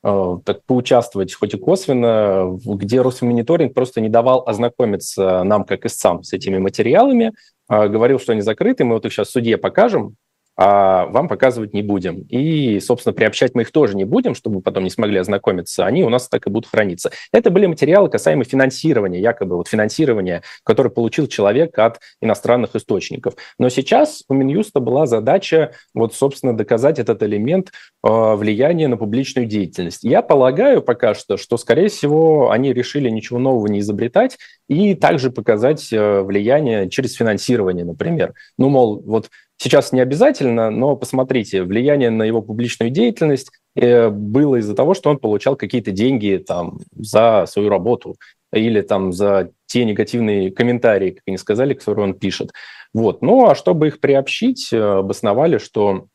так 0.03 0.65
поучаствовать, 0.65 1.31
хоть 1.35 1.53
и 1.53 1.57
косвенно, 1.57 2.57
где 2.65 3.01
Росмониторинг 3.01 3.75
просто 3.75 4.01
не 4.01 4.09
давал 4.09 4.43
ознакомиться 4.47 5.43
нам, 5.43 5.63
как 5.63 5.85
истцам, 5.85 6.23
с 6.23 6.33
этими 6.33 6.57
материалами, 6.57 7.33
говорил, 7.69 8.17
что 8.17 8.31
они 8.31 8.41
закрыты, 8.41 8.83
мы 8.83 8.95
вот 8.95 9.05
их 9.05 9.13
сейчас 9.13 9.27
в 9.27 9.31
суде 9.31 9.57
покажем, 9.57 10.15
а 10.57 11.05
вам 11.07 11.27
показывать 11.27 11.73
не 11.73 11.81
будем. 11.81 12.21
И, 12.29 12.79
собственно, 12.79 13.13
приобщать 13.13 13.55
мы 13.55 13.63
их 13.63 13.71
тоже 13.71 13.95
не 13.95 14.05
будем, 14.05 14.35
чтобы 14.35 14.61
потом 14.61 14.83
не 14.83 14.89
смогли 14.89 15.17
ознакомиться. 15.17 15.85
Они 15.85 16.03
у 16.03 16.09
нас 16.09 16.27
так 16.27 16.45
и 16.47 16.49
будут 16.49 16.69
храниться. 16.69 17.11
Это 17.31 17.49
были 17.49 17.65
материалы 17.65 18.09
касаемо 18.09 18.43
финансирования, 18.43 19.19
якобы 19.19 19.55
вот 19.55 19.67
финансирования, 19.67 20.43
которое 20.63 20.89
получил 20.89 21.27
человек 21.27 21.77
от 21.79 21.99
иностранных 22.21 22.75
источников. 22.75 23.35
Но 23.57 23.69
сейчас 23.69 24.23
у 24.27 24.33
Минюста 24.33 24.79
была 24.79 25.05
задача 25.05 25.71
вот, 25.93 26.13
собственно, 26.13 26.55
доказать 26.55 26.99
этот 26.99 27.23
элемент 27.23 27.71
э, 28.03 28.35
влияния 28.35 28.87
на 28.87 28.97
публичную 28.97 29.47
деятельность. 29.47 30.03
Я 30.03 30.21
полагаю 30.21 30.81
пока 30.81 31.13
что, 31.13 31.37
что, 31.37 31.57
скорее 31.57 31.87
всего, 31.87 32.51
они 32.51 32.73
решили 32.73 33.09
ничего 33.09 33.39
нового 33.39 33.67
не 33.67 33.79
изобретать 33.79 34.37
и 34.67 34.95
также 34.95 35.31
показать 35.31 35.91
э, 35.91 36.21
влияние 36.21 36.89
через 36.89 37.13
финансирование, 37.13 37.85
например. 37.85 38.33
Ну, 38.57 38.69
мол, 38.69 39.01
вот 39.05 39.29
Сейчас 39.63 39.91
не 39.91 40.01
обязательно, 40.01 40.71
но 40.71 40.95
посмотрите, 40.95 41.61
влияние 41.61 42.09
на 42.09 42.23
его 42.23 42.41
публичную 42.41 42.89
деятельность 42.89 43.51
э, 43.75 44.09
было 44.09 44.55
из-за 44.55 44.73
того, 44.73 44.95
что 44.95 45.11
он 45.11 45.19
получал 45.19 45.55
какие-то 45.55 45.91
деньги 45.91 46.43
там, 46.43 46.79
за 46.95 47.45
свою 47.47 47.69
работу 47.69 48.15
или 48.51 48.81
там 48.81 49.13
за 49.13 49.51
те 49.67 49.85
негативные 49.85 50.49
комментарии, 50.49 51.11
как 51.11 51.21
они 51.27 51.37
сказали, 51.37 51.75
которые 51.75 52.05
он 52.05 52.15
пишет. 52.15 52.53
Вот. 52.91 53.21
Ну, 53.21 53.47
а 53.47 53.53
чтобы 53.53 53.89
их 53.89 53.99
приобщить, 53.99 54.73
э, 54.73 54.81
обосновали, 54.81 55.59
что 55.59 56.07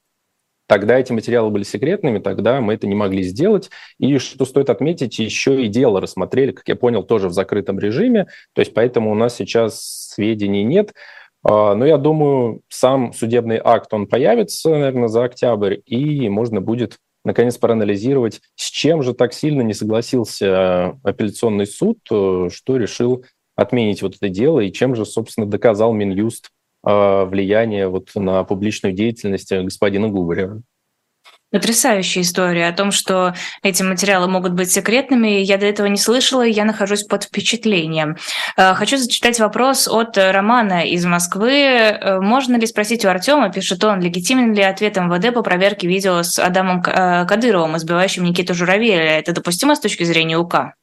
Тогда 0.69 0.99
эти 0.99 1.13
материалы 1.13 1.51
были 1.51 1.63
секретными, 1.63 2.19
тогда 2.19 2.61
мы 2.61 2.75
это 2.75 2.89
не 2.89 2.97
могли 2.97 3.23
сделать. 3.23 3.71
И 4.01 4.19
что 4.19 4.45
стоит 4.45 4.69
отметить, 4.69 5.17
еще 5.21 5.65
и 5.65 5.69
дело 5.69 6.01
рассмотрели, 6.01 6.51
как 6.51 6.67
я 6.67 6.75
понял, 6.75 7.05
тоже 7.05 7.29
в 7.29 7.33
закрытом 7.33 7.79
режиме. 7.79 8.27
То 8.53 8.63
есть 8.63 8.75
поэтому 8.75 9.13
у 9.13 9.15
нас 9.15 9.37
сейчас 9.37 10.09
сведений 10.13 10.65
нет. 10.65 10.93
А, 11.49 11.77
но 11.77 11.87
я 11.87 11.97
думаю, 11.97 12.63
сам 12.69 13.13
судебный 13.13 13.61
акт, 13.63 13.95
он 13.95 14.09
появится, 14.09 14.71
наверное, 14.71 15.07
за 15.07 15.25
октябрь, 15.25 15.77
и 15.87 16.29
можно 16.29 16.61
будет 16.61 16.99
наконец 17.25 17.57
проанализировать, 17.57 18.41
с 18.57 18.69
чем 18.69 19.05
же 19.05 19.15
так 19.15 19.33
сильно 19.33 19.63
не 19.63 19.73
согласился 19.73 20.99
апелляционный 21.05 21.67
суд, 21.67 21.99
э, 22.11 22.49
что 22.53 22.77
решил 22.77 23.25
отменить 23.55 24.03
вот 24.03 24.17
это 24.17 24.29
дело, 24.29 24.59
и 24.59 24.73
чем 24.73 24.97
же, 24.97 25.07
собственно, 25.07 25.47
доказал 25.47 25.93
Минюст 25.93 26.51
э, 26.85 27.25
влияние 27.25 27.87
вот 27.89 28.11
на 28.17 28.43
публичную 28.43 28.93
деятельность 28.93 29.53
господина 29.53 30.09
Губарева. 30.09 30.63
Потрясающая 31.57 32.21
история 32.21 32.69
о 32.69 32.73
том, 32.73 32.93
что 32.93 33.33
эти 33.63 33.83
материалы 33.83 34.29
могут 34.29 34.53
быть 34.53 34.71
секретными. 34.71 35.41
Я 35.41 35.57
до 35.57 35.65
этого 35.65 35.87
не 35.87 35.97
слышала, 35.97 36.45
и 36.45 36.53
я 36.53 36.67
нахожусь 36.67 37.03
под 37.03 37.25
впечатлением. 37.25 38.19
Э, 38.59 38.75
хочу 38.75 38.99
зачитать 38.99 39.41
вопрос 39.41 39.89
от 39.89 40.19
Романа 40.19 40.87
из 40.87 41.07
Москвы. 41.07 41.53
Э, 41.53 42.21
можно 42.21 42.57
ли 42.57 42.67
спросить 42.67 43.07
у 43.07 43.09
Артема, 43.09 43.51
пишет 43.51 43.83
он, 43.85 44.03
легитимен 44.03 44.53
ли 44.53 44.61
ответ 44.61 44.99
МВД 44.99 45.33
по 45.33 45.41
проверке 45.41 45.89
видео 45.89 46.23
с 46.23 46.39
Адамом 46.39 46.83
э, 46.85 47.25
Кадыровым, 47.25 47.79
избивающим 47.79 48.25
Никиту 48.25 48.53
Журавеля? 48.53 49.19
Это 49.19 49.33
допустимо 49.33 49.77
с 49.77 49.81
точки 49.81 50.05
зрения 50.05 50.37
УК? 50.37 50.75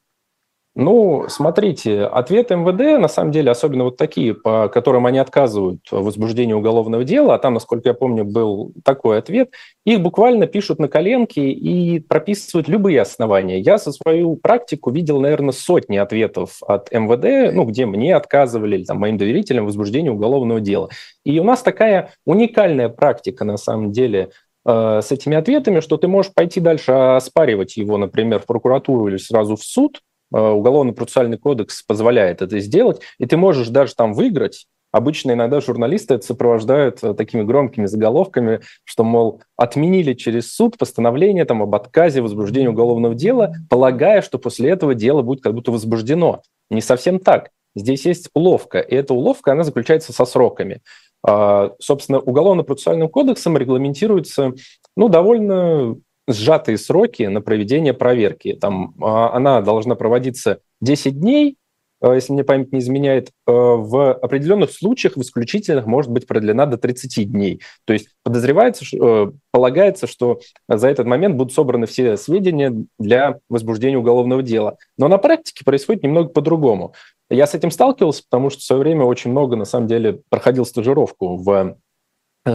Ну, 0.76 1.26
смотрите, 1.28 2.02
ответы 2.02 2.56
МВД, 2.56 3.00
на 3.00 3.06
самом 3.06 3.30
деле, 3.30 3.52
особенно 3.52 3.84
вот 3.84 3.96
такие, 3.96 4.34
по 4.34 4.68
которым 4.68 5.06
они 5.06 5.18
отказывают 5.18 5.80
в 5.88 6.02
возбуждении 6.02 6.52
уголовного 6.52 7.04
дела, 7.04 7.36
а 7.36 7.38
там, 7.38 7.54
насколько 7.54 7.90
я 7.90 7.94
помню, 7.94 8.24
был 8.24 8.72
такой 8.84 9.18
ответ, 9.18 9.52
их 9.86 10.00
буквально 10.00 10.48
пишут 10.48 10.80
на 10.80 10.88
коленке 10.88 11.48
и 11.48 12.00
прописывают 12.00 12.66
любые 12.66 13.00
основания. 13.02 13.60
Я 13.60 13.78
со 13.78 13.92
свою 13.92 14.34
практику 14.34 14.90
видел, 14.90 15.20
наверное, 15.20 15.52
сотни 15.52 15.96
ответов 15.96 16.58
от 16.66 16.90
МВД, 16.90 17.54
ну, 17.54 17.66
где 17.66 17.86
мне 17.86 18.16
отказывали, 18.16 18.78
или 18.78 18.84
там, 18.84 18.98
моим 18.98 19.16
доверителям 19.16 19.64
в 19.64 19.68
возбуждении 19.68 20.10
уголовного 20.10 20.60
дела. 20.60 20.88
И 21.24 21.38
у 21.38 21.44
нас 21.44 21.62
такая 21.62 22.10
уникальная 22.26 22.88
практика, 22.88 23.44
на 23.44 23.58
самом 23.58 23.92
деле, 23.92 24.30
э, 24.66 25.00
с 25.04 25.12
этими 25.12 25.36
ответами, 25.36 25.78
что 25.78 25.98
ты 25.98 26.08
можешь 26.08 26.34
пойти 26.34 26.58
дальше 26.58 26.90
оспаривать 26.90 27.76
его, 27.76 27.96
например, 27.96 28.40
в 28.40 28.46
прокуратуру 28.46 29.06
или 29.06 29.18
сразу 29.18 29.54
в 29.54 29.62
суд, 29.62 30.00
Уголовно-процессуальный 30.40 31.38
кодекс 31.38 31.82
позволяет 31.82 32.42
это 32.42 32.58
сделать, 32.58 33.00
и 33.18 33.26
ты 33.26 33.36
можешь 33.36 33.68
даже 33.68 33.94
там 33.94 34.14
выиграть. 34.14 34.66
Обычно 34.94 35.32
иногда 35.32 35.60
журналисты 35.60 36.14
это 36.14 36.24
сопровождают 36.24 37.02
э, 37.02 37.14
такими 37.14 37.42
громкими 37.42 37.86
заголовками, 37.86 38.60
что, 38.84 39.02
мол, 39.02 39.42
отменили 39.56 40.14
через 40.14 40.54
суд 40.54 40.78
постановление 40.78 41.44
там, 41.44 41.62
об 41.64 41.74
отказе 41.74 42.22
возбуждения 42.22 42.70
уголовного 42.70 43.16
дела, 43.16 43.52
полагая, 43.68 44.22
что 44.22 44.38
после 44.38 44.70
этого 44.70 44.94
дело 44.94 45.22
будет 45.22 45.42
как 45.42 45.52
будто 45.52 45.72
возбуждено. 45.72 46.42
Не 46.70 46.80
совсем 46.80 47.18
так. 47.18 47.50
Здесь 47.74 48.06
есть 48.06 48.28
уловка, 48.34 48.78
и 48.78 48.94
эта 48.94 49.14
уловка, 49.14 49.50
она 49.50 49.64
заключается 49.64 50.12
со 50.12 50.24
сроками. 50.24 50.80
А, 51.26 51.72
собственно, 51.80 52.20
Уголовно-процессуальным 52.20 53.08
кодексом 53.08 53.56
регламентируется 53.56 54.52
ну, 54.96 55.08
довольно 55.08 55.96
сжатые 56.26 56.78
сроки 56.78 57.24
на 57.24 57.40
проведение 57.40 57.94
проверки. 57.94 58.54
Там 58.54 58.94
а, 59.00 59.34
она 59.34 59.60
должна 59.60 59.94
проводиться 59.94 60.60
10 60.80 61.20
дней, 61.20 61.56
а, 62.04 62.14
если 62.14 62.32
мне 62.32 62.44
память 62.44 62.72
не 62.72 62.80
изменяет, 62.80 63.30
а, 63.46 63.52
в 63.52 64.12
определенных 64.12 64.70
случаях, 64.70 65.16
в 65.16 65.22
исключительных, 65.22 65.86
может 65.86 66.10
быть 66.10 66.26
продлена 66.26 66.66
до 66.66 66.76
30 66.76 67.24
дней. 67.24 67.60
То 67.86 67.92
есть 67.92 68.08
подозревается, 68.22 68.84
э, 68.94 69.32
полагается, 69.50 70.06
что 70.06 70.40
за 70.68 70.88
этот 70.88 71.06
момент 71.06 71.36
будут 71.36 71.54
собраны 71.54 71.86
все 71.86 72.16
сведения 72.16 72.74
для 72.98 73.38
возбуждения 73.48 73.98
уголовного 73.98 74.42
дела. 74.42 74.76
Но 74.98 75.08
на 75.08 75.18
практике 75.18 75.64
происходит 75.64 76.02
немного 76.02 76.28
по-другому. 76.28 76.94
Я 77.30 77.46
с 77.46 77.54
этим 77.54 77.70
сталкивался, 77.70 78.22
потому 78.28 78.50
что 78.50 78.60
в 78.60 78.64
свое 78.64 78.82
время 78.82 79.04
очень 79.04 79.30
много, 79.30 79.56
на 79.56 79.64
самом 79.64 79.86
деле, 79.86 80.20
проходил 80.28 80.66
стажировку 80.66 81.36
в 81.36 81.76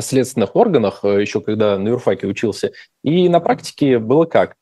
следственных 0.01 0.55
органах, 0.55 0.99
э, 1.03 1.21
еще 1.21 1.41
когда 1.41 1.77
на 1.77 1.89
юрфаке 1.89 2.27
учился. 2.27 2.71
И 3.03 3.27
на 3.29 3.39
практике 3.39 3.99
было 3.99 4.25
как? 4.25 4.55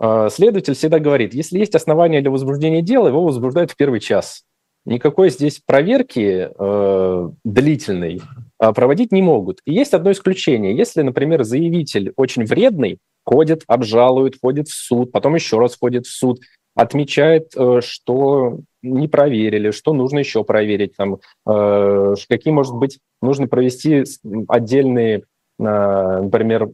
Э, 0.00 0.28
следователь 0.30 0.74
всегда 0.74 0.98
говорит, 0.98 1.34
если 1.34 1.58
есть 1.58 1.74
основания 1.74 2.20
для 2.20 2.30
возбуждения 2.30 2.82
дела, 2.82 3.08
его 3.08 3.24
возбуждают 3.24 3.70
в 3.70 3.76
первый 3.76 4.00
час. 4.00 4.44
Никакой 4.84 5.30
здесь 5.30 5.60
проверки 5.64 6.48
э, 6.58 7.28
длительной 7.44 8.22
э, 8.60 8.72
проводить 8.72 9.12
не 9.12 9.20
могут. 9.20 9.60
И 9.66 9.74
есть 9.74 9.92
одно 9.92 10.12
исключение. 10.12 10.76
Если, 10.76 11.02
например, 11.02 11.44
заявитель 11.44 12.12
очень 12.16 12.44
вредный, 12.44 12.98
ходит, 13.24 13.64
обжалует, 13.66 14.38
ходит 14.40 14.68
в 14.68 14.74
суд, 14.74 15.12
потом 15.12 15.34
еще 15.34 15.58
раз 15.58 15.76
ходит 15.76 16.06
в 16.06 16.10
суд, 16.10 16.40
отмечает, 16.78 17.54
э, 17.56 17.80
что 17.82 18.60
не 18.82 19.08
проверили, 19.08 19.72
что 19.72 19.92
нужно 19.92 20.20
еще 20.20 20.44
проверить, 20.44 20.94
там, 20.96 21.18
э, 21.44 22.14
какие, 22.28 22.54
может 22.54 22.74
быть, 22.76 23.00
нужно 23.20 23.48
провести 23.48 24.04
отдельные, 24.46 25.16
э, 25.18 25.22
например, 25.58 26.70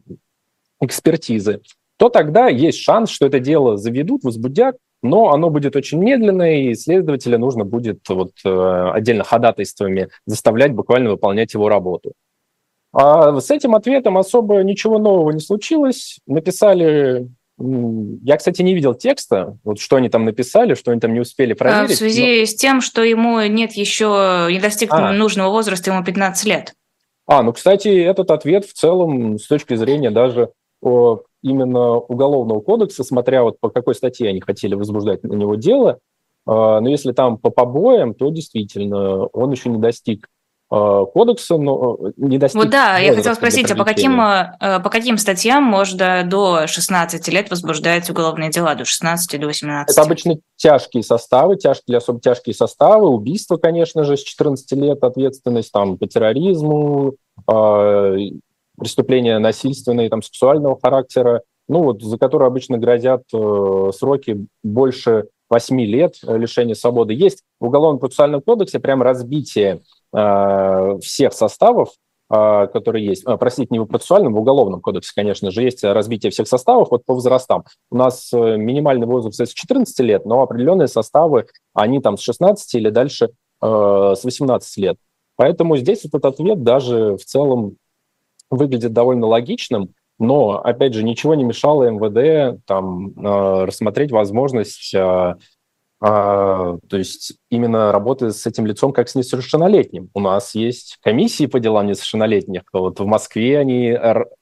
экспертизы, 0.79 1.61
то 1.97 2.09
тогда 2.09 2.49
есть 2.49 2.81
шанс, 2.81 3.09
что 3.09 3.25
это 3.25 3.39
дело 3.39 3.77
заведут, 3.77 4.23
возбудят, 4.23 4.77
но 5.01 5.31
оно 5.31 5.49
будет 5.49 5.75
очень 5.75 5.97
медленное, 5.97 6.57
и 6.57 6.75
следователя 6.75 7.39
нужно 7.39 7.65
будет 7.65 8.07
вот, 8.07 8.31
отдельно 8.43 9.23
ходатайствами 9.23 10.09
заставлять 10.27 10.73
буквально 10.73 11.11
выполнять 11.11 11.53
его 11.53 11.67
работу. 11.67 12.13
А 12.93 13.39
с 13.39 13.49
этим 13.49 13.73
ответом 13.75 14.17
особо 14.17 14.61
ничего 14.63 14.99
нового 14.99 15.31
не 15.31 15.39
случилось. 15.39 16.19
Написали 16.27 17.27
Я, 17.57 18.35
кстати, 18.35 18.61
не 18.61 18.73
видел 18.73 18.93
текста, 18.93 19.57
вот 19.63 19.79
что 19.79 19.95
они 19.95 20.09
там 20.09 20.25
написали, 20.25 20.73
что 20.73 20.91
они 20.91 20.99
там 20.99 21.13
не 21.13 21.21
успели 21.21 21.53
а, 21.53 21.55
проверить. 21.55 21.91
В 21.91 21.97
связи 21.97 22.41
но... 22.41 22.45
с 22.45 22.55
тем, 22.55 22.81
что 22.81 23.01
ему 23.03 23.39
нет 23.41 23.73
еще, 23.73 24.47
не 24.51 24.59
достиг 24.59 24.91
а. 24.91 25.13
нужного 25.13 25.51
возраста, 25.51 25.91
ему 25.91 26.03
15 26.03 26.45
лет. 26.45 26.73
А, 27.27 27.41
ну, 27.43 27.53
кстати, 27.53 27.87
этот 27.87 28.29
ответ 28.31 28.65
в 28.65 28.73
целом 28.73 29.39
с 29.39 29.47
точки 29.47 29.75
зрения 29.75 30.11
даже 30.11 30.51
о, 30.81 31.21
именно 31.41 31.93
уголовного 31.93 32.59
кодекса, 32.59 33.03
смотря 33.03 33.43
вот 33.43 33.59
по 33.59 33.69
какой 33.69 33.95
статье 33.95 34.29
они 34.29 34.41
хотели 34.41 34.75
возбуждать 34.75 35.23
на 35.23 35.33
него 35.33 35.55
дело, 35.55 35.99
а, 36.45 36.81
но 36.81 36.89
если 36.89 37.13
там 37.13 37.37
по 37.37 37.49
побоям, 37.49 38.13
то 38.13 38.29
действительно 38.29 39.27
он 39.27 39.51
еще 39.51 39.69
не 39.69 39.77
достиг 39.77 40.27
кодекса, 40.69 41.57
но 41.57 41.97
э, 41.99 42.11
не 42.17 42.37
достиг... 42.37 42.59
Вот 42.59 42.71
да, 42.71 42.97
я 42.97 43.13
хотела 43.13 43.35
спросить, 43.35 43.69
а 43.69 43.75
по 43.75 43.85
каким, 43.85 44.19
э, 44.19 44.79
по 44.83 44.89
каким 44.89 45.17
статьям 45.17 45.63
можно 45.63 46.23
до 46.23 46.65
16 46.67 47.27
лет 47.27 47.49
возбуждать 47.51 48.09
уголовные 48.09 48.49
дела, 48.49 48.73
до 48.75 48.83
16 48.83 49.39
до 49.39 49.47
18? 49.47 49.95
Это 49.95 50.01
обычно 50.01 50.37
тяжкие 50.55 51.03
составы, 51.03 51.57
тяжкие, 51.57 51.97
особо 51.97 52.19
тяжкие 52.19 52.55
составы, 52.55 53.07
убийство, 53.07 53.57
конечно 53.57 54.03
же, 54.03 54.17
с 54.17 54.23
14 54.23 54.71
лет 54.73 55.03
ответственность 55.03 55.71
там, 55.71 55.97
по 55.97 56.07
терроризму, 56.07 57.15
э, 57.51 58.15
преступления 58.77 59.37
насильственные, 59.37 60.09
там, 60.09 60.23
сексуального 60.23 60.79
характера, 60.81 61.41
ну 61.67 61.83
вот, 61.83 62.01
за 62.01 62.17
которые 62.17 62.47
обычно 62.47 62.77
грозят 62.77 63.23
э, 63.33 63.91
сроки 63.95 64.45
больше 64.63 65.25
8 65.49 65.79
лет 65.81 66.15
лишения 66.23 66.73
свободы. 66.75 67.13
Есть 67.13 67.43
в 67.59 67.65
Уголовном 67.65 67.99
процессуальном 67.99 68.41
кодексе 68.41 68.79
прям 68.79 69.01
разбитие 69.01 69.75
э, 69.75 69.79
всех 70.15 71.33
составов, 71.33 71.89
э, 72.29 72.67
которые 72.67 73.05
есть. 73.05 73.23
Э, 73.27 73.37
простите, 73.37 73.67
не 73.71 73.79
в 73.79 73.85
процессуальном, 73.85 74.33
в 74.33 74.39
Уголовном 74.39 74.81
кодексе, 74.81 75.11
конечно 75.15 75.51
же, 75.51 75.63
есть 75.63 75.83
разбитие 75.83 76.31
всех 76.31 76.47
составов 76.47 76.89
вот 76.91 77.05
по 77.05 77.13
возрастам. 77.13 77.65
У 77.91 77.97
нас 77.97 78.31
э, 78.33 78.57
минимальный 78.57 79.07
возраст 79.07 79.39
с 79.39 79.53
14 79.53 79.99
лет, 79.99 80.25
но 80.25 80.41
определенные 80.41 80.87
составы, 80.87 81.47
они 81.73 81.99
там 81.99 82.17
с 82.17 82.21
16 82.21 82.75
или 82.75 82.89
дальше 82.89 83.31
э, 83.61 84.13
с 84.17 84.23
18 84.23 84.77
лет. 84.77 84.97
Поэтому 85.35 85.77
здесь 85.77 86.05
этот 86.05 86.25
ответ 86.25 86.63
даже 86.63 87.17
в 87.17 87.25
целом 87.25 87.77
выглядит 88.49 88.93
довольно 88.93 89.27
логичным. 89.27 89.93
Но, 90.17 90.61
опять 90.61 90.93
же, 90.93 91.03
ничего 91.03 91.35
не 91.35 91.43
мешало 91.43 91.89
МВД 91.89 92.63
там, 92.65 93.09
э, 93.09 93.65
рассмотреть 93.65 94.11
возможность 94.11 94.93
э, 94.93 95.35
то 96.05 96.97
есть 96.97 97.33
именно 97.49 97.91
работы 97.91 98.29
с 98.29 98.45
этим 98.45 98.67
лицом 98.67 98.93
как 98.93 99.09
с 99.09 99.15
несовершеннолетним. 99.15 100.09
У 100.13 100.19
нас 100.19 100.53
есть 100.53 100.97
комиссии 101.01 101.47
по 101.47 101.59
делам 101.59 101.87
несовершеннолетних. 101.87 102.61
Вот 102.73 102.99
в 102.99 103.05
Москве 103.05 103.57
они 103.57 103.97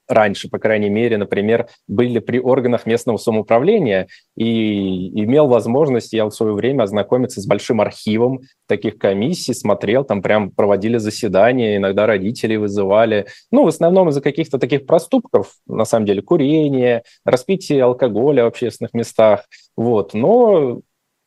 раньше, 0.09 0.49
по 0.49 0.59
крайней 0.59 0.89
мере, 0.89 1.17
например, 1.17 1.67
были 1.87 2.19
при 2.19 2.37
органах 2.39 2.85
местного 2.85 3.15
самоуправления 3.15 4.07
и 4.35 5.07
имел 5.23 5.47
возможность 5.47 6.11
я 6.11 6.25
в 6.25 6.31
свое 6.31 6.53
время 6.53 6.83
ознакомиться 6.83 7.39
с 7.39 7.47
большим 7.47 7.79
архивом 7.79 8.41
таких 8.67 8.97
комиссий, 8.97 9.53
смотрел, 9.53 10.03
там 10.03 10.21
прям 10.21 10.51
проводили 10.51 10.97
заседания, 10.97 11.77
иногда 11.77 12.05
родителей 12.05 12.57
вызывали. 12.57 13.27
Ну, 13.51 13.63
в 13.63 13.67
основном 13.69 14.09
из-за 14.09 14.19
каких-то 14.19 14.59
таких 14.59 14.85
проступков, 14.85 15.53
на 15.65 15.85
самом 15.85 16.07
деле, 16.07 16.21
курение, 16.21 17.03
распитие 17.23 17.83
алкоголя 17.83 18.43
в 18.43 18.47
общественных 18.47 18.93
местах. 18.93 19.45
Вот. 19.77 20.13
Но 20.13 20.81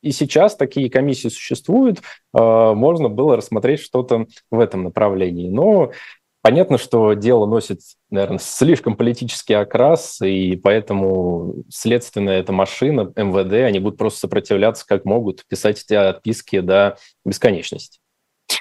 и 0.07 0.13
сейчас 0.13 0.55
такие 0.55 0.89
комиссии 0.89 1.29
существуют, 1.29 2.01
а, 2.33 2.75
можно 2.75 3.09
было 3.09 3.37
рассмотреть 3.37 3.81
что-то 3.81 4.27
в 4.51 4.61
этом 4.61 4.85
направлении. 4.85 5.51
Но 5.51 5.91
понятно, 6.43 6.79
что 6.79 7.15
дело 7.15 7.47
носит, 7.47 7.81
наверное, 8.09 8.39
слишком 8.39 8.97
политический 8.97 9.55
окрас, 9.55 10.21
и 10.23 10.55
поэтому 10.55 11.57
следственная 11.69 12.39
эта 12.39 12.53
машина, 12.53 13.13
МВД, 13.17 13.55
они 13.67 13.81
будут 13.81 13.99
просто 13.99 14.21
сопротивляться 14.21 14.87
как 14.87 15.05
могут, 15.05 15.45
писать 15.49 15.83
эти 15.83 15.95
отписки 15.95 16.61
до 16.61 16.99
бесконечности. 17.25 17.99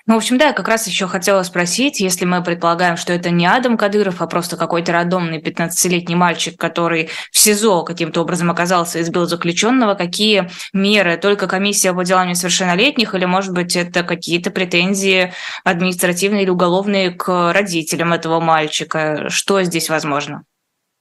Ну, 0.08 0.14
в 0.14 0.18
общем, 0.18 0.38
да, 0.38 0.48
я 0.48 0.54
как 0.54 0.68
раз 0.68 0.88
еще 0.88 1.08
хотела 1.08 1.42
спросить, 1.44 2.00
если 2.00 2.26
мы 2.26 2.44
предполагаем, 2.44 2.96
что 2.96 3.12
это 3.12 3.32
не 3.32 3.48
Адам 3.48 3.76
Кадыров, 3.76 4.22
а 4.22 4.28
просто 4.28 4.56
какой-то 4.56 4.92
рандомный 4.92 5.42
15-летний 5.42 6.16
мальчик, 6.16 6.60
который 6.60 7.10
в 7.32 7.40
СИЗО 7.40 7.84
каким-то 7.84 8.22
образом 8.22 8.52
оказался 8.52 9.00
и 9.00 9.02
избил 9.02 9.26
заключенного, 9.26 9.96
какие 9.96 10.50
меры? 10.74 11.18
Только 11.18 11.48
комиссия 11.48 11.92
по 11.94 12.04
делам 12.04 12.28
несовершеннолетних 12.30 13.16
или, 13.16 13.26
может 13.26 13.54
быть, 13.54 13.76
это 13.76 14.04
какие-то 14.04 14.52
претензии 14.52 15.34
административные 15.64 16.44
или 16.44 16.50
уголовные 16.52 17.12
к 17.12 17.52
родителям 17.52 18.14
этого 18.14 18.40
мальчика? 18.40 19.30
Что 19.30 19.64
здесь 19.64 19.90
возможно? 19.90 20.44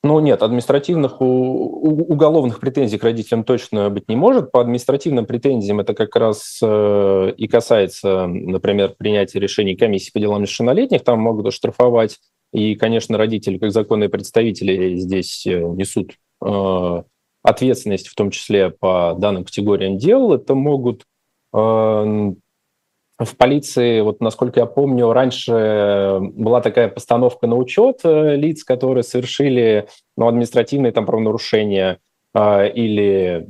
Ну 0.04 0.20
нет, 0.20 0.42
административных 0.42 1.22
у, 1.22 1.24
у, 1.24 2.12
уголовных 2.12 2.60
претензий 2.60 2.98
к 2.98 3.04
родителям 3.04 3.42
точно 3.42 3.88
быть 3.88 4.06
не 4.06 4.16
может. 4.16 4.52
По 4.52 4.60
административным 4.60 5.24
претензиям 5.24 5.80
это 5.80 5.94
как 5.94 6.14
раз 6.14 6.60
э, 6.62 7.32
и 7.34 7.48
касается, 7.48 8.26
например, 8.26 8.96
принятия 8.98 9.40
решений 9.40 9.76
комиссии 9.76 10.12
по 10.12 10.20
делам 10.20 10.42
несовершеннолетних. 10.42 11.04
Там 11.04 11.20
могут 11.20 11.46
оштрафовать. 11.46 12.18
И, 12.52 12.74
конечно, 12.74 13.16
родители, 13.16 13.56
как 13.56 13.72
законные 13.72 14.10
представители, 14.10 14.96
здесь 14.96 15.46
э, 15.46 15.58
несут 15.58 16.12
э, 16.44 17.02
ответственность, 17.42 18.08
в 18.08 18.14
том 18.14 18.30
числе 18.30 18.68
по 18.68 19.16
данным 19.18 19.46
категориям 19.46 19.96
дел. 19.96 20.34
Это 20.34 20.54
могут 20.54 21.04
э, 21.54 22.32
в 23.18 23.36
полиции, 23.36 24.00
вот 24.00 24.20
насколько 24.20 24.60
я 24.60 24.66
помню, 24.66 25.12
раньше 25.12 26.18
была 26.20 26.60
такая 26.60 26.88
постановка 26.88 27.46
на 27.46 27.56
учет 27.56 28.00
э, 28.02 28.34
лиц, 28.34 28.64
которые 28.64 29.04
совершили 29.04 29.88
ну, 30.16 30.26
административные 30.26 30.90
там 30.90 31.06
правонарушения 31.06 32.00
э, 32.34 32.70
или 32.72 33.46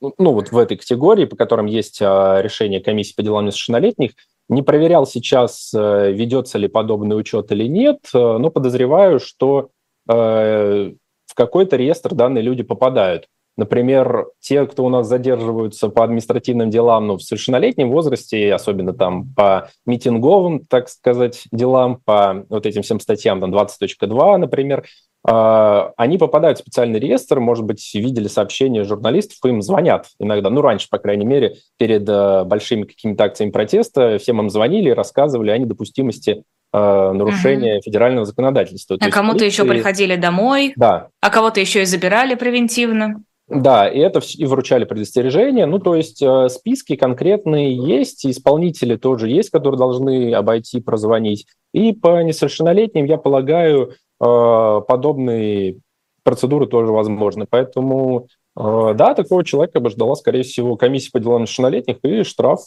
ну, 0.00 0.14
ну, 0.18 0.32
вот 0.32 0.50
в 0.50 0.58
этой 0.58 0.76
категории, 0.76 1.26
по 1.26 1.36
которым 1.36 1.66
есть 1.66 2.00
э, 2.00 2.38
решение 2.42 2.80
комиссии 2.80 3.14
по 3.14 3.22
делам 3.22 3.46
несовершеннолетних, 3.46 4.12
не 4.48 4.62
проверял 4.62 5.06
сейчас, 5.06 5.72
э, 5.74 6.12
ведется 6.12 6.58
ли 6.58 6.68
подобный 6.68 7.18
учет 7.18 7.52
или 7.52 7.68
нет, 7.68 7.98
э, 8.14 8.18
но 8.18 8.50
подозреваю, 8.50 9.20
что 9.20 9.70
э, 10.08 10.92
в 11.26 11.34
какой-то 11.34 11.76
реестр 11.76 12.14
данные 12.14 12.42
люди 12.42 12.62
попадают. 12.62 13.26
Например, 13.58 14.28
те, 14.38 14.64
кто 14.66 14.84
у 14.84 14.88
нас 14.88 15.08
задерживаются 15.08 15.88
по 15.88 16.04
административным 16.04 16.70
делам 16.70 17.08
ну, 17.08 17.16
в 17.16 17.22
совершеннолетнем 17.22 17.90
возрасте, 17.90 18.54
особенно 18.54 18.92
там 18.92 19.34
по 19.34 19.68
митинговым, 19.84 20.64
так 20.64 20.88
сказать, 20.88 21.42
делам, 21.50 22.00
по 22.04 22.46
вот 22.48 22.66
этим 22.66 22.82
всем 22.82 23.00
статьям, 23.00 23.40
там 23.40 23.52
20.2, 23.52 24.36
например, 24.36 24.84
а, 25.26 25.92
они 25.96 26.18
попадают 26.18 26.58
в 26.58 26.60
специальный 26.60 27.00
реестр, 27.00 27.40
может 27.40 27.64
быть, 27.64 27.92
видели 27.94 28.28
сообщения 28.28 28.84
журналистов, 28.84 29.38
им 29.44 29.60
звонят 29.60 30.06
иногда, 30.20 30.50
ну, 30.50 30.60
раньше, 30.60 30.86
по 30.88 30.98
крайней 30.98 31.26
мере, 31.26 31.56
перед 31.78 32.08
э, 32.08 32.44
большими 32.44 32.84
какими-то 32.84 33.24
акциями 33.24 33.50
протеста, 33.50 34.18
всем 34.18 34.40
им 34.40 34.50
звонили 34.50 34.90
и 34.90 34.94
рассказывали 34.94 35.50
о 35.50 35.58
недопустимости 35.58 36.44
э, 36.72 37.12
нарушения 37.12 37.78
угу. 37.78 37.82
федерального 37.82 38.24
законодательства. 38.24 38.96
А 39.00 39.10
кому-то 39.10 39.44
еще 39.44 39.64
приходили 39.64 40.14
домой, 40.14 40.74
да. 40.76 41.08
а 41.20 41.30
кого-то 41.30 41.58
еще 41.58 41.82
и 41.82 41.86
забирали 41.86 42.36
превентивно. 42.36 43.24
Да, 43.48 43.88
и 43.88 43.98
это 43.98 44.20
и 44.36 44.44
вручали 44.44 44.84
предостережения. 44.84 45.64
Ну, 45.64 45.78
то 45.78 45.94
есть 45.94 46.22
э, 46.22 46.48
списки 46.50 46.96
конкретные 46.96 47.74
есть, 47.74 48.26
исполнители 48.26 48.96
тоже 48.96 49.30
есть, 49.30 49.48
которые 49.48 49.78
должны 49.78 50.34
обойти, 50.34 50.80
прозвонить. 50.80 51.46
И 51.72 51.94
по 51.94 52.22
несовершеннолетним, 52.22 53.06
я 53.06 53.16
полагаю, 53.16 53.92
э, 53.92 54.80
подобные 54.86 55.78
процедуры 56.24 56.66
тоже 56.66 56.92
возможны. 56.92 57.46
Поэтому, 57.48 58.26
э, 58.54 58.94
да, 58.94 59.14
такого 59.14 59.42
человека 59.44 59.80
бы 59.80 59.88
ждала, 59.88 60.14
скорее 60.14 60.42
всего, 60.42 60.76
комиссия 60.76 61.10
по 61.10 61.18
делам 61.18 61.42
несовершеннолетних 61.42 61.96
и 62.02 62.24
штраф, 62.24 62.60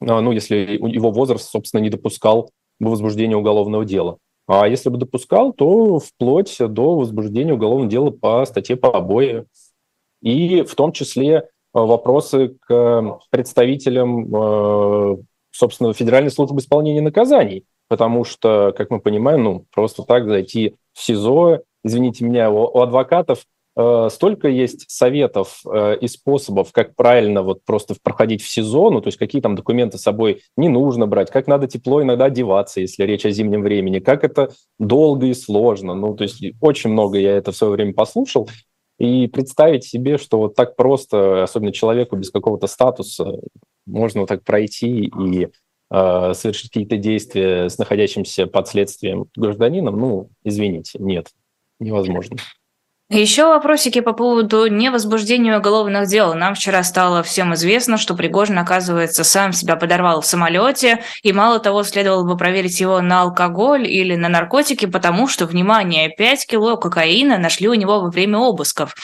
ну, 0.00 0.30
если 0.30 0.78
его 0.80 1.10
возраст, 1.10 1.50
собственно, 1.50 1.80
не 1.80 1.90
допускал 1.90 2.50
возбуждения 2.78 3.36
уголовного 3.36 3.84
дела. 3.84 4.18
А 4.48 4.66
если 4.66 4.88
бы 4.88 4.96
допускал, 4.96 5.52
то 5.52 5.98
вплоть 5.98 6.56
до 6.58 6.96
возбуждения 6.96 7.52
уголовного 7.52 7.90
дела 7.90 8.10
по 8.10 8.44
статье 8.46 8.76
по 8.76 8.96
обои. 8.96 9.44
И 10.22 10.62
в 10.62 10.74
том 10.74 10.92
числе 10.92 11.34
э, 11.34 11.42
вопросы 11.74 12.56
к 12.66 13.18
представителям, 13.30 14.34
э, 14.34 15.16
собственно, 15.50 15.92
Федеральной 15.92 16.30
службы 16.30 16.60
исполнения 16.60 17.02
наказаний. 17.02 17.66
Потому 17.88 18.24
что, 18.24 18.72
как 18.76 18.90
мы 18.90 19.00
понимаем, 19.00 19.44
ну, 19.44 19.66
просто 19.70 20.02
так 20.02 20.26
зайти 20.26 20.76
в 20.94 21.02
СИЗО, 21.02 21.60
извините 21.84 22.24
меня, 22.24 22.50
у 22.50 22.80
адвокатов 22.80 23.44
столько 24.10 24.48
есть 24.48 24.90
советов 24.90 25.60
э, 25.64 25.98
и 26.00 26.08
способов, 26.08 26.72
как 26.72 26.96
правильно 26.96 27.42
вот 27.42 27.64
просто 27.64 27.94
проходить 28.02 28.42
в 28.42 28.48
сезон, 28.48 28.94
ну, 28.94 29.00
то 29.00 29.08
есть 29.08 29.18
какие 29.18 29.40
там 29.40 29.54
документы 29.54 29.98
с 29.98 30.02
собой 30.02 30.42
не 30.56 30.68
нужно 30.68 31.06
брать, 31.06 31.30
как 31.30 31.46
надо 31.46 31.68
тепло 31.68 32.02
иногда 32.02 32.24
одеваться, 32.24 32.80
если 32.80 33.04
речь 33.04 33.24
о 33.24 33.30
зимнем 33.30 33.62
времени, 33.62 34.00
как 34.00 34.24
это 34.24 34.50
долго 34.80 35.26
и 35.26 35.34
сложно. 35.34 35.94
Ну, 35.94 36.16
то 36.16 36.24
есть 36.24 36.42
очень 36.60 36.90
много 36.90 37.18
я 37.18 37.36
это 37.36 37.52
в 37.52 37.56
свое 37.56 37.72
время 37.74 37.94
послушал, 37.94 38.48
и 38.98 39.28
представить 39.28 39.84
себе, 39.84 40.18
что 40.18 40.38
вот 40.38 40.56
так 40.56 40.74
просто, 40.74 41.44
особенно 41.44 41.72
человеку 41.72 42.16
без 42.16 42.30
какого-то 42.30 42.66
статуса, 42.66 43.38
можно 43.86 44.20
вот 44.20 44.28
так 44.28 44.42
пройти 44.42 45.04
и 45.04 45.48
э, 45.90 46.34
совершить 46.34 46.70
какие-то 46.70 46.96
действия 46.96 47.68
с 47.68 47.78
находящимся 47.78 48.48
под 48.48 48.66
следствием 48.66 49.26
гражданином, 49.36 49.98
ну, 49.98 50.30
извините, 50.42 50.98
нет, 50.98 51.28
невозможно. 51.78 52.38
Еще 53.10 53.46
вопросики 53.46 54.00
по 54.00 54.12
поводу 54.12 54.66
невозбуждения 54.66 55.56
уголовных 55.56 56.08
дел. 56.08 56.34
Нам 56.34 56.54
вчера 56.54 56.82
стало 56.82 57.22
всем 57.22 57.54
известно, 57.54 57.96
что 57.96 58.14
Пригожин, 58.14 58.58
оказывается, 58.58 59.24
сам 59.24 59.54
себя 59.54 59.76
подорвал 59.76 60.20
в 60.20 60.26
самолете, 60.26 61.02
и 61.22 61.32
мало 61.32 61.58
того, 61.58 61.84
следовало 61.84 62.24
бы 62.24 62.36
проверить 62.36 62.80
его 62.80 63.00
на 63.00 63.22
алкоголь 63.22 63.86
или 63.86 64.14
на 64.14 64.28
наркотики, 64.28 64.84
потому 64.84 65.26
что, 65.26 65.46
внимание, 65.46 66.10
5 66.10 66.46
кило 66.46 66.76
кокаина 66.76 67.38
нашли 67.38 67.66
у 67.66 67.72
него 67.72 67.98
во 67.98 68.10
время 68.10 68.40
обысков. 68.40 68.94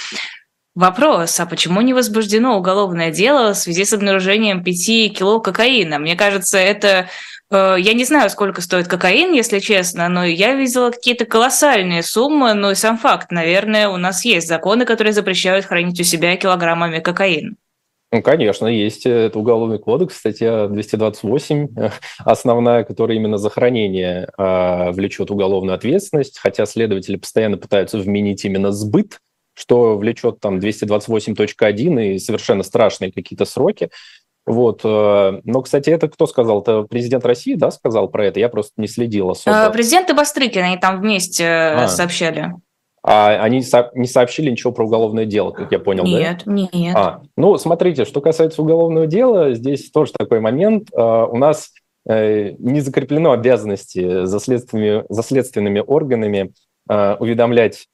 Вопрос, 0.74 1.40
а 1.40 1.46
почему 1.46 1.80
не 1.80 1.94
возбуждено 1.94 2.59
уголовное 2.59 3.11
дело 3.11 3.55
в 3.55 3.57
связи 3.57 3.86
с 3.86 3.94
обнаружением 3.94 4.62
5 4.62 5.16
кило 5.16 5.40
кокаина? 5.40 5.98
Мне 5.98 6.14
кажется, 6.14 6.59
это 6.59 7.07
я 7.51 7.92
не 7.92 8.05
знаю, 8.05 8.30
сколько 8.30 8.61
стоит 8.61 8.88
кокаин, 8.88 9.32
если 9.32 9.59
честно, 9.59 10.09
но 10.09 10.24
я 10.24 10.55
видела 10.55 10.90
какие-то 10.90 11.24
колоссальные 11.24 12.03
суммы, 12.03 12.55
но 12.55 12.70
и 12.70 12.74
сам 12.74 12.99
факт, 12.99 13.30
наверное, 13.30 13.88
у 13.88 13.97
нас 13.97 14.24
есть 14.24 14.49
законы, 14.49 14.84
которые 14.84 15.12
запрещают 15.12 15.66
хранить 15.66 16.01
у 16.01 16.05
себя 16.05 16.36
килограммами 16.36 17.01
кокаин. 17.01 17.57
Ну, 18.14 18.22
конечно, 18.22 18.68
есть. 18.68 19.07
Это 19.07 19.36
уголовный 19.36 19.80
кодекс, 19.80 20.18
статья 20.18 20.68
228, 20.68 21.68
основная, 22.18 22.84
которая 22.84 23.16
именно 23.16 23.38
за 23.38 23.51
хранение 23.51 24.28
э, 24.38 24.90
влечет 24.92 25.32
уголовную 25.32 25.74
ответственность, 25.74 26.38
хотя 26.38 26.64
следователи 26.64 27.16
постоянно 27.16 27.57
пытаются 27.57 27.99
вменить 27.99 28.45
именно 28.45 28.70
сбыт, 28.70 29.18
что 29.55 29.97
влечет 29.99 30.38
там 30.38 30.61
228.1 30.61 32.14
и 32.14 32.18
совершенно 32.20 32.62
страшные 32.62 33.11
какие-то 33.11 33.47
сроки. 33.47 33.90
Вот. 34.47 34.82
Э, 34.84 35.40
но, 35.45 35.62
кстати, 35.62 35.90
это 35.90 36.09
кто 36.09 36.26
сказал? 36.26 36.61
Это 36.61 36.82
президент 36.82 37.24
России, 37.24 37.55
да, 37.55 37.70
сказал 37.70 38.09
про 38.09 38.26
это? 38.26 38.40
Я 38.40 38.49
просто 38.49 38.72
не 38.76 38.88
следил 38.88 39.30
особо. 39.30 39.57
Э, 39.57 39.72
президент 39.72 40.11
и 40.11 40.12
Бастрыкин, 40.12 40.62
они 40.62 40.76
там 40.76 41.01
вместе 41.01 41.45
э, 41.45 41.84
а. 41.84 41.88
сообщали. 41.88 42.53
А 43.03 43.28
они 43.42 43.62
не 43.95 44.07
сообщили 44.07 44.51
ничего 44.51 44.72
про 44.72 44.86
уголовное 44.86 45.26
дело, 45.26 45.51
как 45.51 45.70
я 45.72 45.78
понял, 45.78 46.05
нет, 46.05 46.42
да? 46.47 46.53
Нет, 46.53 46.72
нет. 46.72 46.97
А, 46.97 47.20
ну, 47.36 47.59
смотрите, 47.59 48.07
что 48.07 48.22
касается 48.22 48.62
уголовного 48.62 49.07
дела, 49.07 49.53
здесь 49.53 49.90
тоже 49.90 50.12
такой 50.12 50.40
момент. 50.40 50.88
У 50.95 51.36
нас 51.36 51.72
не 52.07 52.80
закреплено 52.80 53.32
обязанности 53.32 54.24
за, 54.24 54.40
следственными, 54.40 55.05
за 55.11 55.22
следственными 55.22 55.82
органами 55.86 56.55
уведомлять 56.88 57.88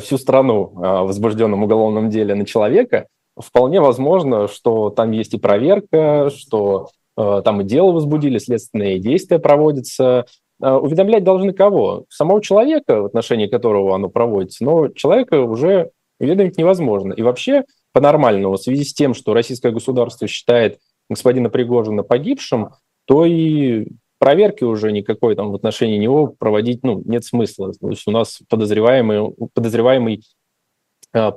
всю 0.00 0.18
страну 0.18 0.72
о 0.82 1.04
возбужденном 1.04 1.62
уголовном 1.62 2.10
деле 2.10 2.34
на 2.34 2.44
человека, 2.44 3.06
вполне 3.38 3.80
возможно, 3.80 4.48
что 4.48 4.90
там 4.90 5.10
есть 5.12 5.34
и 5.34 5.38
проверка, 5.38 6.30
что 6.30 6.88
э, 7.16 7.42
там 7.44 7.60
и 7.60 7.64
дело 7.64 7.92
возбудили, 7.92 8.38
следственные 8.38 8.98
действия 8.98 9.38
проводятся. 9.38 10.26
Э, 10.62 10.72
уведомлять 10.74 11.24
должны 11.24 11.52
кого? 11.52 12.04
Самого 12.08 12.42
человека, 12.42 13.02
в 13.02 13.06
отношении 13.06 13.46
которого 13.46 13.94
оно 13.94 14.08
проводится, 14.08 14.64
но 14.64 14.88
человека 14.88 15.42
уже 15.42 15.90
уведомить 16.18 16.56
невозможно. 16.56 17.12
И 17.12 17.22
вообще, 17.22 17.64
по-нормальному, 17.92 18.54
в 18.54 18.60
связи 18.60 18.84
с 18.84 18.94
тем, 18.94 19.14
что 19.14 19.34
российское 19.34 19.70
государство 19.70 20.26
считает 20.26 20.78
господина 21.08 21.50
Пригожина 21.50 22.02
погибшим, 22.02 22.70
то 23.06 23.24
и 23.24 23.86
проверки 24.18 24.64
уже 24.64 24.92
никакой 24.92 25.36
там 25.36 25.52
в 25.52 25.54
отношении 25.54 25.98
него 25.98 26.26
проводить 26.26 26.82
ну, 26.82 27.02
нет 27.04 27.24
смысла. 27.24 27.72
То 27.72 27.90
есть 27.90 28.06
у 28.06 28.10
нас 28.10 28.40
подозреваемый, 28.48 29.34
подозреваемый 29.54 30.22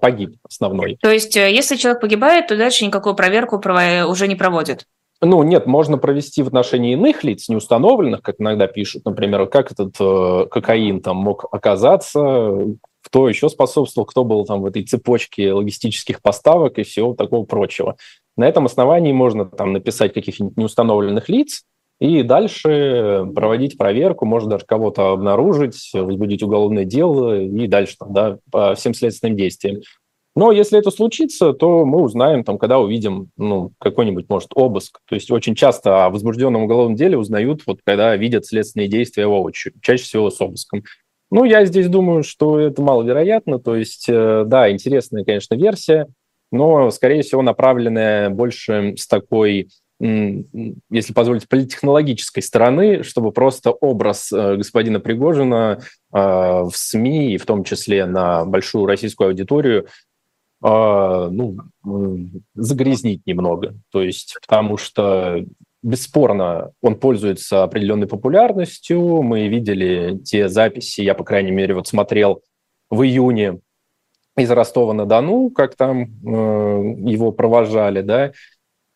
погиб 0.02 0.38
основной. 0.44 0.98
То 1.02 1.12
есть, 1.12 1.36
э, 1.38 1.52
если 1.52 1.76
человек 1.76 2.02
погибает, 2.02 2.48
то 2.48 2.58
дальше 2.58 2.86
никакую 2.86 3.16
проверку 3.16 3.58
уже 3.58 4.28
не 4.28 4.36
проводят? 4.36 4.86
Ну, 5.22 5.44
нет, 5.44 5.66
можно 5.66 5.98
провести 5.98 6.44
в 6.44 6.48
отношении 6.48 6.94
иных 6.94 7.24
лиц, 7.26 7.50
неустановленных, 7.50 8.22
как 8.22 8.36
иногда 8.40 8.68
пишут, 8.68 9.04
например, 9.04 9.48
как 9.48 9.72
этот 9.72 9.96
э, 10.00 10.46
кокаин 10.50 11.02
там 11.02 11.18
мог 11.18 11.46
оказаться, 11.52 12.58
кто 13.04 13.28
еще 13.28 13.50
способствовал, 13.50 14.06
кто 14.06 14.24
был 14.24 14.46
там 14.46 14.62
в 14.62 14.66
этой 14.66 14.84
цепочке 14.84 15.52
логистических 15.52 16.22
поставок 16.22 16.78
и 16.80 16.84
всего 16.84 17.14
такого 17.16 17.46
прочего. 17.46 17.98
На 18.38 18.48
этом 18.48 18.66
основании 18.66 19.12
можно 19.12 19.44
там 19.44 19.74
написать 19.74 20.14
каких-нибудь 20.14 20.56
неустановленных 20.56 21.28
лиц, 21.28 21.64
и 22.00 22.24
дальше 22.24 23.26
проводить 23.36 23.78
проверку, 23.78 24.26
может 24.26 24.50
даже 24.50 24.66
кого-то 24.66 25.12
обнаружить, 25.12 25.90
возбудить 25.94 26.44
уголовное 26.44 26.86
дело 26.86 27.40
и 27.40 27.68
дальше 27.68 27.96
там, 28.00 28.14
да, 28.14 28.38
по 28.52 28.74
всем 28.76 28.94
следственным 28.94 29.36
действиям. 29.36 29.82
Но 30.36 30.54
если 30.54 30.80
это 30.80 30.92
случится, 30.92 31.52
то 31.52 31.86
мы 31.86 32.02
узнаем, 32.02 32.46
там, 32.46 32.58
когда 32.58 32.80
увидим 32.80 33.30
ну, 33.36 33.74
какой-нибудь, 33.80 34.30
может, 34.30 34.52
обыск. 34.56 35.00
То 35.10 35.16
есть 35.16 35.30
очень 35.32 35.56
часто 35.56 36.06
о 36.06 36.10
возбужденном 36.10 36.64
уголовном 36.64 36.96
деле 36.96 37.18
узнают, 37.18 37.64
вот, 37.66 37.80
когда 37.84 38.16
видят 38.16 38.46
следственные 38.46 38.88
действия 38.88 39.28
воочию, 39.28 39.74
чаще 39.82 40.04
всего 40.04 40.30
с 40.30 40.40
обыском. 40.40 40.84
Ну, 41.32 41.44
я 41.44 41.66
здесь 41.66 41.90
думаю, 41.90 42.24
что 42.24 42.60
это 42.60 42.82
маловероятно. 42.82 43.60
То 43.60 43.76
есть, 43.76 44.08
э, 44.08 44.44
да, 44.46 44.72
интересная, 44.72 45.26
конечно, 45.26 45.56
версия, 45.56 46.08
но, 46.52 46.90
скорее 46.90 47.22
всего, 47.22 47.42
направленная 47.42 48.30
больше 48.30 48.96
с 48.98 49.08
такой 49.08 49.68
если 50.00 51.14
позволить, 51.14 51.50
политтехнологической 51.50 52.42
стороны, 52.42 53.04
чтобы 53.04 53.32
просто 53.34 53.72
образ 53.72 54.32
э, 54.32 54.56
господина 54.56 55.02
Пригожина 55.02 55.80
э, 56.14 56.18
в 56.18 56.72
СМИ, 56.74 57.34
и 57.34 57.38
в 57.38 57.46
том 57.46 57.66
числе 57.66 58.06
на 58.06 58.46
большую 58.46 58.86
российскую 58.86 59.28
аудиторию, 59.28 59.88
э, 60.64 61.30
ну, 61.32 61.58
загрязнить 62.56 63.24
немного. 63.26 63.76
То 63.92 64.02
есть, 64.02 64.38
потому 64.40 64.78
что 64.78 65.44
бесспорно 65.84 66.72
он 66.82 66.96
пользуется 66.96 67.64
определенной 67.64 68.08
популярностью. 68.08 69.22
Мы 69.22 69.50
видели 69.50 70.18
те 70.24 70.48
записи, 70.48 71.02
я, 71.02 71.14
по 71.14 71.26
крайней 71.26 71.52
мере, 71.52 71.76
вот 71.76 71.90
смотрел 71.90 72.42
в 72.90 73.04
июне 73.04 73.60
из 74.38 74.50
Ростова-на-Дону, 74.50 75.50
как 75.50 75.76
там 75.76 76.06
его 77.06 77.34
провожали, 77.34 78.02
да, 78.02 78.32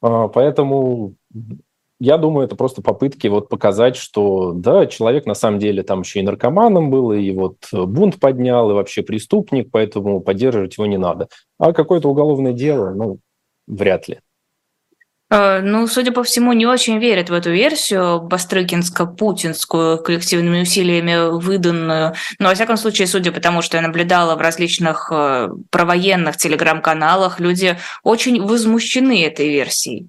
поэтому 0.04 1.16
я 2.00 2.18
думаю, 2.18 2.46
это 2.46 2.56
просто 2.58 2.82
попытки 2.82 3.28
вот 3.28 3.48
показать, 3.48 3.96
что 3.96 4.52
да, 4.52 4.88
человек 4.88 5.26
на 5.26 5.36
самом 5.36 5.60
деле 5.60 5.84
там 5.84 6.02
еще 6.02 6.20
и 6.20 6.24
наркоманом 6.24 6.90
был, 6.92 7.14
и 7.14 7.32
вот 7.32 7.58
бунт 7.72 8.20
поднял, 8.20 8.70
и 8.70 8.74
вообще 8.74 9.04
преступник, 9.04 9.70
поэтому 9.72 10.20
поддерживать 10.20 10.78
его 10.78 10.86
не 10.86 10.98
надо. 10.98 11.30
А 11.58 11.72
какое-то 11.72 12.10
уголовное 12.10 12.52
дело, 12.52 12.90
ну, 12.90 13.20
вряд 13.68 14.10
ли. 14.10 14.20
А, 15.36 15.62
ну, 15.62 15.88
судя 15.88 16.12
по 16.12 16.22
всему, 16.22 16.54
не 16.54 16.68
очень 16.68 17.00
верят 17.00 17.32
в 17.32 17.34
эту 17.34 17.50
версию, 17.50 18.22
бастрыкинско-путинскую, 18.22 19.98
коллективными 19.98 20.62
усилиями 20.62 21.32
выданную. 21.40 22.14
Но, 22.38 22.50
во 22.50 22.54
всяком 22.54 22.78
случае, 22.78 23.08
судя 23.08 23.32
по 23.32 23.40
тому, 23.40 23.64
что 23.64 23.78
я 23.78 23.82
наблюдала 23.82 24.36
в 24.36 24.42
различных 24.42 25.12
э, 25.12 25.50
провоенных 25.72 26.38
телеграм-каналах, 26.38 27.40
люди 27.40 27.78
очень 28.04 28.44
возмущены 28.44 29.26
этой 29.26 29.50
версией. 29.50 30.08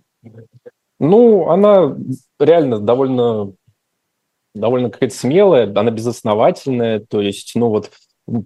Ну, 1.00 1.48
она 1.48 1.96
реально 2.38 2.80
довольно 2.80 3.54
довольно 4.54 4.90
какая-то 4.90 5.16
смелая, 5.16 5.72
она 5.74 5.90
безосновательная, 5.90 7.00
то 7.00 7.20
есть, 7.22 7.52
ну 7.56 7.70
вот 7.70 7.90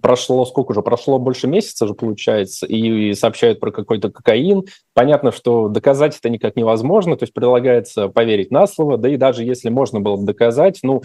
прошло 0.01 0.45
сколько 0.45 0.73
уже? 0.73 0.83
Прошло 0.83 1.19
больше 1.19 1.47
месяца 1.47 1.87
же, 1.87 1.95
получается, 1.95 2.67
и, 2.67 3.13
сообщают 3.15 3.61
про 3.61 3.71
какой-то 3.71 4.11
кокаин. 4.11 4.65
Понятно, 4.95 5.33
что 5.33 5.69
доказать 5.69 6.17
это 6.17 6.29
никак 6.31 6.57
невозможно, 6.57 7.17
то 7.17 7.25
есть 7.25 7.33
предлагается 7.33 8.09
поверить 8.09 8.51
на 8.51 8.67
слово, 8.67 8.97
да 8.99 9.09
и 9.09 9.17
даже 9.17 9.45
если 9.45 9.69
можно 9.69 10.01
было 10.01 10.17
бы 10.17 10.25
доказать, 10.25 10.81
ну, 10.83 11.03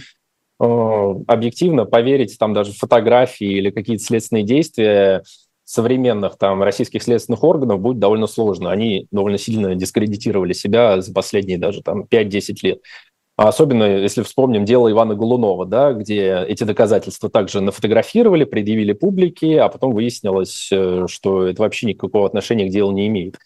э, 0.59 1.15
объективно 1.27 1.85
поверить 1.85 2.37
там 2.37 2.53
даже 2.53 2.73
фотографии 2.73 3.47
или 3.47 3.69
какие-то 3.69 4.03
следственные 4.03 4.43
действия 4.43 5.23
современных 5.65 6.37
там 6.37 6.61
российских 6.61 7.03
следственных 7.03 7.43
органов 7.43 7.79
будет 7.79 7.99
довольно 7.99 8.27
сложно. 8.27 8.71
Они 8.71 9.07
довольно 9.11 9.37
сильно 9.37 9.75
дискредитировали 9.75 10.53
себя 10.53 11.01
за 11.01 11.13
последние 11.13 11.57
даже 11.57 11.81
там 11.81 12.03
5-10 12.03 12.55
лет. 12.63 12.81
А 13.35 13.47
особенно 13.47 13.83
если 13.83 14.21
вспомним 14.21 14.63
дело 14.63 14.91
Ивана 14.91 15.15
Голунова, 15.15 15.65
да, 15.65 15.93
где 15.93 16.45
эти 16.47 16.63
доказательства 16.65 17.29
также 17.29 17.61
нафотографировали, 17.61 18.43
предъявили 18.43 18.93
публике, 18.93 19.59
а 19.61 19.69
потом 19.69 19.93
выяснилось, 19.93 20.69
э, 20.71 21.05
что 21.07 21.47
это 21.47 21.63
вообще 21.63 21.87
никакого 21.87 22.27
отношения 22.27 22.67
к 22.67 22.71
делу 22.71 22.91
не 22.91 23.07
имеет. 23.07 23.39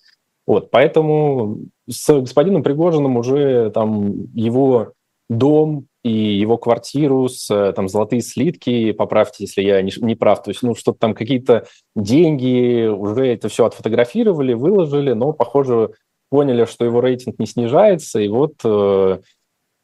Вот, 0.45 0.71
поэтому 0.71 1.59
с 1.89 2.07
господином 2.19 2.63
Пригожиным 2.63 3.15
уже 3.15 3.71
там 3.71 4.25
его 4.33 4.93
дом 5.29 5.87
и 6.03 6.11
его 6.11 6.57
квартиру 6.57 7.27
с 7.29 7.49
э, 7.49 7.73
там 7.73 7.87
золотые 7.87 8.21
слитки, 8.21 8.91
поправьте, 8.91 9.43
если 9.43 9.61
я 9.61 9.81
не, 9.81 9.91
не 9.97 10.15
прав, 10.15 10.43
то 10.43 10.51
есть 10.51 10.63
ну 10.63 10.75
что-то 10.75 10.99
там 10.99 11.13
какие-то 11.13 11.65
деньги 11.95 12.87
уже 12.87 13.27
это 13.27 13.49
все 13.49 13.65
отфотографировали, 13.65 14.53
выложили, 14.53 15.13
но 15.13 15.33
похоже 15.33 15.91
поняли, 16.29 16.65
что 16.65 16.85
его 16.85 17.01
рейтинг 17.01 17.39
не 17.39 17.45
снижается, 17.45 18.19
и 18.19 18.27
вот 18.29 18.55
э, 18.63 19.19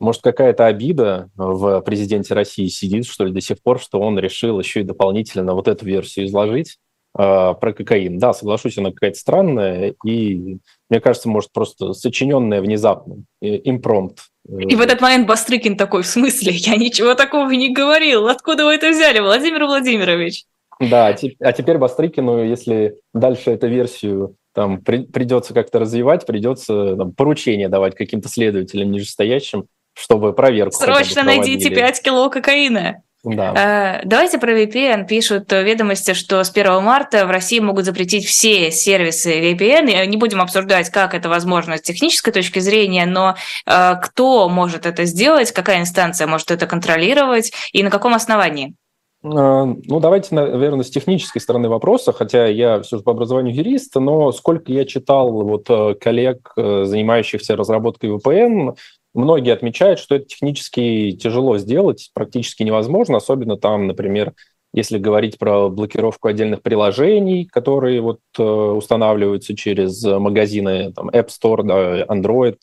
может, 0.04 0.22
какая-то 0.22 0.66
обида 0.66 1.30
в 1.36 1.82
президенте 1.82 2.34
России 2.34 2.68
сидит, 2.68 3.06
что 3.06 3.26
ли, 3.26 3.32
до 3.32 3.42
сих 3.42 3.62
пор, 3.64 3.80
что 3.80 4.00
он 4.00 4.20
решил 4.20 4.60
еще 4.60 4.82
и 4.82 4.84
дополнительно 4.84 5.54
вот 5.54 5.68
эту 5.68 5.86
версию 5.86 6.26
изложить 6.26 6.78
э, 7.18 7.22
про 7.22 7.74
кокаин. 7.74 8.20
Да, 8.20 8.34
соглашусь, 8.34 8.78
она 8.78 8.92
какая-то 8.92 9.18
странная, 9.18 9.96
и, 10.06 10.58
мне 10.90 11.00
кажется, 11.00 11.30
может, 11.30 11.54
просто 11.54 11.94
сочиненная 11.94 12.62
внезапно, 12.62 13.24
импромт. 13.42 14.20
И 14.50 14.76
в 14.76 14.82
этот 14.82 15.00
момент 15.00 15.26
Бастрыкин 15.26 15.78
такой, 15.78 16.04
в 16.04 16.08
смысле? 16.08 16.52
Я 16.56 16.76
ничего 16.76 17.16
такого 17.16 17.50
не 17.52 17.74
говорил. 17.74 18.28
Откуда 18.28 18.66
вы 18.66 18.74
это 18.74 18.90
взяли, 18.90 19.20
Владимир 19.20 19.66
Владимирович? 19.66 20.44
Да, 20.82 21.16
а 21.40 21.54
теперь 21.54 21.78
Бастрыкину, 21.78 22.44
если 22.44 22.98
дальше 23.14 23.52
эту 23.52 23.68
версию 23.68 24.36
там 24.54 24.82
при, 24.82 25.06
придется 25.06 25.54
как-то 25.54 25.80
развивать, 25.80 26.26
придется 26.26 26.96
там, 26.96 27.14
поручение 27.14 27.70
давать 27.70 27.96
каким-то 27.96 28.30
следователям 28.30 28.92
нижестоящим, 28.92 29.68
чтобы 29.94 30.34
проверку. 30.34 30.76
Срочно 30.76 31.24
найдите 31.24 31.70
5 31.70 32.02
кило 32.02 32.30
кокаина. 32.30 33.04
Да. 33.24 34.02
Э, 34.02 34.06
давайте 34.06 34.38
про 34.38 34.52
VPN. 34.52 35.08
Пишут 35.08 35.52
ведомости, 35.52 36.14
что 36.14 36.44
с 36.44 36.52
1 36.52 36.84
марта 36.84 37.26
в 37.26 37.32
России 37.32 37.60
могут 37.60 37.86
запретить 37.86 38.26
все 38.26 38.70
сервисы 38.70 39.54
VPN. 39.54 40.06
Не 40.08 40.18
будем 40.18 40.42
обсуждать, 40.42 40.90
как 40.90 41.14
это 41.14 41.30
возможно 41.30 41.78
с 41.78 41.82
технической 41.82 42.34
точки 42.34 42.60
зрения, 42.60 43.06
но 43.06 43.36
э, 43.66 43.96
кто 44.02 44.50
может 44.50 44.86
это 44.86 45.06
сделать, 45.06 45.52
какая 45.54 45.80
инстанция 45.80 46.28
может 46.28 46.52
это 46.52 46.68
контролировать 46.68 47.54
и 47.72 47.82
на 47.82 47.90
каком 47.90 48.14
основании? 48.14 48.76
Э, 49.24 49.28
ну, 49.28 50.00
давайте, 50.02 50.36
наверное, 50.36 50.84
с 50.84 50.90
технической 50.90 51.42
стороны 51.42 51.70
вопроса, 51.70 52.12
хотя 52.12 52.48
я 52.48 52.82
все 52.82 52.98
же 52.98 53.04
по 53.04 53.14
образованию 53.14 53.56
юрист, 53.56 53.96
но 53.96 54.34
сколько 54.34 54.70
я 54.74 54.84
читал 54.84 55.32
вот 55.32 55.68
коллег, 56.02 56.52
занимающихся 56.58 57.56
разработкой 57.56 58.10
VPN, 58.10 58.76
Многие 59.14 59.54
отмечают, 59.54 60.00
что 60.00 60.16
это 60.16 60.26
технически 60.26 61.12
тяжело 61.12 61.58
сделать, 61.60 62.10
практически 62.14 62.64
невозможно, 62.64 63.18
особенно 63.18 63.58
там, 63.58 63.86
например, 63.86 64.34
если 64.74 64.98
говорить 64.98 65.38
про 65.38 65.70
блокировку 65.70 66.30
отдельных 66.30 66.64
приложений, 66.64 67.46
которые 67.46 68.02
вот 68.02 68.22
э, 68.40 68.44
устанавливаются 68.44 69.56
через 69.56 70.04
магазины 70.04 70.92
там, 70.94 71.10
App 71.10 71.28
Store, 71.28 71.62
да, 71.62 72.06
Android, 72.06 72.56
э, 72.56 72.58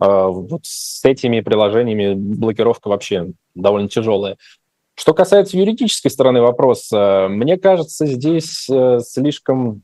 вот 0.00 0.62
с 0.64 1.04
этими 1.04 1.40
приложениями 1.40 2.14
блокировка 2.14 2.88
вообще 2.88 3.28
довольно 3.54 3.88
тяжелая. 3.88 4.36
Что 4.96 5.14
касается 5.14 5.56
юридической 5.56 6.10
стороны 6.10 6.42
вопроса, 6.42 7.28
мне 7.30 7.56
кажется, 7.58 8.06
здесь 8.06 8.68
э, 8.68 8.98
слишком 9.06 9.82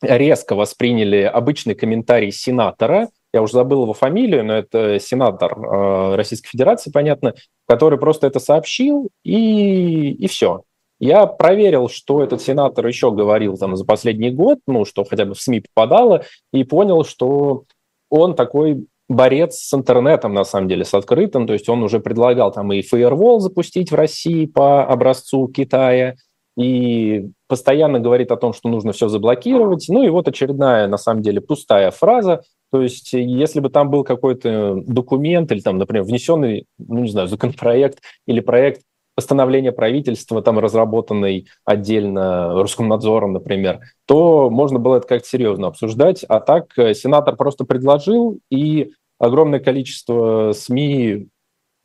резко 0.00 0.54
восприняли 0.54 1.22
обычный 1.22 1.74
комментарий 1.74 2.30
сенатора– 2.30 3.08
я 3.32 3.42
уже 3.42 3.52
забыл 3.52 3.82
его 3.82 3.92
фамилию, 3.92 4.44
но 4.44 4.54
это 4.54 4.98
сенатор 4.98 5.52
э, 5.52 6.14
Российской 6.16 6.48
Федерации, 6.48 6.90
понятно, 6.90 7.34
который 7.66 7.98
просто 7.98 8.26
это 8.26 8.40
сообщил, 8.40 9.10
и, 9.24 10.12
и 10.12 10.26
все. 10.26 10.62
Я 10.98 11.26
проверил, 11.26 11.88
что 11.88 12.22
этот 12.22 12.42
сенатор 12.42 12.86
еще 12.86 13.10
говорил 13.10 13.56
там 13.56 13.76
за 13.76 13.84
последний 13.84 14.30
год, 14.30 14.58
ну, 14.66 14.84
что 14.84 15.04
хотя 15.04 15.24
бы 15.24 15.34
в 15.34 15.40
СМИ 15.40 15.64
попадало, 15.72 16.24
и 16.52 16.64
понял, 16.64 17.04
что 17.04 17.64
он 18.10 18.34
такой 18.34 18.86
борец 19.08 19.56
с 19.56 19.74
интернетом, 19.74 20.34
на 20.34 20.44
самом 20.44 20.68
деле, 20.68 20.84
с 20.84 20.92
открытым, 20.92 21.46
то 21.46 21.52
есть 21.52 21.68
он 21.68 21.82
уже 21.82 22.00
предлагал 22.00 22.52
там 22.52 22.72
и 22.72 22.80
Firewall 22.80 23.40
запустить 23.40 23.90
в 23.90 23.94
России 23.94 24.46
по 24.46 24.84
образцу 24.84 25.48
Китая, 25.48 26.16
и 26.56 27.30
постоянно 27.48 28.00
говорит 28.00 28.30
о 28.32 28.36
том, 28.36 28.52
что 28.52 28.68
нужно 28.68 28.92
все 28.92 29.08
заблокировать. 29.08 29.86
Ну 29.88 30.02
и 30.02 30.10
вот 30.10 30.28
очередная, 30.28 30.88
на 30.88 30.98
самом 30.98 31.22
деле, 31.22 31.40
пустая 31.40 31.90
фраза, 31.90 32.42
то 32.70 32.82
есть, 32.82 33.12
э, 33.14 33.22
если 33.22 33.60
бы 33.60 33.68
там 33.68 33.90
был 33.90 34.04
какой-то 34.04 34.82
документ 34.86 35.50
или 35.52 35.60
там, 35.60 35.78
например, 35.78 36.04
внесенный, 36.04 36.66
ну, 36.78 37.00
не 37.00 37.10
знаю, 37.10 37.28
законопроект 37.28 38.00
или 38.26 38.40
проект 38.40 38.82
постановления 39.14 39.72
правительства, 39.72 40.40
там 40.40 40.58
разработанный 40.58 41.46
отдельно 41.64 42.54
Роскомнадзором, 42.54 43.34
например, 43.34 43.80
то 44.06 44.48
можно 44.48 44.78
было 44.78 44.96
это 44.96 45.06
как-то 45.06 45.28
серьезно 45.28 45.66
обсуждать. 45.66 46.24
А 46.28 46.40
так 46.40 46.66
э, 46.78 46.94
сенатор 46.94 47.36
просто 47.36 47.64
предложил, 47.64 48.38
и 48.50 48.92
огромное 49.18 49.60
количество 49.60 50.52
СМИ 50.52 51.28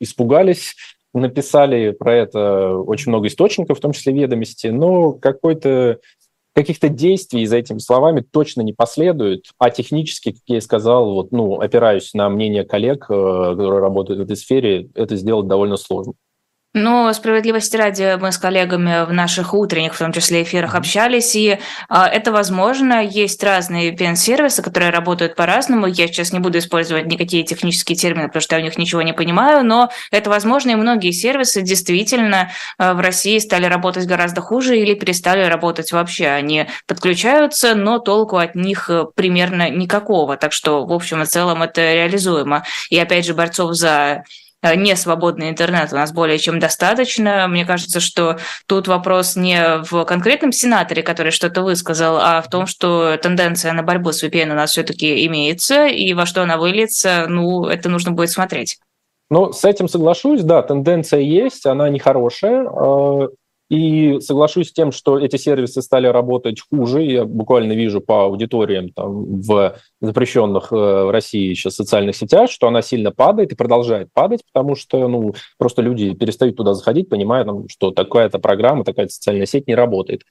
испугались, 0.00 0.74
написали 1.12 1.90
про 1.90 2.14
это 2.14 2.76
очень 2.76 3.10
много 3.10 3.28
источников, 3.28 3.78
в 3.78 3.80
том 3.80 3.92
числе 3.92 4.12
ведомости, 4.12 4.68
но 4.68 5.12
какой-то 5.12 5.98
каких-то 6.56 6.88
действий 6.88 7.44
за 7.44 7.58
этими 7.58 7.78
словами 7.78 8.22
точно 8.22 8.62
не 8.62 8.72
последует, 8.72 9.44
а 9.58 9.68
технически, 9.68 10.32
как 10.32 10.40
я 10.46 10.56
и 10.56 10.62
сказал, 10.62 11.12
вот, 11.12 11.30
ну, 11.30 11.60
опираюсь 11.60 12.14
на 12.14 12.30
мнение 12.30 12.64
коллег, 12.64 13.04
э, 13.10 13.14
которые 13.14 13.80
работают 13.80 14.20
в 14.20 14.22
этой 14.22 14.36
сфере, 14.36 14.88
это 14.94 15.16
сделать 15.16 15.48
довольно 15.48 15.76
сложно. 15.76 16.14
Но 16.76 17.10
справедливости 17.14 17.74
ради 17.74 18.18
мы 18.20 18.32
с 18.32 18.36
коллегами 18.36 19.06
в 19.06 19.12
наших 19.12 19.54
утренних, 19.54 19.94
в 19.94 19.98
том 19.98 20.12
числе 20.12 20.42
эфирах, 20.42 20.74
общались, 20.74 21.34
и 21.34 21.58
а, 21.88 22.06
это 22.06 22.32
возможно. 22.32 23.02
Есть 23.02 23.42
разные 23.42 23.94
VPN-сервисы, 23.94 24.60
которые 24.60 24.90
работают 24.90 25.36
по-разному. 25.36 25.86
Я 25.86 26.06
сейчас 26.06 26.34
не 26.34 26.38
буду 26.38 26.58
использовать 26.58 27.06
никакие 27.06 27.44
технические 27.44 27.96
термины, 27.96 28.26
потому 28.26 28.42
что 28.42 28.56
я 28.56 28.60
в 28.60 28.64
них 28.64 28.76
ничего 28.76 29.00
не 29.00 29.14
понимаю, 29.14 29.64
но 29.64 29.90
это 30.10 30.28
возможно, 30.28 30.72
и 30.72 30.74
многие 30.74 31.12
сервисы 31.12 31.62
действительно 31.62 32.50
а, 32.76 32.92
в 32.92 33.00
России 33.00 33.38
стали 33.38 33.64
работать 33.64 34.06
гораздо 34.06 34.42
хуже 34.42 34.78
или 34.78 34.92
перестали 34.92 35.44
работать 35.44 35.92
вообще. 35.92 36.28
Они 36.28 36.66
подключаются, 36.86 37.74
но 37.74 38.00
толку 38.00 38.36
от 38.36 38.54
них 38.54 38.90
э, 38.90 39.06
примерно 39.14 39.70
никакого. 39.70 40.36
Так 40.36 40.52
что, 40.52 40.84
в 40.84 40.92
общем 40.92 41.22
и 41.22 41.24
целом, 41.24 41.62
это 41.62 41.80
реализуемо. 41.80 42.64
И 42.90 42.98
опять 42.98 43.24
же, 43.24 43.32
борцов 43.32 43.72
за 43.72 44.24
не 44.74 44.96
свободный 44.96 45.50
интернет 45.50 45.92
у 45.92 45.96
нас 45.96 46.12
более 46.12 46.38
чем 46.38 46.58
достаточно. 46.58 47.46
Мне 47.48 47.64
кажется, 47.64 48.00
что 48.00 48.38
тут 48.66 48.88
вопрос 48.88 49.36
не 49.36 49.82
в 49.82 50.04
конкретном 50.04 50.52
сенаторе, 50.52 51.02
который 51.02 51.32
что-то 51.32 51.62
высказал, 51.62 52.18
а 52.18 52.40
в 52.42 52.48
том, 52.48 52.66
что 52.66 53.16
тенденция 53.18 53.72
на 53.72 53.82
борьбу 53.82 54.12
с 54.12 54.24
VPN 54.24 54.50
у 54.52 54.54
нас 54.54 54.70
все-таки 54.70 55.26
имеется, 55.26 55.86
и 55.86 56.12
во 56.14 56.26
что 56.26 56.42
она 56.42 56.56
выльется, 56.56 57.26
ну, 57.28 57.66
это 57.66 57.88
нужно 57.88 58.12
будет 58.12 58.30
смотреть. 58.30 58.78
Ну, 59.28 59.52
с 59.52 59.64
этим 59.64 59.88
соглашусь, 59.88 60.42
да, 60.42 60.62
тенденция 60.62 61.20
есть, 61.20 61.66
она 61.66 61.88
нехорошая. 61.88 62.66
И 63.68 64.20
соглашусь 64.20 64.68
с 64.68 64.72
тем, 64.72 64.92
что 64.92 65.18
эти 65.18 65.36
сервисы 65.36 65.82
стали 65.82 66.06
работать 66.06 66.60
хуже. 66.60 67.02
Я 67.02 67.24
буквально 67.24 67.72
вижу 67.72 68.00
по 68.00 68.24
аудиториям 68.24 68.90
там, 68.90 69.40
в 69.40 69.76
запрещенных 70.00 70.72
э, 70.72 70.76
в 70.76 71.10
России 71.10 71.52
сейчас 71.54 71.74
социальных 71.74 72.14
сетях, 72.14 72.48
что 72.48 72.68
она 72.68 72.80
сильно 72.80 73.10
падает 73.10 73.52
и 73.52 73.56
продолжает 73.56 74.08
падать, 74.12 74.42
потому 74.52 74.76
что 74.76 75.08
ну, 75.08 75.34
просто 75.58 75.82
люди 75.82 76.14
перестают 76.14 76.56
туда 76.56 76.74
заходить, 76.74 77.08
понимая, 77.08 77.44
там, 77.44 77.68
что 77.68 77.90
такая-то 77.90 78.38
программа, 78.38 78.84
такая 78.84 79.08
социальная 79.08 79.46
сеть 79.46 79.66
не 79.66 79.74
работает. 79.74 80.22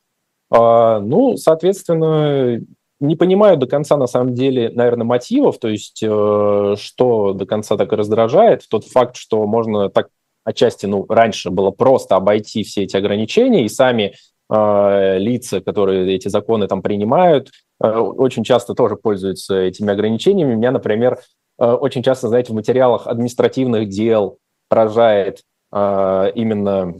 А, 0.49 1.01
ну, 1.01 1.35
соответственно, 1.35 2.61
не 3.01 3.15
понимаю 3.17 3.57
до 3.57 3.67
конца, 3.67 3.97
на 3.97 4.07
самом 4.07 4.33
деле, 4.33 4.69
наверное, 4.73 5.05
мотивов, 5.05 5.59
то 5.59 5.67
есть 5.67 6.01
э, 6.01 6.75
что 6.79 7.33
до 7.33 7.45
конца 7.45 7.75
так 7.75 7.91
и 7.91 7.95
раздражает, 7.97 8.63
тот 8.69 8.85
факт, 8.85 9.17
что 9.17 9.45
можно 9.45 9.89
так 9.89 10.07
отчасти, 10.45 10.85
ну, 10.85 11.05
раньше 11.09 11.49
было 11.49 11.71
просто 11.71 12.15
обойти 12.15 12.63
все 12.63 12.83
эти 12.83 12.95
ограничения, 12.95 13.65
и 13.65 13.69
сами 13.69 14.13
э, 14.49 15.17
лица, 15.17 15.59
которые 15.59 16.15
эти 16.15 16.29
законы 16.29 16.67
там 16.67 16.81
принимают, 16.81 17.49
э, 17.83 17.89
очень 17.89 18.43
часто 18.45 18.75
тоже 18.75 18.95
пользуются 18.95 19.57
этими 19.57 19.91
ограничениями. 19.91 20.55
Меня, 20.55 20.71
например, 20.71 21.19
э, 21.59 21.65
очень 21.65 22.03
часто, 22.03 22.29
знаете, 22.29 22.53
в 22.53 22.55
материалах 22.55 23.07
административных 23.07 23.89
дел 23.89 24.37
поражает 24.69 25.41
э, 25.73 26.31
именно 26.35 26.93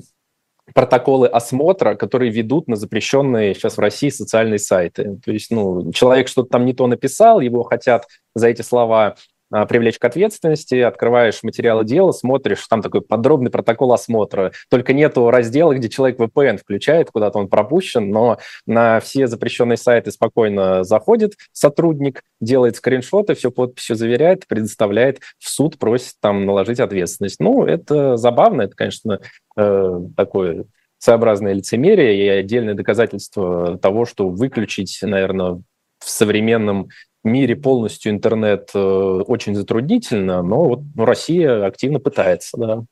протоколы 0.73 1.27
осмотра, 1.27 1.93
которые 1.93 2.31
ведут 2.31 2.67
на 2.67 2.75
запрещенные 2.75 3.53
сейчас 3.53 3.77
в 3.77 3.79
России 3.79 4.09
социальные 4.09 4.57
сайты. 4.57 5.19
То 5.23 5.31
есть, 5.31 5.51
ну, 5.51 5.91
человек 5.93 6.27
что-то 6.27 6.49
там 6.49 6.65
не 6.65 6.73
то 6.73 6.87
написал, 6.87 7.39
его 7.39 7.61
хотят 7.61 8.07
за 8.33 8.47
эти 8.47 8.63
слова 8.63 9.15
привлечь 9.49 9.99
к 9.99 10.05
ответственности, 10.05 10.75
открываешь 10.75 11.43
материалы 11.43 11.85
дела, 11.85 12.11
смотришь, 12.11 12.65
там 12.67 12.81
такой 12.81 13.01
подробный 13.01 13.51
протокол 13.51 13.93
осмотра. 13.93 14.51
Только 14.69 14.93
нету 14.93 15.29
раздела, 15.29 15.73
где 15.73 15.89
человек 15.89 16.19
VPN 16.19 16.57
включает, 16.57 17.11
куда-то 17.11 17.39
он 17.39 17.47
пропущен, 17.47 18.09
но 18.09 18.39
на 18.65 18.99
все 18.99 19.27
запрещенные 19.27 19.77
сайты 19.77 20.11
спокойно 20.11 20.83
заходит 20.83 21.33
сотрудник, 21.51 22.23
делает 22.41 22.75
скриншоты, 22.75 23.35
все 23.35 23.51
подписью 23.51 23.95
заверяет, 23.95 24.47
предоставляет 24.47 25.19
в 25.39 25.49
суд, 25.49 25.77
просит 25.77 26.13
там 26.21 26.45
наложить 26.45 26.79
ответственность. 26.79 27.39
Ну, 27.39 27.65
это 27.65 28.17
забавно, 28.17 28.63
это, 28.63 28.75
конечно, 28.75 29.19
э, 29.57 29.99
такое 30.15 30.65
своеобразное 30.97 31.53
лицемерие 31.53 32.17
и 32.17 32.27
отдельное 32.27 32.73
доказательство 32.73 33.77
того, 33.77 34.05
что 34.05 34.29
выключить, 34.29 34.97
наверное, 35.01 35.61
в 35.99 36.09
современном 36.09 36.89
мире 37.25 37.55
полностью 37.55 38.11
интернет 38.11 38.69
э, 38.73 38.79
очень 38.79 39.55
затруднительно, 39.55 40.41
но 40.41 40.63
вот 40.63 40.79
ну, 40.95 41.05
Россия 41.05 41.65
активно 41.65 41.99
пытается, 41.99 42.57
да. 42.57 42.83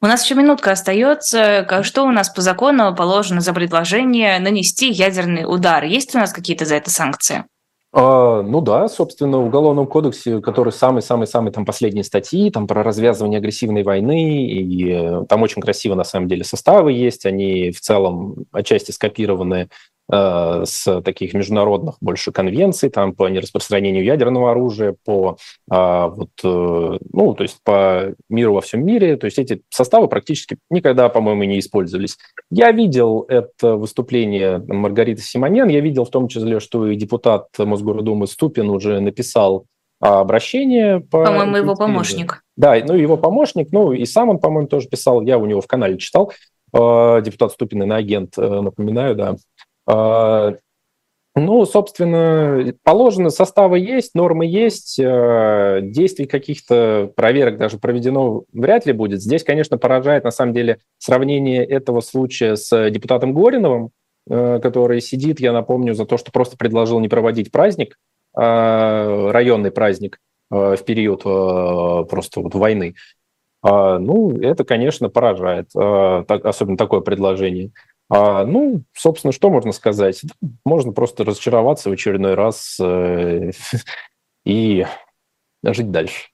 У 0.00 0.06
нас 0.06 0.24
еще 0.24 0.34
минутка 0.34 0.72
остается. 0.72 1.82
Что 1.82 2.04
у 2.04 2.10
нас 2.10 2.28
по 2.30 2.40
закону 2.40 2.94
положено 2.94 3.40
за 3.40 3.52
предложение 3.52 4.38
нанести 4.38 4.90
ядерный 4.90 5.44
удар? 5.44 5.84
Есть 5.84 6.14
у 6.14 6.18
нас 6.18 6.32
какие-то 6.32 6.64
за 6.64 6.76
это 6.76 6.90
санкции? 6.90 7.44
А, 7.94 8.40
ну 8.40 8.62
да, 8.62 8.88
собственно, 8.88 9.38
в 9.38 9.46
Уголовном 9.46 9.86
кодексе, 9.86 10.40
который 10.40 10.72
самый-самый-самый 10.72 11.52
там 11.52 11.66
последние 11.66 12.04
статьи, 12.04 12.50
там 12.50 12.66
про 12.66 12.82
развязывание 12.82 13.36
агрессивной 13.36 13.82
войны, 13.82 14.46
и 14.46 14.90
э, 14.90 15.24
там 15.28 15.42
очень 15.42 15.60
красиво 15.60 15.94
на 15.94 16.04
самом 16.04 16.26
деле 16.26 16.42
составы 16.42 16.92
есть, 16.92 17.26
они 17.26 17.70
в 17.70 17.80
целом 17.80 18.46
отчасти 18.50 18.92
скопированы 18.92 19.68
с 20.10 21.00
таких 21.02 21.32
международных 21.32 21.96
больше 22.00 22.32
конвенций, 22.32 22.90
там 22.90 23.14
по 23.14 23.28
нераспространению 23.28 24.04
ядерного 24.04 24.50
оружия, 24.50 24.94
по 25.04 25.38
а, 25.70 26.08
вот, 26.08 26.30
э, 26.44 26.98
ну, 27.12 27.34
то 27.34 27.42
есть 27.42 27.58
по 27.64 28.14
миру 28.28 28.54
во 28.54 28.60
всем 28.60 28.84
мире, 28.84 29.16
то 29.16 29.24
есть 29.24 29.38
эти 29.38 29.62
составы 29.70 30.08
практически 30.08 30.58
никогда, 30.70 31.08
по-моему, 31.08 31.44
не 31.44 31.58
использовались. 31.58 32.18
Я 32.50 32.72
видел 32.72 33.24
это 33.28 33.76
выступление 33.76 34.58
Маргариты 34.66 35.22
Симонян, 35.22 35.68
я 35.68 35.80
видел 35.80 36.04
в 36.04 36.10
том 36.10 36.28
числе, 36.28 36.60
что 36.60 36.88
и 36.88 36.96
депутат 36.96 37.46
Мосгордумы 37.56 38.26
Ступин 38.26 38.70
уже 38.70 39.00
написал 39.00 39.66
обращение. 40.00 41.00
По 41.00 41.24
по-моему, 41.24 41.56
его 41.56 41.74
помощник. 41.74 42.42
Да, 42.56 42.74
ну 42.84 42.94
его 42.94 43.16
помощник, 43.16 43.68
ну 43.72 43.92
и 43.92 44.04
сам 44.04 44.28
он, 44.28 44.38
по-моему, 44.38 44.68
тоже 44.68 44.88
писал, 44.88 45.22
я 45.22 45.38
у 45.38 45.46
него 45.46 45.60
в 45.60 45.66
канале 45.66 45.96
читал, 45.96 46.32
э, 46.74 47.22
депутат 47.24 47.52
Ступин 47.52 47.78
на 47.78 47.96
агент, 47.96 48.36
напоминаю, 48.36 49.14
да, 49.14 49.36
ну, 51.34 51.64
собственно, 51.64 52.74
положено, 52.82 53.30
составы 53.30 53.78
есть, 53.78 54.14
нормы 54.14 54.44
есть, 54.44 54.98
э, 54.98 55.80
действий 55.82 56.26
каких-то 56.26 57.10
проверок 57.16 57.56
даже 57.56 57.78
проведено 57.78 58.44
вряд 58.52 58.84
ли 58.84 58.92
будет. 58.92 59.22
Здесь, 59.22 59.42
конечно, 59.42 59.78
поражает, 59.78 60.24
на 60.24 60.30
самом 60.30 60.52
деле, 60.52 60.80
сравнение 60.98 61.64
этого 61.64 62.00
случая 62.00 62.56
с 62.56 62.90
депутатом 62.90 63.32
Гориновым, 63.32 63.92
э, 64.28 64.60
который 64.62 65.00
сидит, 65.00 65.40
я 65.40 65.54
напомню, 65.54 65.94
за 65.94 66.04
то, 66.04 66.18
что 66.18 66.30
просто 66.32 66.58
предложил 66.58 67.00
не 67.00 67.08
проводить 67.08 67.50
праздник, 67.50 67.96
а, 68.34 69.30
районный 69.32 69.70
праздник 69.70 70.18
э, 70.50 70.76
в 70.76 70.84
период 70.84 71.22
просто 71.22 72.40
вот 72.40 72.54
войны. 72.54 72.94
А, 73.62 73.98
ну, 73.98 74.36
это, 74.38 74.64
конечно, 74.64 75.08
поражает, 75.08 75.70
особенно 75.74 76.76
такое 76.76 77.00
предложение. 77.00 77.72
А, 78.14 78.44
ну, 78.44 78.84
собственно, 78.92 79.32
что 79.32 79.48
можно 79.48 79.72
сказать? 79.72 80.20
Можно 80.66 80.92
просто 80.92 81.24
разочароваться 81.24 81.88
в 81.88 81.94
очередной 81.94 82.34
раз 82.34 82.78
э, 82.78 83.52
и 84.44 84.86
жить 85.64 85.90
дальше. 85.90 86.31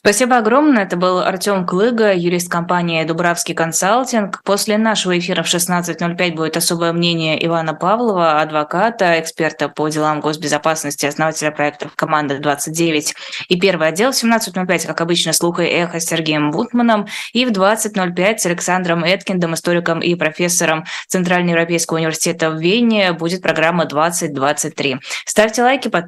Спасибо 0.00 0.36
огромное. 0.36 0.84
Это 0.84 0.96
был 0.96 1.18
Артем 1.18 1.66
Клыга, 1.66 2.14
юрист 2.14 2.48
компании 2.48 3.02
«Дубравский 3.02 3.52
консалтинг». 3.52 4.40
После 4.44 4.78
нашего 4.78 5.18
эфира 5.18 5.42
в 5.42 5.46
16.05 5.52 6.34
будет 6.36 6.56
особое 6.56 6.92
мнение 6.92 7.44
Ивана 7.44 7.74
Павлова, 7.74 8.40
адвоката, 8.40 9.18
эксперта 9.18 9.68
по 9.68 9.88
делам 9.88 10.20
госбезопасности, 10.20 11.04
основателя 11.04 11.50
проектов 11.50 11.96
«Команда 11.96 12.36
29» 12.36 13.12
и 13.48 13.58
первый 13.58 13.88
отдел. 13.88 14.12
В 14.12 14.14
17.05, 14.14 14.86
как 14.86 15.00
обычно, 15.00 15.32
слуха 15.32 15.64
и 15.64 15.70
эхо 15.72 15.98
с 15.98 16.04
Сергеем 16.04 16.52
Бутманом. 16.52 17.08
И 17.32 17.44
в 17.44 17.50
20.05 17.50 18.38
с 18.38 18.46
Александром 18.46 19.02
Эткиндом, 19.02 19.54
историком 19.54 19.98
и 19.98 20.14
профессором 20.14 20.84
Центральноевропейского 21.08 21.96
университета 21.96 22.50
в 22.50 22.60
Вене 22.60 23.14
будет 23.14 23.42
программа 23.42 23.82
«2023». 23.82 25.00
Ставьте 25.26 25.64
лайки, 25.64 25.88
подписывайтесь 25.88 25.88